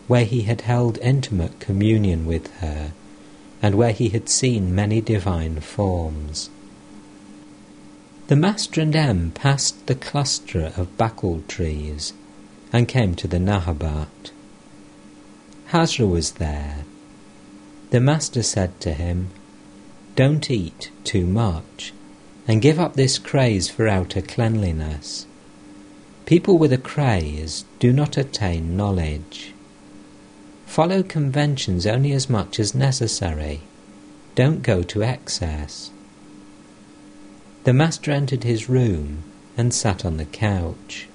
where 0.07 0.25
he 0.25 0.41
had 0.41 0.61
held 0.61 0.97
intimate 1.03 1.59
communion 1.59 2.25
with 2.25 2.51
her, 2.61 2.93
and 3.61 3.75
where 3.75 3.91
he 3.91 4.09
had 4.09 4.27
seen 4.27 4.73
many 4.73 5.01
divine 5.01 5.59
forms. 5.59 6.49
The 8.25 8.35
Master 8.35 8.81
and 8.81 8.95
M 8.95 9.31
passed 9.35 9.85
the 9.85 9.93
cluster 9.93 10.73
of 10.75 10.97
bakul 10.97 11.47
trees 11.47 12.13
and 12.71 12.87
came 12.87 13.15
to 13.15 13.27
the 13.27 13.39
Nahabat. 13.39 14.31
Hazra 15.71 16.09
was 16.09 16.33
there. 16.33 16.85
The 17.89 17.99
Master 17.99 18.43
said 18.43 18.79
to 18.81 18.93
him, 18.93 19.29
Don't 20.15 20.49
eat 20.49 20.91
too 21.03 21.25
much, 21.25 21.93
and 22.47 22.61
give 22.61 22.79
up 22.79 22.93
this 22.93 23.17
craze 23.17 23.69
for 23.69 23.87
outer 23.87 24.21
cleanliness. 24.21 25.25
People 26.25 26.57
with 26.57 26.71
a 26.71 26.77
craze 26.77 27.65
do 27.79 27.91
not 27.91 28.17
attain 28.17 28.77
knowledge. 28.77 29.53
Follow 30.67 31.01
conventions 31.01 31.87
only 31.87 32.11
as 32.11 32.29
much 32.29 32.59
as 32.59 32.75
necessary. 32.75 33.61
Don't 34.35 34.61
go 34.61 34.83
to 34.83 35.01
excess. 35.03 35.89
The 37.63 37.73
master 37.73 38.11
entered 38.11 38.43
his 38.43 38.69
room 38.69 39.23
and 39.57 39.73
sat 39.73 40.05
on 40.05 40.17
the 40.17 40.25
couch. 40.25 41.08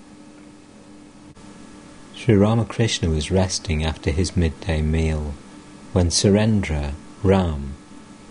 Sri 2.24 2.36
Ramakrishna 2.36 3.10
was 3.10 3.30
resting 3.30 3.84
after 3.84 4.10
his 4.10 4.34
midday 4.34 4.80
meal 4.80 5.34
when 5.92 6.08
Surendra, 6.08 6.94
Ram, 7.22 7.74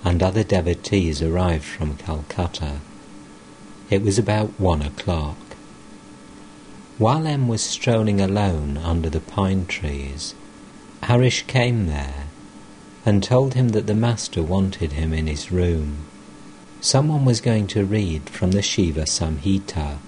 and 0.03 0.23
other 0.23 0.43
devotees 0.43 1.21
arrived 1.21 1.63
from 1.63 1.97
Calcutta. 1.97 2.79
It 3.91 4.01
was 4.01 4.17
about 4.17 4.59
one 4.59 4.81
o'clock. 4.81 5.37
While 6.97 7.27
M 7.27 7.47
was 7.47 7.61
strolling 7.61 8.19
alone 8.19 8.77
under 8.77 9.11
the 9.11 9.19
pine 9.19 9.67
trees, 9.67 10.33
Harish 11.03 11.43
came 11.43 11.85
there 11.85 12.29
and 13.05 13.21
told 13.21 13.53
him 13.53 13.69
that 13.69 13.85
the 13.85 13.93
master 13.93 14.41
wanted 14.41 14.93
him 14.93 15.13
in 15.13 15.27
his 15.27 15.51
room. 15.51 15.97
Someone 16.81 17.25
was 17.25 17.41
going 17.41 17.67
to 17.67 17.85
read 17.85 18.27
from 18.27 18.53
the 18.53 18.63
Shiva 18.63 19.03
Samhita 19.03 19.99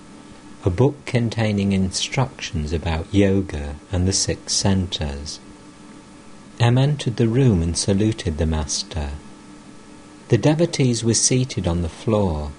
a 0.66 0.70
book 0.72 1.06
containing 1.06 1.74
instructions 1.74 2.74
about 2.74 3.14
yoga 3.14 3.76
and 3.92 4.08
the 4.08 4.14
six 4.14 4.52
centres. 4.52 5.40
M 6.60 6.76
entered 6.80 7.18
the 7.18 7.28
room 7.28 7.62
and 7.62 7.78
saluted 7.78 8.40
the 8.40 8.48
Master. 8.48 9.12
The 10.30 10.40
devotees 10.40 11.04
were 11.04 11.14
seated 11.14 11.68
on 11.68 11.84
the 11.84 11.90
floor, 11.90 12.52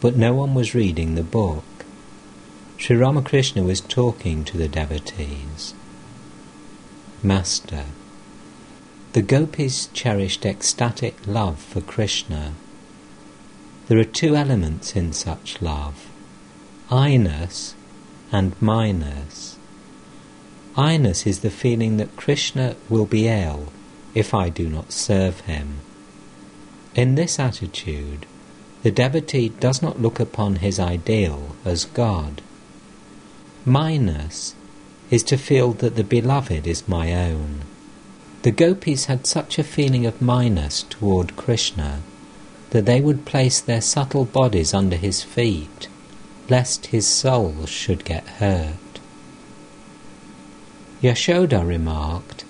but 0.00 0.16
no 0.16 0.32
one 0.32 0.54
was 0.54 0.74
reading 0.74 1.14
the 1.14 1.22
book. 1.22 1.64
Sri 2.78 2.96
Ramakrishna 2.96 3.62
was 3.62 3.82
talking 3.82 4.44
to 4.44 4.56
the 4.56 4.68
devotees. 4.68 5.74
Master, 7.22 7.84
the 9.12 9.20
gopis 9.20 9.88
cherished 9.92 10.46
ecstatic 10.46 11.16
love 11.26 11.58
for 11.58 11.82
Krishna. 11.82 12.54
There 13.88 13.98
are 13.98 14.04
two 14.04 14.36
elements 14.36 14.96
in 14.96 15.12
such 15.12 15.60
love 15.60 16.08
I-ness 16.92 17.74
and 18.30 18.52
my-ness. 18.60 19.56
I-ness 20.76 21.26
is 21.26 21.38
the 21.38 21.48
feeling 21.48 21.96
that 21.96 22.16
Krishna 22.16 22.76
will 22.90 23.06
be 23.06 23.28
ill 23.28 23.72
if 24.14 24.34
I 24.34 24.50
do 24.50 24.68
not 24.68 24.92
serve 24.92 25.40
him. 25.40 25.78
In 26.94 27.14
this 27.14 27.38
attitude, 27.38 28.26
the 28.82 28.90
devotee 28.90 29.48
does 29.48 29.80
not 29.80 30.02
look 30.02 30.20
upon 30.20 30.56
his 30.56 30.78
ideal 30.78 31.56
as 31.64 31.86
God. 31.86 32.42
My-ness 33.64 34.54
is 35.10 35.22
to 35.22 35.38
feel 35.38 35.72
that 35.72 35.96
the 35.96 36.04
beloved 36.04 36.66
is 36.66 36.86
my 36.86 37.14
own. 37.14 37.62
The 38.42 38.50
gopis 38.50 39.06
had 39.06 39.26
such 39.26 39.58
a 39.58 39.64
feeling 39.64 40.04
of 40.04 40.20
my-ness 40.20 40.82
toward 40.90 41.36
Krishna 41.36 42.02
that 42.68 42.84
they 42.84 43.00
would 43.00 43.24
place 43.24 43.62
their 43.62 43.80
subtle 43.80 44.26
bodies 44.26 44.74
under 44.74 44.96
his 44.96 45.22
feet 45.22 45.88
lest 46.48 46.86
his 46.86 47.06
soul 47.06 47.66
should 47.66 48.04
get 48.04 48.26
hurt. 48.26 49.00
Yashoda 51.02 51.66
remarked, 51.66 52.44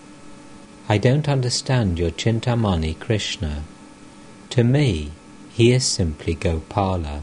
I 0.89 0.99
don't 0.99 1.29
understand 1.29 1.99
your 1.99 2.11
Chintamani 2.11 2.99
Krishna. 2.99 3.63
To 4.51 4.65
me, 4.65 5.13
he 5.51 5.73
is 5.73 5.87
simply 5.87 6.35
Gopala. 6.35 7.23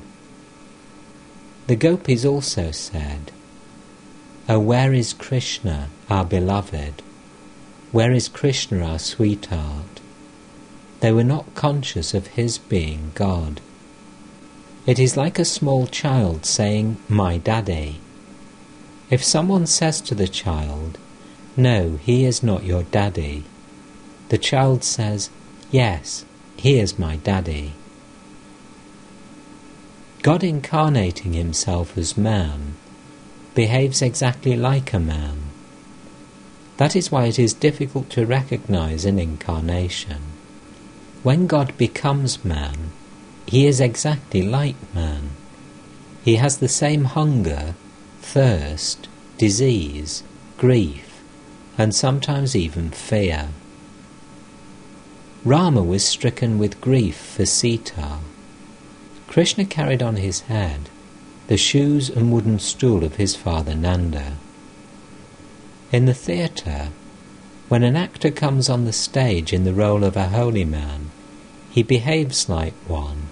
The 1.67 1.75
gopis 1.75 2.25
also 2.25 2.71
said, 2.71 3.31
Oh, 4.47 4.59
where 4.59 4.93
is 4.93 5.13
Krishna, 5.13 5.89
our 6.09 6.25
beloved? 6.25 7.03
Where 7.91 8.11
is 8.11 8.27
Krishna, 8.27 8.83
our 8.83 8.97
sweetheart? 8.97 9.99
They 11.01 11.11
were 11.11 11.23
not 11.23 11.53
conscious 11.53 12.15
of 12.15 12.27
his 12.27 12.57
being 12.57 13.11
God. 13.13 13.61
It 14.89 14.97
is 14.97 15.15
like 15.15 15.37
a 15.37 15.45
small 15.45 15.85
child 15.85 16.47
saying, 16.47 16.97
My 17.07 17.37
daddy. 17.37 17.99
If 19.11 19.23
someone 19.23 19.67
says 19.67 20.01
to 20.01 20.15
the 20.15 20.27
child, 20.27 20.97
No, 21.55 21.97
he 21.97 22.25
is 22.25 22.41
not 22.41 22.63
your 22.63 22.81
daddy, 22.81 23.43
the 24.29 24.39
child 24.39 24.83
says, 24.83 25.29
Yes, 25.69 26.25
he 26.57 26.79
is 26.79 26.97
my 26.97 27.17
daddy. 27.17 27.73
God 30.23 30.43
incarnating 30.43 31.33
himself 31.33 31.95
as 31.95 32.17
man 32.17 32.73
behaves 33.53 34.01
exactly 34.01 34.55
like 34.55 34.91
a 34.91 34.99
man. 34.99 35.51
That 36.77 36.95
is 36.95 37.11
why 37.11 37.25
it 37.25 37.37
is 37.37 37.53
difficult 37.53 38.09
to 38.09 38.25
recognize 38.25 39.05
an 39.05 39.19
incarnation. 39.19 40.23
When 41.21 41.45
God 41.45 41.77
becomes 41.77 42.43
man, 42.43 42.89
He 43.49 43.65
is 43.65 43.79
exactly 43.79 44.43
like 44.43 44.75
man. 44.93 45.31
He 46.23 46.35
has 46.35 46.57
the 46.57 46.67
same 46.67 47.05
hunger, 47.05 47.73
thirst, 48.21 49.07
disease, 49.39 50.21
grief, 50.59 51.23
and 51.75 51.95
sometimes 51.95 52.55
even 52.55 52.91
fear. 52.91 53.47
Rama 55.43 55.81
was 55.81 56.05
stricken 56.05 56.59
with 56.59 56.79
grief 56.79 57.15
for 57.15 57.47
Sita. 57.47 58.19
Krishna 59.27 59.65
carried 59.65 60.03
on 60.03 60.17
his 60.17 60.41
head 60.41 60.87
the 61.47 61.57
shoes 61.57 62.07
and 62.07 62.31
wooden 62.31 62.59
stool 62.59 63.03
of 63.03 63.15
his 63.15 63.35
father 63.35 63.73
Nanda. 63.73 64.33
In 65.91 66.05
the 66.05 66.13
theatre, 66.13 66.89
when 67.67 67.81
an 67.81 67.95
actor 67.95 68.29
comes 68.29 68.69
on 68.69 68.85
the 68.85 68.93
stage 68.93 69.53
in 69.53 69.63
the 69.63 69.73
role 69.73 70.03
of 70.03 70.15
a 70.15 70.27
holy 70.27 70.65
man, 70.65 71.09
he 71.71 71.81
behaves 71.81 72.47
like 72.47 72.75
one, 72.85 73.28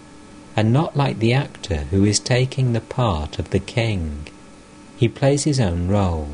and 0.57 0.73
not 0.73 0.97
like 0.97 1.19
the 1.19 1.31
actor 1.31 1.85
who 1.91 2.03
is 2.03 2.19
taking 2.19 2.73
the 2.73 2.81
part 2.81 3.37
of 3.37 3.51
the 3.51 3.59
king. 3.59 4.27
He 4.97 5.07
plays 5.07 5.43
his 5.43 5.59
own 5.59 5.87
role. 5.87 6.29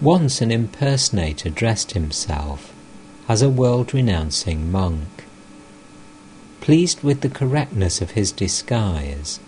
Once 0.00 0.42
an 0.42 0.50
impersonator 0.50 1.48
dressed 1.48 1.92
himself 1.92 2.74
as 3.28 3.40
a 3.40 3.48
world 3.48 3.94
renouncing 3.94 4.70
monk. 4.70 5.24
Pleased 6.60 7.02
with 7.02 7.22
the 7.22 7.30
correctness 7.30 8.02
of 8.02 8.10
his 8.10 8.30
disguise, 8.30 9.40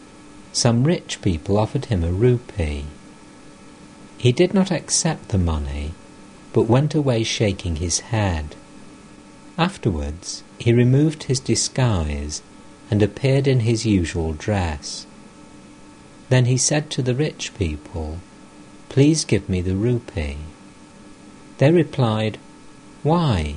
some 0.52 0.84
rich 0.84 1.20
people 1.20 1.58
offered 1.58 1.84
him 1.86 2.02
a 2.02 2.10
rupee. 2.10 2.86
He 4.16 4.32
did 4.32 4.54
not 4.54 4.70
accept 4.70 5.28
the 5.28 5.38
money 5.38 5.92
but 6.54 6.62
went 6.62 6.94
away 6.94 7.24
shaking 7.24 7.76
his 7.76 8.00
head. 8.00 8.54
Afterwards, 9.58 10.42
he 10.58 10.72
removed 10.72 11.24
his 11.24 11.40
disguise 11.40 12.40
and 12.94 13.02
appeared 13.02 13.48
in 13.48 13.58
his 13.58 13.84
usual 13.84 14.34
dress. 14.34 15.04
Then 16.28 16.44
he 16.44 16.56
said 16.56 16.90
to 16.90 17.02
the 17.02 17.16
rich 17.16 17.52
people, 17.58 18.20
Please 18.88 19.24
give 19.24 19.48
me 19.48 19.60
the 19.60 19.74
rupee. 19.74 20.36
They 21.58 21.72
replied, 21.72 22.38
Why? 23.02 23.56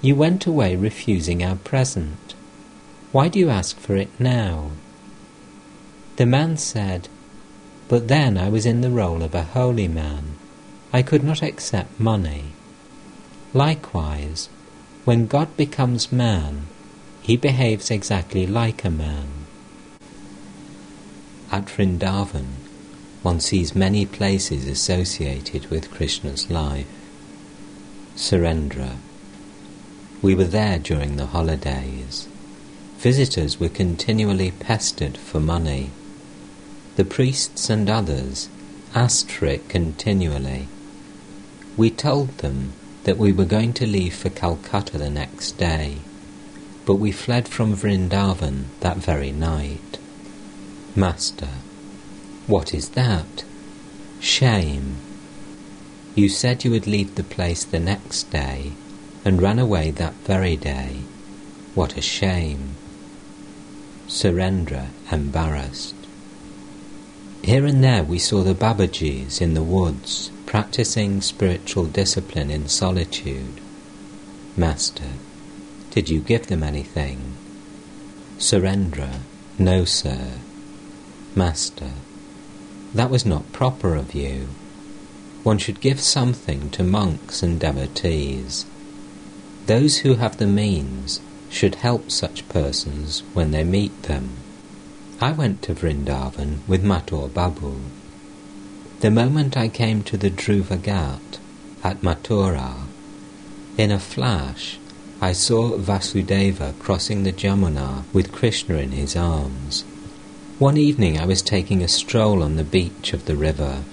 You 0.00 0.14
went 0.14 0.46
away 0.46 0.76
refusing 0.76 1.42
our 1.42 1.56
present. 1.56 2.34
Why 3.10 3.26
do 3.26 3.40
you 3.40 3.50
ask 3.50 3.76
for 3.76 3.96
it 3.96 4.10
now? 4.20 4.70
The 6.14 6.26
man 6.26 6.56
said, 6.56 7.08
But 7.88 8.06
then 8.06 8.38
I 8.38 8.48
was 8.48 8.66
in 8.66 8.82
the 8.82 8.96
role 9.02 9.24
of 9.24 9.34
a 9.34 9.50
holy 9.58 9.88
man. 9.88 10.36
I 10.92 11.02
could 11.02 11.24
not 11.24 11.42
accept 11.42 11.98
money. 11.98 12.52
Likewise, 13.52 14.48
when 15.04 15.26
God 15.26 15.56
becomes 15.56 16.12
man, 16.12 16.68
he 17.30 17.36
behaves 17.36 17.92
exactly 17.92 18.44
like 18.44 18.84
a 18.84 18.90
man. 18.90 19.28
At 21.52 21.66
Vrindavan, 21.66 22.54
one 23.22 23.38
sees 23.38 23.72
many 23.72 24.04
places 24.04 24.66
associated 24.66 25.70
with 25.70 25.92
Krishna's 25.92 26.50
life. 26.50 26.88
Surendra. 28.16 28.96
We 30.20 30.34
were 30.34 30.50
there 30.58 30.80
during 30.80 31.18
the 31.18 31.26
holidays. 31.26 32.26
Visitors 32.98 33.60
were 33.60 33.68
continually 33.68 34.50
pestered 34.50 35.16
for 35.16 35.38
money. 35.38 35.92
The 36.96 37.04
priests 37.04 37.70
and 37.70 37.88
others 37.88 38.48
asked 38.92 39.30
for 39.30 39.46
it 39.46 39.68
continually 39.68 40.66
we 41.76 41.90
told 41.90 42.38
them 42.38 42.72
that 43.04 43.18
we 43.18 43.30
were 43.30 43.44
going 43.44 43.72
to 43.74 43.86
leave 43.86 44.16
for 44.16 44.30
Calcutta 44.30 44.98
the 44.98 45.08
next 45.08 45.52
day, 45.52 45.98
but 46.90 46.96
we 46.96 47.12
fled 47.12 47.46
from 47.46 47.76
Vrindavan 47.76 48.64
that 48.80 48.96
very 48.96 49.30
night. 49.30 49.96
Master, 50.96 51.50
what 52.48 52.74
is 52.74 52.88
that? 52.88 53.44
Shame. 54.18 54.96
You 56.16 56.28
said 56.28 56.64
you 56.64 56.72
would 56.72 56.88
leave 56.88 57.14
the 57.14 57.22
place 57.22 57.62
the 57.62 57.78
next 57.78 58.32
day 58.32 58.72
and 59.24 59.40
ran 59.40 59.60
away 59.60 59.92
that 59.92 60.14
very 60.24 60.56
day. 60.56 61.02
What 61.76 61.96
a 61.96 62.02
shame. 62.02 62.74
Surendra, 64.08 64.88
embarrassed. 65.12 65.94
Here 67.44 67.66
and 67.66 67.84
there 67.84 68.02
we 68.02 68.18
saw 68.18 68.42
the 68.42 68.52
Babajis 68.52 69.40
in 69.40 69.54
the 69.54 69.62
woods 69.62 70.32
practicing 70.44 71.20
spiritual 71.20 71.86
discipline 71.86 72.50
in 72.50 72.66
solitude. 72.66 73.60
Master, 74.56 75.12
did 75.90 76.08
you 76.08 76.20
give 76.20 76.46
them 76.46 76.62
anything? 76.62 77.34
Surendra, 78.38 79.20
no, 79.58 79.84
sir. 79.84 80.32
Master, 81.34 81.92
that 82.94 83.10
was 83.10 83.26
not 83.26 83.52
proper 83.52 83.94
of 83.94 84.14
you. 84.14 84.48
One 85.42 85.58
should 85.58 85.80
give 85.80 86.00
something 86.00 86.70
to 86.70 86.82
monks 86.82 87.42
and 87.42 87.60
devotees. 87.60 88.66
Those 89.66 89.98
who 89.98 90.14
have 90.16 90.38
the 90.38 90.46
means 90.46 91.20
should 91.48 91.76
help 91.76 92.10
such 92.10 92.48
persons 92.48 93.22
when 93.34 93.50
they 93.50 93.64
meet 93.64 94.02
them. 94.04 94.30
I 95.20 95.32
went 95.32 95.62
to 95.62 95.74
Vrindavan 95.74 96.66
with 96.66 96.84
Mathur 96.84 97.28
Babu 97.32 97.80
the 99.00 99.10
moment 99.10 99.56
I 99.56 99.68
came 99.68 100.02
to 100.02 100.18
the 100.18 100.28
Dhruva 100.30 100.76
Ghat 100.76 101.38
at 101.82 102.02
Mathura, 102.02 102.74
in 103.78 103.90
a 103.90 103.98
flash 103.98 104.78
I 105.22 105.32
saw 105.32 105.76
Vasudeva 105.76 106.72
crossing 106.78 107.24
the 107.24 107.32
Jamuna 107.32 108.04
with 108.10 108.32
Krishna 108.32 108.76
in 108.76 108.92
his 108.92 109.14
arms. 109.14 109.84
One 110.58 110.78
evening 110.78 111.18
I 111.18 111.26
was 111.26 111.42
taking 111.42 111.82
a 111.82 111.88
stroll 111.88 112.42
on 112.42 112.56
the 112.56 112.64
beach 112.64 113.12
of 113.12 113.26
the 113.26 113.36
river. 113.36 113.84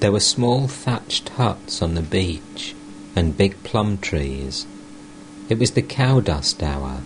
There 0.00 0.12
were 0.12 0.20
small 0.20 0.68
thatched 0.68 1.30
huts 1.30 1.80
on 1.80 1.94
the 1.94 2.02
beach 2.02 2.74
and 3.14 3.38
big 3.38 3.62
plum 3.64 3.96
trees. 3.96 4.66
It 5.48 5.58
was 5.58 5.70
the 5.70 5.80
cow 5.80 6.20
dust 6.20 6.62
hour. 6.62 7.00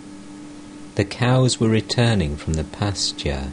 The 0.96 1.04
cows 1.04 1.60
were 1.60 1.68
returning 1.68 2.36
from 2.36 2.54
the 2.54 2.64
pasture, 2.64 3.52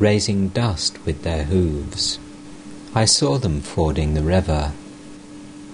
raising 0.00 0.48
dust 0.48 0.98
with 1.06 1.22
their 1.22 1.44
hooves. 1.44 2.18
I 2.92 3.04
saw 3.04 3.38
them 3.38 3.60
fording 3.60 4.14
the 4.14 4.22
river. 4.22 4.72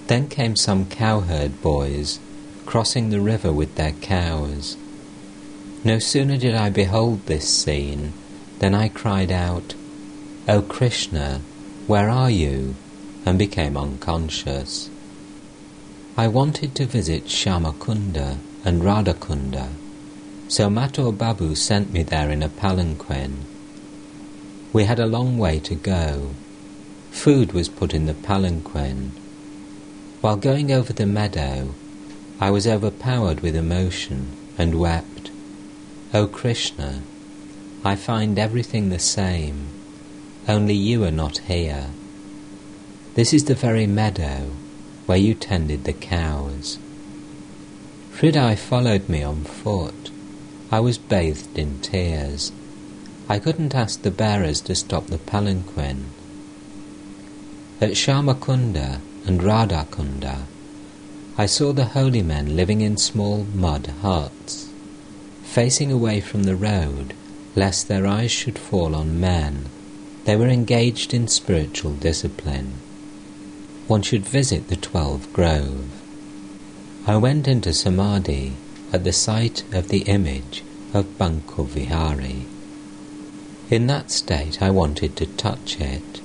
Then 0.09 0.29
came 0.29 0.55
some 0.55 0.85
cowherd 0.85 1.63
boys 1.63 2.19
crossing 2.67 3.11
the 3.11 3.21
river 3.21 3.53
with 3.53 3.75
their 3.75 3.93
cows. 3.93 4.77
No 5.85 5.99
sooner 5.99 6.37
did 6.37 6.55
I 6.55 6.71
behold 6.71 7.27
this 7.27 7.49
scene 7.49 8.13
than 8.59 8.75
I 8.75 8.89
cried 8.89 9.31
out, 9.31 9.75
O 10.49 10.63
Krishna, 10.63 11.41
where 11.87 12.09
are 12.09 12.31
you? 12.31 12.75
and 13.27 13.39
became 13.39 13.77
unconscious. 13.77 14.91
I 16.17 16.29
wanted 16.29 16.75
to 16.75 16.85
visit 16.85 17.25
Shyamakunda 17.25 18.37
and 18.65 18.83
Radhakunda, 18.83 19.71
so 20.49 20.69
Mathur 20.69 21.11
Babu 21.11 21.55
sent 21.55 21.93
me 21.93 22.03
there 22.03 22.31
in 22.31 22.43
a 22.43 22.49
palanquin. 22.49 23.45
We 24.73 24.85
had 24.85 24.99
a 24.99 25.07
long 25.07 25.39
way 25.39 25.59
to 25.61 25.75
go, 25.75 26.35
Food 27.15 27.53
was 27.53 27.69
put 27.69 27.95
in 27.95 28.05
the 28.05 28.13
palanquin. 28.13 29.13
While 30.21 30.37
going 30.37 30.71
over 30.73 30.93
the 30.93 31.07
meadow, 31.07 31.75
I 32.45 32.51
was 32.51 32.67
overpowered 32.67 33.41
with 33.41 33.57
emotion 33.57 34.29
and 34.59 34.79
wept. 34.79 35.31
O 36.13 36.27
Krishna, 36.27 37.01
I 37.83 37.97
find 37.97 38.39
everything 38.39 38.91
the 38.91 38.99
same, 38.99 39.69
only 40.47 40.75
you 40.75 41.05
are 41.05 41.11
not 41.11 41.39
here. 41.39 41.87
This 43.15 43.33
is 43.33 43.47
the 43.47 43.55
very 43.55 43.87
meadow 43.87 44.51
where 45.07 45.17
you 45.17 45.33
tended 45.33 45.85
the 45.85 45.95
cows. 45.95 46.79
Hriday 48.13 48.59
followed 48.59 49.09
me 49.09 49.23
on 49.23 49.45
foot. 49.45 50.11
I 50.71 50.81
was 50.81 50.99
bathed 50.99 51.59
in 51.59 51.81
tears. 51.81 52.53
I 53.27 53.39
couldn't 53.39 53.75
ask 53.75 54.03
the 54.03 54.11
bearers 54.11 54.61
to 54.67 54.75
stop 54.75 55.07
the 55.07 55.17
palanquin. 55.17 56.11
At 57.81 57.93
Shyamakunda 57.93 59.01
and 59.27 59.41
Radhakunda, 59.41 60.43
I 61.37 61.47
saw 61.47 61.73
the 61.73 61.87
holy 61.87 62.23
men 62.23 62.55
living 62.55 62.81
in 62.81 62.97
small 62.97 63.45
mud 63.53 63.89
huts, 64.03 64.69
facing 65.43 65.91
away 65.91 66.21
from 66.21 66.45
the 66.45 66.55
road, 66.55 67.13
lest 67.57 67.89
their 67.89 68.07
eyes 68.07 68.31
should 68.31 68.57
fall 68.57 68.95
on 68.95 69.21
men. 69.21 69.67
They 70.27 70.37
were 70.37 70.49
engaged 70.49 71.13
in 71.13 71.27
spiritual 71.27 71.95
discipline. 71.95 72.75
One 73.89 74.03
should 74.03 74.25
visit 74.25 74.69
the 74.69 74.77
Twelve 74.77 75.33
Grove. 75.33 75.91
I 77.07 77.17
went 77.17 77.49
into 77.49 77.73
Samadhi 77.73 78.53
at 78.93 79.03
the 79.03 79.13
sight 79.13 79.65
of 79.75 79.89
the 79.89 80.03
image 80.03 80.63
of 80.95 81.19
Banko 81.19 81.65
Vihari. 81.65 82.47
In 83.71 83.89
that 83.89 84.13
state 84.13 84.63
I 84.63 84.71
wanted 84.71 85.17
to 85.17 85.27
touch 85.27 85.81
it. 85.81 86.21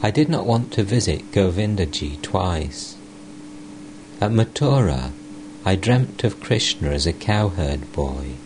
I 0.00 0.12
did 0.12 0.28
not 0.28 0.46
want 0.46 0.72
to 0.74 0.84
visit 0.84 1.32
Govindaji 1.32 2.22
twice. 2.22 2.95
At 4.18 4.30
Mathura, 4.30 5.12
I 5.66 5.76
dreamt 5.76 6.24
of 6.24 6.40
Krishna 6.40 6.88
as 6.88 7.06
a 7.06 7.12
cowherd 7.12 7.92
boy. 7.92 8.36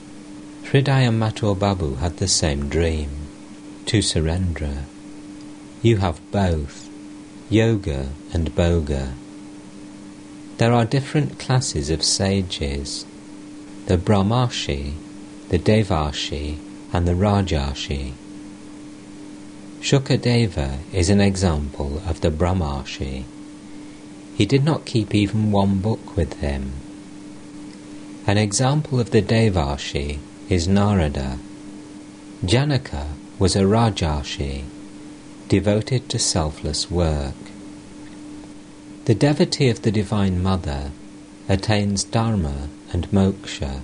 Hridaya 0.65 1.13
Mathur 1.13 1.57
Babu 1.57 1.95
had 1.95 2.17
the 2.17 2.27
same 2.27 2.69
dream. 2.69 3.11
To 3.87 3.99
Surendra, 3.99 4.85
you 5.81 5.99
have 5.99 6.21
both, 6.33 6.89
yoga 7.49 8.09
and 8.33 8.53
bhoga. 8.57 9.13
There 10.59 10.73
are 10.73 10.85
different 10.85 11.39
classes 11.39 11.89
of 11.89 12.03
sages 12.03 13.07
the 13.87 13.97
Brahmarshi, 13.97 14.95
the 15.51 15.59
Devarshi, 15.59 16.59
and 16.93 17.07
the 17.07 17.15
Rajarshi. 17.15 18.13
Shukadeva 19.81 20.79
is 20.93 21.11
an 21.11 21.21
example 21.21 22.03
of 22.07 22.21
the 22.23 22.31
Brahmarshi. 22.31 23.25
He 24.41 24.47
did 24.47 24.65
not 24.65 24.87
keep 24.87 25.15
even 25.15 25.53
one 25.53 25.81
book 25.81 26.17
with 26.17 26.41
him. 26.41 26.73
An 28.27 28.39
example 28.39 28.99
of 28.99 29.11
the 29.11 29.21
Devarshi 29.21 30.19
is 30.49 30.67
Narada. 30.67 31.39
Janaka 32.43 33.09
was 33.39 33.55
a 33.55 33.65
Rajarshi, 33.65 34.65
devoted 35.49 36.09
to 36.09 36.19
selfless 36.19 36.91
work. 36.91 37.35
The 39.05 39.15
devotee 39.15 39.69
of 39.69 39.83
the 39.83 39.93
Divine 39.93 40.43
Mother 40.43 40.93
attains 41.47 42.03
Dharma 42.03 42.71
and 42.95 43.11
Moksha. 43.11 43.83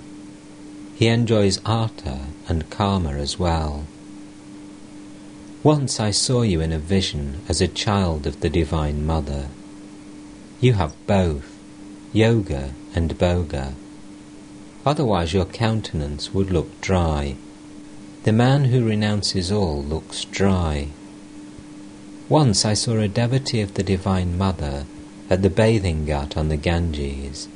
He 0.95 1.05
enjoys 1.05 1.61
Artha 1.67 2.21
and 2.49 2.67
Kama 2.71 3.11
as 3.11 3.37
well. 3.37 3.85
Once 5.61 5.99
I 5.99 6.09
saw 6.09 6.41
you 6.41 6.61
in 6.61 6.73
a 6.73 6.79
vision 6.79 7.41
as 7.47 7.61
a 7.61 7.67
child 7.67 8.25
of 8.25 8.41
the 8.41 8.49
Divine 8.49 9.05
Mother. 9.05 9.49
You 10.59 10.73
have 10.73 10.95
both, 11.05 11.55
yoga 12.13 12.73
and 12.95 13.15
bhoga. 13.19 13.73
Otherwise 14.85 15.31
your 15.31 15.45
countenance 15.45 16.33
would 16.33 16.49
look 16.49 16.81
dry. 16.81 17.35
The 18.23 18.31
man 18.31 18.65
who 18.65 18.87
renounces 18.87 19.51
all 19.51 19.83
looks 19.83 20.25
dry. 20.25 20.87
Once 22.27 22.65
I 22.65 22.73
saw 22.73 22.97
a 22.97 23.07
devotee 23.07 23.61
of 23.61 23.75
the 23.75 23.83
Divine 23.83 24.35
Mother 24.35 24.85
at 25.29 25.43
the 25.43 25.49
bathing 25.51 26.07
ghat 26.07 26.35
on 26.35 26.49
the 26.49 26.57
Ganges. 26.57 27.47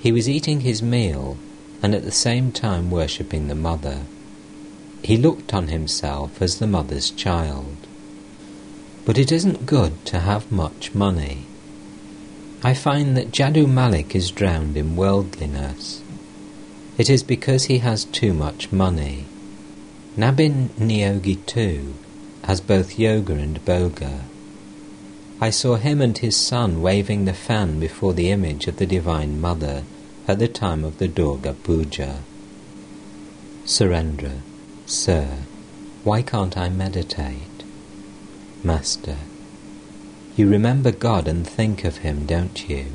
He 0.00 0.10
was 0.10 0.28
eating 0.28 0.60
his 0.60 0.82
meal 0.82 1.36
and 1.82 1.94
at 1.94 2.04
the 2.04 2.10
same 2.10 2.52
time 2.52 2.90
worshipping 2.90 3.48
the 3.48 3.54
Mother. 3.54 4.06
He 5.02 5.18
looked 5.18 5.52
on 5.52 5.68
himself 5.68 6.40
as 6.40 6.58
the 6.58 6.66
Mother's 6.66 7.10
child. 7.10 7.76
But 9.04 9.18
it 9.18 9.30
isn't 9.30 9.66
good 9.66 10.04
to 10.06 10.20
have 10.20 10.50
much 10.50 10.94
money. 10.94 11.44
I 12.66 12.72
find 12.72 13.14
that 13.18 13.30
Jadu 13.30 13.68
Malik 13.68 14.16
is 14.16 14.30
drowned 14.30 14.78
in 14.78 14.96
worldliness. 14.96 16.00
It 16.96 17.10
is 17.10 17.22
because 17.22 17.64
he 17.64 17.78
has 17.78 18.06
too 18.06 18.32
much 18.32 18.72
money. 18.72 19.26
Nabin 20.16 20.70
Niyogi 20.78 21.44
too 21.44 21.92
has 22.44 22.62
both 22.62 22.98
yoga 22.98 23.34
and 23.34 23.62
bhoga. 23.66 24.20
I 25.42 25.50
saw 25.50 25.76
him 25.76 26.00
and 26.00 26.16
his 26.16 26.38
son 26.38 26.80
waving 26.80 27.26
the 27.26 27.34
fan 27.34 27.78
before 27.78 28.14
the 28.14 28.30
image 28.30 28.66
of 28.66 28.78
the 28.78 28.86
Divine 28.86 29.42
Mother 29.42 29.82
at 30.26 30.38
the 30.38 30.48
time 30.48 30.84
of 30.84 30.96
the 30.96 31.08
Durga 31.08 31.52
Puja. 31.52 32.20
Surendra, 33.66 34.40
Sir, 34.86 35.28
why 36.02 36.22
can't 36.22 36.56
I 36.56 36.70
meditate? 36.70 37.62
Master, 38.62 39.16
you 40.36 40.48
remember 40.48 40.90
God 40.90 41.28
and 41.28 41.46
think 41.46 41.84
of 41.84 41.98
Him, 41.98 42.26
don't 42.26 42.68
you? 42.68 42.86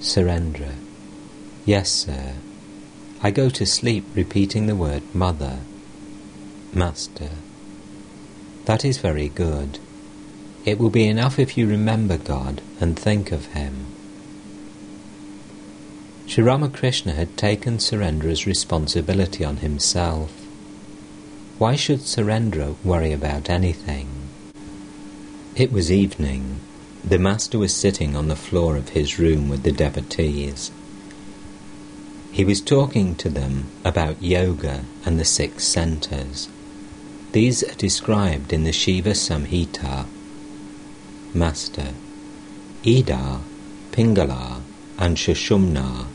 Surendra, 0.00 0.74
yes, 1.64 1.90
sir. 1.90 2.34
I 3.22 3.30
go 3.30 3.50
to 3.50 3.66
sleep 3.66 4.04
repeating 4.14 4.66
the 4.66 4.76
word 4.76 5.02
Mother. 5.14 5.58
Master, 6.72 7.30
that 8.64 8.84
is 8.84 8.98
very 8.98 9.28
good. 9.28 9.78
It 10.64 10.78
will 10.78 10.90
be 10.90 11.06
enough 11.06 11.38
if 11.38 11.58
you 11.58 11.66
remember 11.66 12.16
God 12.16 12.60
and 12.80 12.98
think 12.98 13.32
of 13.32 13.46
Him. 13.46 13.86
Sri 16.30 16.44
Ramakrishna 16.44 17.12
had 17.14 17.36
taken 17.36 17.78
Surendra's 17.78 18.46
responsibility 18.46 19.44
on 19.44 19.56
himself. 19.56 20.30
Why 21.58 21.74
should 21.74 22.02
Surendra 22.02 22.76
worry 22.84 23.10
about 23.10 23.50
anything? 23.50 24.09
It 25.56 25.72
was 25.72 25.90
evening. 25.90 26.60
The 27.04 27.18
Master 27.18 27.58
was 27.58 27.74
sitting 27.74 28.14
on 28.14 28.28
the 28.28 28.36
floor 28.36 28.76
of 28.76 28.90
his 28.90 29.18
room 29.18 29.48
with 29.48 29.64
the 29.64 29.72
devotees. 29.72 30.70
He 32.30 32.44
was 32.44 32.60
talking 32.60 33.16
to 33.16 33.28
them 33.28 33.66
about 33.84 34.22
yoga 34.22 34.84
and 35.04 35.18
the 35.18 35.24
six 35.24 35.64
centers. 35.64 36.48
These 37.32 37.64
are 37.64 37.74
described 37.74 38.52
in 38.52 38.62
the 38.62 38.72
Shiva 38.72 39.10
Samhita 39.10 40.06
Master. 41.34 41.94
Ida, 42.86 43.40
Pingala, 43.90 44.62
and 44.98 45.16
Sushumna 45.16 46.06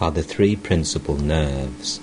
are 0.00 0.10
the 0.12 0.22
three 0.22 0.54
principal 0.54 1.16
nerves. 1.16 1.98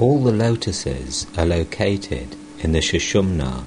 All 0.00 0.22
the 0.24 0.32
lotuses 0.32 1.28
are 1.38 1.46
located 1.46 2.34
in 2.58 2.72
the 2.72 2.80
Sushumna. 2.80 3.64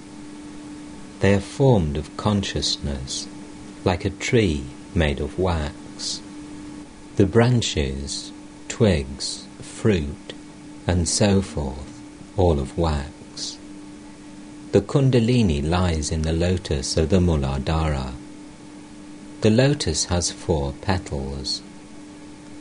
They 1.25 1.33
are 1.33 1.39
formed 1.39 1.97
of 1.97 2.15
consciousness, 2.17 3.27
like 3.83 4.05
a 4.05 4.11
tree 4.11 4.63
made 4.93 5.19
of 5.19 5.39
wax. 5.39 6.21
The 7.15 7.25
branches, 7.25 8.31
twigs, 8.67 9.47
fruit, 9.59 10.33
and 10.85 11.09
so 11.09 11.41
forth, 11.41 11.99
all 12.37 12.59
of 12.59 12.77
wax. 12.77 13.57
The 14.71 14.81
Kundalini 14.81 15.67
lies 15.67 16.11
in 16.11 16.21
the 16.21 16.31
lotus 16.31 16.95
of 16.95 17.09
the 17.09 17.19
Muladhara. 17.19 18.13
The 19.41 19.49
lotus 19.49 20.05
has 20.05 20.29
four 20.29 20.73
petals. 20.81 21.63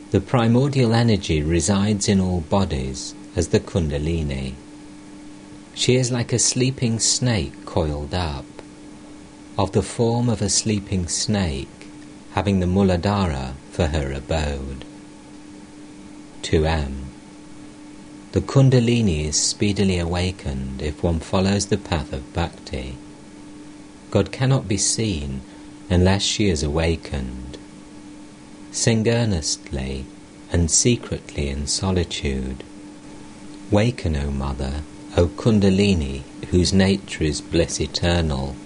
The 0.09 0.21
primordial 0.21 0.95
energy 0.95 1.43
resides 1.43 2.09
in 2.09 2.19
all 2.19 2.41
bodies 2.41 3.13
as 3.35 3.49
the 3.49 3.59
Kundalini. 3.59 4.55
She 5.75 5.97
is 5.97 6.11
like 6.11 6.33
a 6.33 6.39
sleeping 6.39 6.99
snake 6.99 7.63
coiled 7.67 8.15
up, 8.15 8.45
of 9.57 9.71
the 9.71 9.81
form 9.81 10.29
of 10.29 10.41
a 10.41 10.49
sleeping 10.49 11.07
snake, 11.07 11.87
having 12.33 12.59
the 12.59 12.65
Muladhara 12.65 13.53
for 13.71 13.87
her 13.87 14.11
abode. 14.11 14.85
To 16.43 16.65
M 16.65 17.05
the 18.35 18.41
Kundalini 18.41 19.23
is 19.23 19.41
speedily 19.41 19.97
awakened 19.97 20.81
if 20.81 21.01
one 21.01 21.21
follows 21.21 21.67
the 21.67 21.77
path 21.77 22.11
of 22.11 22.33
bhakti. 22.33 22.97
God 24.11 24.33
cannot 24.33 24.67
be 24.67 24.75
seen 24.75 25.39
unless 25.89 26.21
she 26.21 26.49
is 26.49 26.61
awakened. 26.61 27.57
Sing 28.73 29.07
earnestly 29.07 30.05
and 30.51 30.69
secretly 30.69 31.47
in 31.47 31.65
solitude. 31.65 32.65
Waken, 33.71 34.17
O 34.17 34.31
Mother, 34.31 34.81
O 35.15 35.27
Kundalini, 35.27 36.23
whose 36.49 36.73
nature 36.73 37.23
is 37.23 37.39
bliss 37.39 37.79
eternal. 37.79 38.57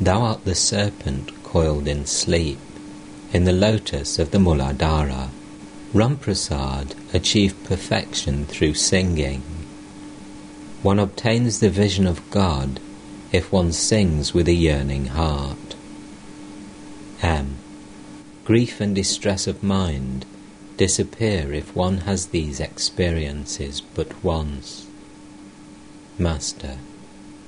Thou 0.00 0.20
art 0.20 0.44
the 0.44 0.54
serpent 0.54 1.42
coiled 1.42 1.88
in 1.88 2.04
sleep, 2.04 2.58
in 3.32 3.44
the 3.44 3.52
lotus 3.52 4.18
of 4.18 4.30
the 4.30 4.38
Muladhara. 4.38 5.30
Ramprasad 5.94 6.92
achieved 7.14 7.64
perfection 7.64 8.44
through 8.44 8.74
singing. 8.74 9.42
One 10.82 10.98
obtains 10.98 11.60
the 11.60 11.70
vision 11.70 12.06
of 12.06 12.30
God 12.30 12.78
if 13.32 13.50
one 13.50 13.72
sings 13.72 14.34
with 14.34 14.48
a 14.48 14.52
yearning 14.52 15.06
heart. 15.06 15.76
M. 17.22 17.56
Grief 18.44 18.80
and 18.80 18.94
distress 18.94 19.46
of 19.46 19.62
mind 19.62 20.26
disappear 20.76 21.52
if 21.54 21.74
one 21.74 21.98
has 21.98 22.26
these 22.26 22.60
experiences 22.60 23.80
but 23.80 24.22
once. 24.22 24.86
Master, 26.18 26.76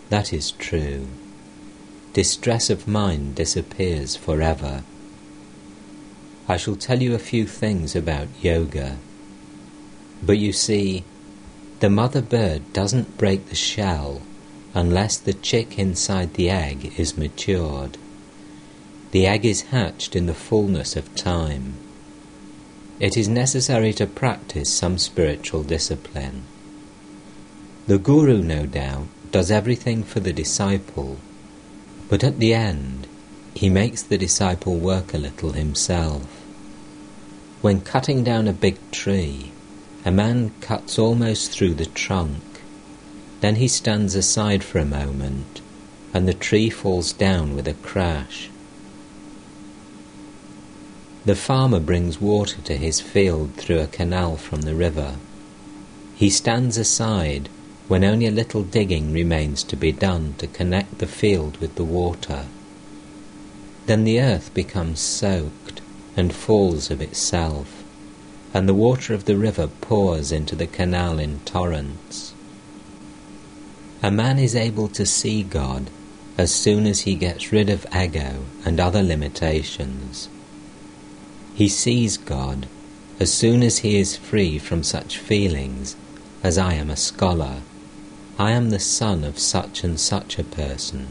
that 0.09 0.33
is 0.33 0.53
true. 0.53 1.07
Distress 2.13 2.71
of 2.71 2.89
mind 2.89 3.35
disappears 3.35 4.17
forever. 4.17 4.83
I 6.49 6.57
shall 6.57 6.77
tell 6.77 7.03
you 7.03 7.15
a 7.15 7.19
few 7.19 7.47
things 7.47 7.95
about 7.95 8.29
yoga. 8.41 8.97
But 10.23 10.39
you 10.39 10.53
see, 10.53 11.05
the 11.81 11.91
mother 11.91 12.23
bird 12.23 12.73
doesn't 12.73 13.19
break 13.19 13.49
the 13.49 13.55
shell 13.55 14.23
unless 14.75 15.17
the 15.17 15.35
chick 15.35 15.79
inside 15.79 16.35
the 16.35 16.51
egg 16.51 16.99
is 16.99 17.19
matured. 17.19 17.99
The 19.11 19.27
egg 19.27 19.45
is 19.45 19.63
hatched 19.63 20.17
in 20.17 20.27
the 20.27 20.35
fullness 20.35 20.97
of 20.97 21.15
time. 21.15 21.75
It 23.01 23.17
is 23.17 23.29
necessary 23.29 23.93
to 23.95 24.07
practice 24.07 24.73
some 24.73 24.99
spiritual 24.99 25.63
discipline. 25.63 26.43
The 27.87 27.99
Guru, 27.99 28.43
no 28.43 28.67
doubt, 28.67 29.07
does 29.31 29.51
everything 29.51 30.03
for 30.03 30.21
the 30.21 30.33
disciple, 30.33 31.19
but 32.09 32.25
at 32.25 32.39
the 32.39 32.55
end, 32.55 33.07
he 33.55 33.69
makes 33.69 34.03
the 34.03 34.19
disciple 34.19 34.77
work 34.77 35.13
a 35.13 35.19
little 35.19 35.53
himself. 35.53 36.25
When 37.61 37.81
cutting 37.81 38.25
down 38.25 38.47
a 38.49 38.53
big 38.53 38.79
tree, 38.91 39.53
a 40.05 40.11
man 40.11 40.53
cuts 40.61 40.99
almost 40.99 41.51
through 41.51 41.75
the 41.75 41.87
trunk. 41.87 42.43
Then 43.41 43.57
he 43.57 43.69
stands 43.69 44.15
aside 44.15 44.65
for 44.65 44.79
a 44.79 44.85
moment, 44.85 45.61
and 46.15 46.27
the 46.27 46.35
tree 46.35 46.71
falls 46.71 47.13
down 47.13 47.55
with 47.55 47.69
a 47.69 47.75
crash. 47.75 48.49
The 51.25 51.37
farmer 51.37 51.81
brings 51.81 52.21
water 52.21 52.63
to 52.63 52.77
his 52.77 53.01
field 53.01 53.55
through 53.55 53.81
a 53.81 53.87
canal 53.87 54.37
from 54.37 54.63
the 54.63 54.75
river. 54.75 55.17
He 56.15 56.31
stands 56.31 56.79
aside 56.79 57.49
when 57.89 58.05
only 58.05 58.27
a 58.27 58.31
little 58.31 58.63
digging 58.63 59.13
remains 59.13 59.65
to 59.65 59.75
be 59.75 59.91
done 59.91 60.35
to 60.37 60.47
connect 60.47 60.99
the 60.99 61.07
field 61.07 61.57
with 61.57 61.75
the 61.75 61.85
water. 61.85 62.45
Then 63.87 64.05
the 64.05 64.21
earth 64.21 64.53
becomes 64.53 65.01
soaked 65.01 65.81
and 66.15 66.35
falls 66.35 66.91
of 66.91 67.01
itself, 67.01 67.83
and 68.53 68.69
the 68.69 68.75
water 68.75 69.15
of 69.15 69.25
the 69.25 69.37
river 69.37 69.69
pours 69.81 70.31
into 70.31 70.55
the 70.55 70.67
canal 70.67 71.19
in 71.19 71.41
torrents. 71.47 72.35
A 74.03 74.11
man 74.11 74.39
is 74.39 74.55
able 74.55 74.89
to 74.89 75.07
see 75.07 75.43
God 75.43 75.91
as 76.37 76.55
soon 76.55 76.87
as 76.87 77.01
he 77.01 77.15
gets 77.15 77.51
rid 77.51 77.71
of 77.71 77.87
ego 77.95 78.45
and 78.65 78.79
other 78.79 79.03
limitations. 79.03 80.29
He 81.55 81.69
sees 81.69 82.17
God 82.17 82.67
as 83.19 83.33
soon 83.33 83.63
as 83.63 83.79
he 83.79 83.99
is 83.99 84.17
free 84.17 84.59
from 84.59 84.85
such 84.85 85.19
feelings 85.19 85.97
as 86.43 86.57
I 86.59 86.75
am 86.75 86.91
a 86.91 86.97
scholar, 86.97 87.63
I 88.41 88.53
am 88.53 88.71
the 88.71 88.79
son 88.79 89.25
of 89.25 89.37
such 89.37 89.83
and 89.83 89.99
such 89.99 90.39
a 90.39 90.45
person, 90.45 91.09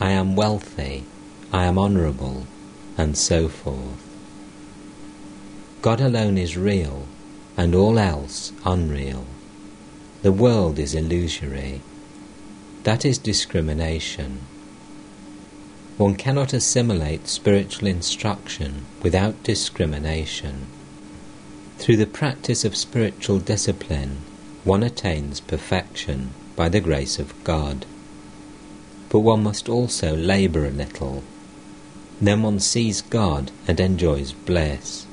I 0.00 0.10
am 0.10 0.34
wealthy, 0.34 1.04
I 1.52 1.66
am 1.66 1.78
honourable, 1.78 2.48
and 2.96 3.16
so 3.16 3.48
forth. 3.48 4.02
God 5.82 6.00
alone 6.00 6.36
is 6.36 6.56
real, 6.56 7.06
and 7.56 7.76
all 7.76 7.96
else 7.96 8.52
unreal. 8.64 9.24
The 10.22 10.32
world 10.32 10.80
is 10.80 10.96
illusory. 10.96 11.80
That 12.82 13.04
is 13.04 13.18
discrimination. 13.18 14.40
One 15.96 16.16
cannot 16.16 16.52
assimilate 16.52 17.28
spiritual 17.28 17.86
instruction 17.86 18.84
without 19.00 19.44
discrimination. 19.44 20.66
Through 21.78 21.98
the 21.98 22.06
practice 22.06 22.64
of 22.64 22.76
spiritual 22.76 23.38
discipline, 23.38 24.18
one 24.64 24.82
attains 24.82 25.38
perfection 25.38 26.32
by 26.58 26.68
the 26.68 26.80
grace 26.80 27.20
of 27.20 27.32
God. 27.44 27.86
But 29.10 29.20
one 29.20 29.44
must 29.44 29.68
also 29.68 30.16
labour 30.16 30.66
a 30.66 30.72
little. 30.72 31.22
Then 32.20 32.42
one 32.42 32.58
sees 32.58 33.00
God 33.00 33.52
and 33.68 33.78
enjoys 33.78 34.32
bliss. 34.32 35.06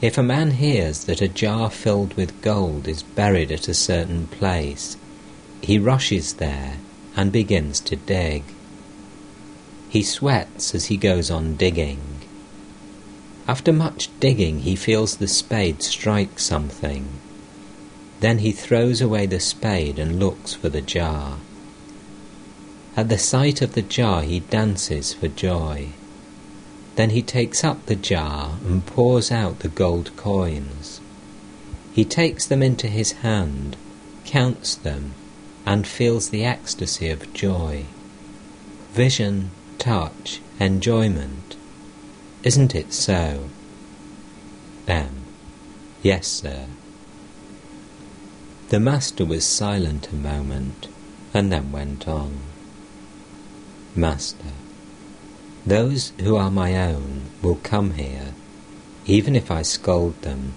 If 0.00 0.16
a 0.16 0.22
man 0.22 0.52
hears 0.52 1.06
that 1.06 1.20
a 1.20 1.26
jar 1.26 1.68
filled 1.68 2.14
with 2.14 2.40
gold 2.42 2.86
is 2.86 3.02
buried 3.02 3.50
at 3.50 3.66
a 3.66 3.74
certain 3.74 4.28
place, 4.28 4.96
he 5.60 5.80
rushes 5.80 6.34
there 6.34 6.76
and 7.16 7.32
begins 7.32 7.80
to 7.80 7.96
dig. 7.96 8.44
He 9.88 10.04
sweats 10.04 10.76
as 10.76 10.86
he 10.86 10.96
goes 10.96 11.28
on 11.28 11.56
digging. 11.56 12.20
After 13.48 13.72
much 13.72 14.10
digging, 14.20 14.60
he 14.60 14.76
feels 14.76 15.16
the 15.16 15.26
spade 15.26 15.82
strike 15.82 16.38
something. 16.38 17.08
Then 18.20 18.38
he 18.38 18.52
throws 18.52 19.00
away 19.00 19.26
the 19.26 19.40
spade 19.40 19.98
and 19.98 20.18
looks 20.18 20.54
for 20.54 20.68
the 20.68 20.80
jar. 20.80 21.38
At 22.96 23.10
the 23.10 23.18
sight 23.18 23.60
of 23.60 23.74
the 23.74 23.82
jar, 23.82 24.22
he 24.22 24.40
dances 24.40 25.12
for 25.12 25.28
joy. 25.28 25.88
Then 26.94 27.10
he 27.10 27.20
takes 27.20 27.62
up 27.62 27.84
the 27.84 27.96
jar 27.96 28.56
and 28.66 28.86
pours 28.86 29.30
out 29.30 29.58
the 29.58 29.68
gold 29.68 30.16
coins. 30.16 31.00
He 31.92 32.06
takes 32.06 32.46
them 32.46 32.62
into 32.62 32.88
his 32.88 33.12
hand, 33.12 33.76
counts 34.24 34.74
them, 34.74 35.12
and 35.66 35.86
feels 35.86 36.30
the 36.30 36.44
ecstasy 36.44 37.10
of 37.10 37.32
joy. 37.34 37.84
Vision, 38.92 39.50
touch, 39.76 40.40
enjoyment. 40.58 41.56
Isn't 42.42 42.74
it 42.74 42.94
so? 42.94 43.50
M. 44.88 45.10
Yes, 46.02 46.26
sir. 46.28 46.66
The 48.68 48.80
master 48.80 49.24
was 49.24 49.44
silent 49.44 50.08
a 50.10 50.16
moment, 50.16 50.88
and 51.32 51.52
then 51.52 51.70
went 51.70 52.08
on. 52.08 52.38
Master. 53.94 54.52
Those 55.64 56.12
who 56.20 56.34
are 56.36 56.50
my 56.50 56.76
own 56.76 57.22
will 57.42 57.60
come 57.62 57.92
here, 57.92 58.34
even 59.06 59.36
if 59.36 59.52
I 59.52 59.62
scold 59.62 60.20
them. 60.22 60.54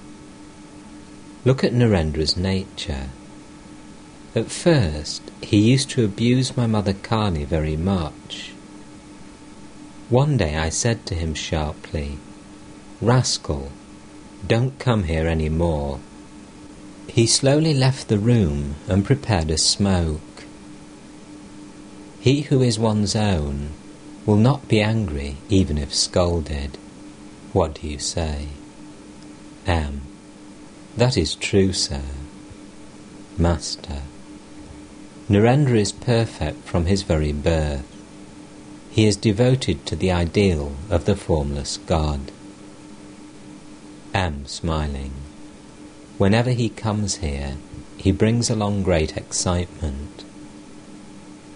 Look 1.46 1.64
at 1.64 1.72
Narendra's 1.72 2.36
nature. 2.36 3.10
At 4.36 4.50
first, 4.52 5.22
he 5.42 5.72
used 5.72 5.92
to 5.92 6.04
abuse 6.04 6.58
my 6.58 6.66
mother 6.66 6.94
Kali 6.94 7.44
very 7.46 7.78
much. 7.78 8.54
One 10.10 10.38
day 10.38 10.58
I 10.58 10.70
said 10.70 11.06
to 11.06 11.16
him 11.16 11.36
sharply, 11.36 12.18
Rascal, 13.02 13.72
don't 14.48 14.80
come 14.80 15.04
here 15.04 15.28
any 15.28 15.50
more. 15.50 16.00
He 17.12 17.26
slowly 17.26 17.74
left 17.74 18.08
the 18.08 18.20
room 18.20 18.76
and 18.88 19.04
prepared 19.04 19.50
a 19.50 19.58
smoke. 19.58 20.22
He 22.20 22.42
who 22.42 22.62
is 22.62 22.78
one's 22.78 23.16
own 23.16 23.70
will 24.26 24.38
not 24.38 24.68
be 24.68 24.80
angry 24.80 25.38
even 25.50 25.78
if 25.78 25.94
scolded. 25.94 26.78
What 27.52 27.76
do 27.76 27.88
you 27.88 27.98
say? 27.98 28.50
M. 29.66 30.02
That 30.96 31.18
is 31.18 31.34
true, 31.34 31.74
sir. 31.74 32.04
Master. 33.38 34.04
Narendra 35.28 35.80
is 35.80 35.92
perfect 35.92 36.64
from 36.64 36.86
his 36.86 37.02
very 37.02 37.34
birth. 37.34 37.86
He 38.92 39.06
is 39.06 39.18
devoted 39.18 39.86
to 39.88 39.96
the 39.96 40.12
ideal 40.12 40.76
of 40.90 41.06
the 41.06 41.16
formless 41.16 41.78
God. 41.78 42.32
M. 44.14 44.46
Smiling. 44.46 45.14
Whenever 46.20 46.52
he 46.52 46.68
comes 46.68 47.16
here, 47.24 47.56
he 47.96 48.12
brings 48.12 48.50
along 48.50 48.84
great 48.84 49.16
excitement. 49.16 50.26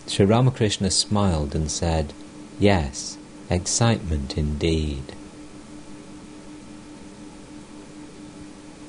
Sri 0.08 0.26
Ramakrishna 0.26 0.90
smiled 0.90 1.54
and 1.54 1.70
said, 1.70 2.14
Yes, 2.62 3.18
excitement 3.50 4.38
indeed. 4.38 5.04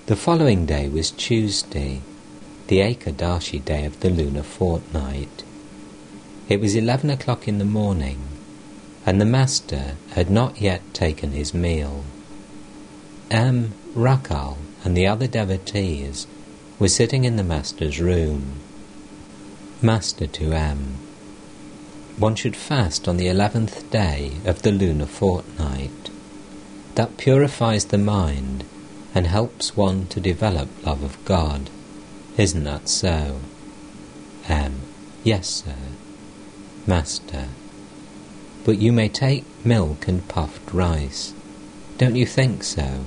The 0.07 0.15
following 0.15 0.65
day 0.65 0.89
was 0.89 1.11
Tuesday, 1.11 2.03
the 2.69 2.79
Ekadashi 2.79 3.65
day 3.65 3.85
of 3.85 3.99
the 3.99 4.11
lunar 4.11 4.45
fortnight. 4.45 5.43
It 6.49 6.61
was 6.61 6.77
eleven 6.77 7.11
o'clock 7.11 7.49
in 7.49 7.59
the 7.59 7.65
morning, 7.65 8.29
and 9.05 9.21
the 9.21 9.25
master 9.25 9.97
had 10.11 10.31
not 10.31 10.61
yet 10.61 10.83
taken 10.95 11.33
his 11.33 11.53
meal. 11.53 12.05
M. 13.29 13.73
Rakhal 13.97 14.59
and 14.85 14.97
the 14.97 15.07
other 15.07 15.27
devotees 15.27 16.27
were 16.79 16.89
sitting 16.89 17.25
in 17.25 17.37
the 17.37 17.43
master's 17.43 18.01
room. 18.01 18.61
Master 19.83 20.27
to 20.27 20.53
M 20.53 20.99
one 22.17 22.37
should 22.37 22.55
fast 22.55 23.09
on 23.09 23.17
the 23.17 23.29
eleventh 23.29 23.91
day 23.91 24.33
of 24.45 24.63
the 24.63 24.71
lunar 24.71 25.07
fortnight. 25.07 26.11
That 26.95 27.17
purifies 27.17 27.87
the 27.87 27.99
mind 27.99 28.65
and 29.15 29.27
helps 29.27 29.77
one 29.77 30.07
to 30.09 30.21
develop 30.21 30.69
love 30.87 31.03
of 31.03 31.23
God. 31.25 31.71
Isn't 32.37 32.65
that 32.65 32.89
so? 32.89 33.41
M. 34.49 34.81
Yes, 35.25 35.49
sir. 35.49 35.77
Master. 36.87 37.49
But 38.65 38.79
you 38.79 38.93
may 38.93 39.09
take 39.09 39.45
milk 39.65 40.07
and 40.07 40.27
puffed 40.29 40.73
rice. 40.73 41.35
Don't 41.99 42.17
you 42.17 42.27
think 42.27 42.63
so? 42.63 43.05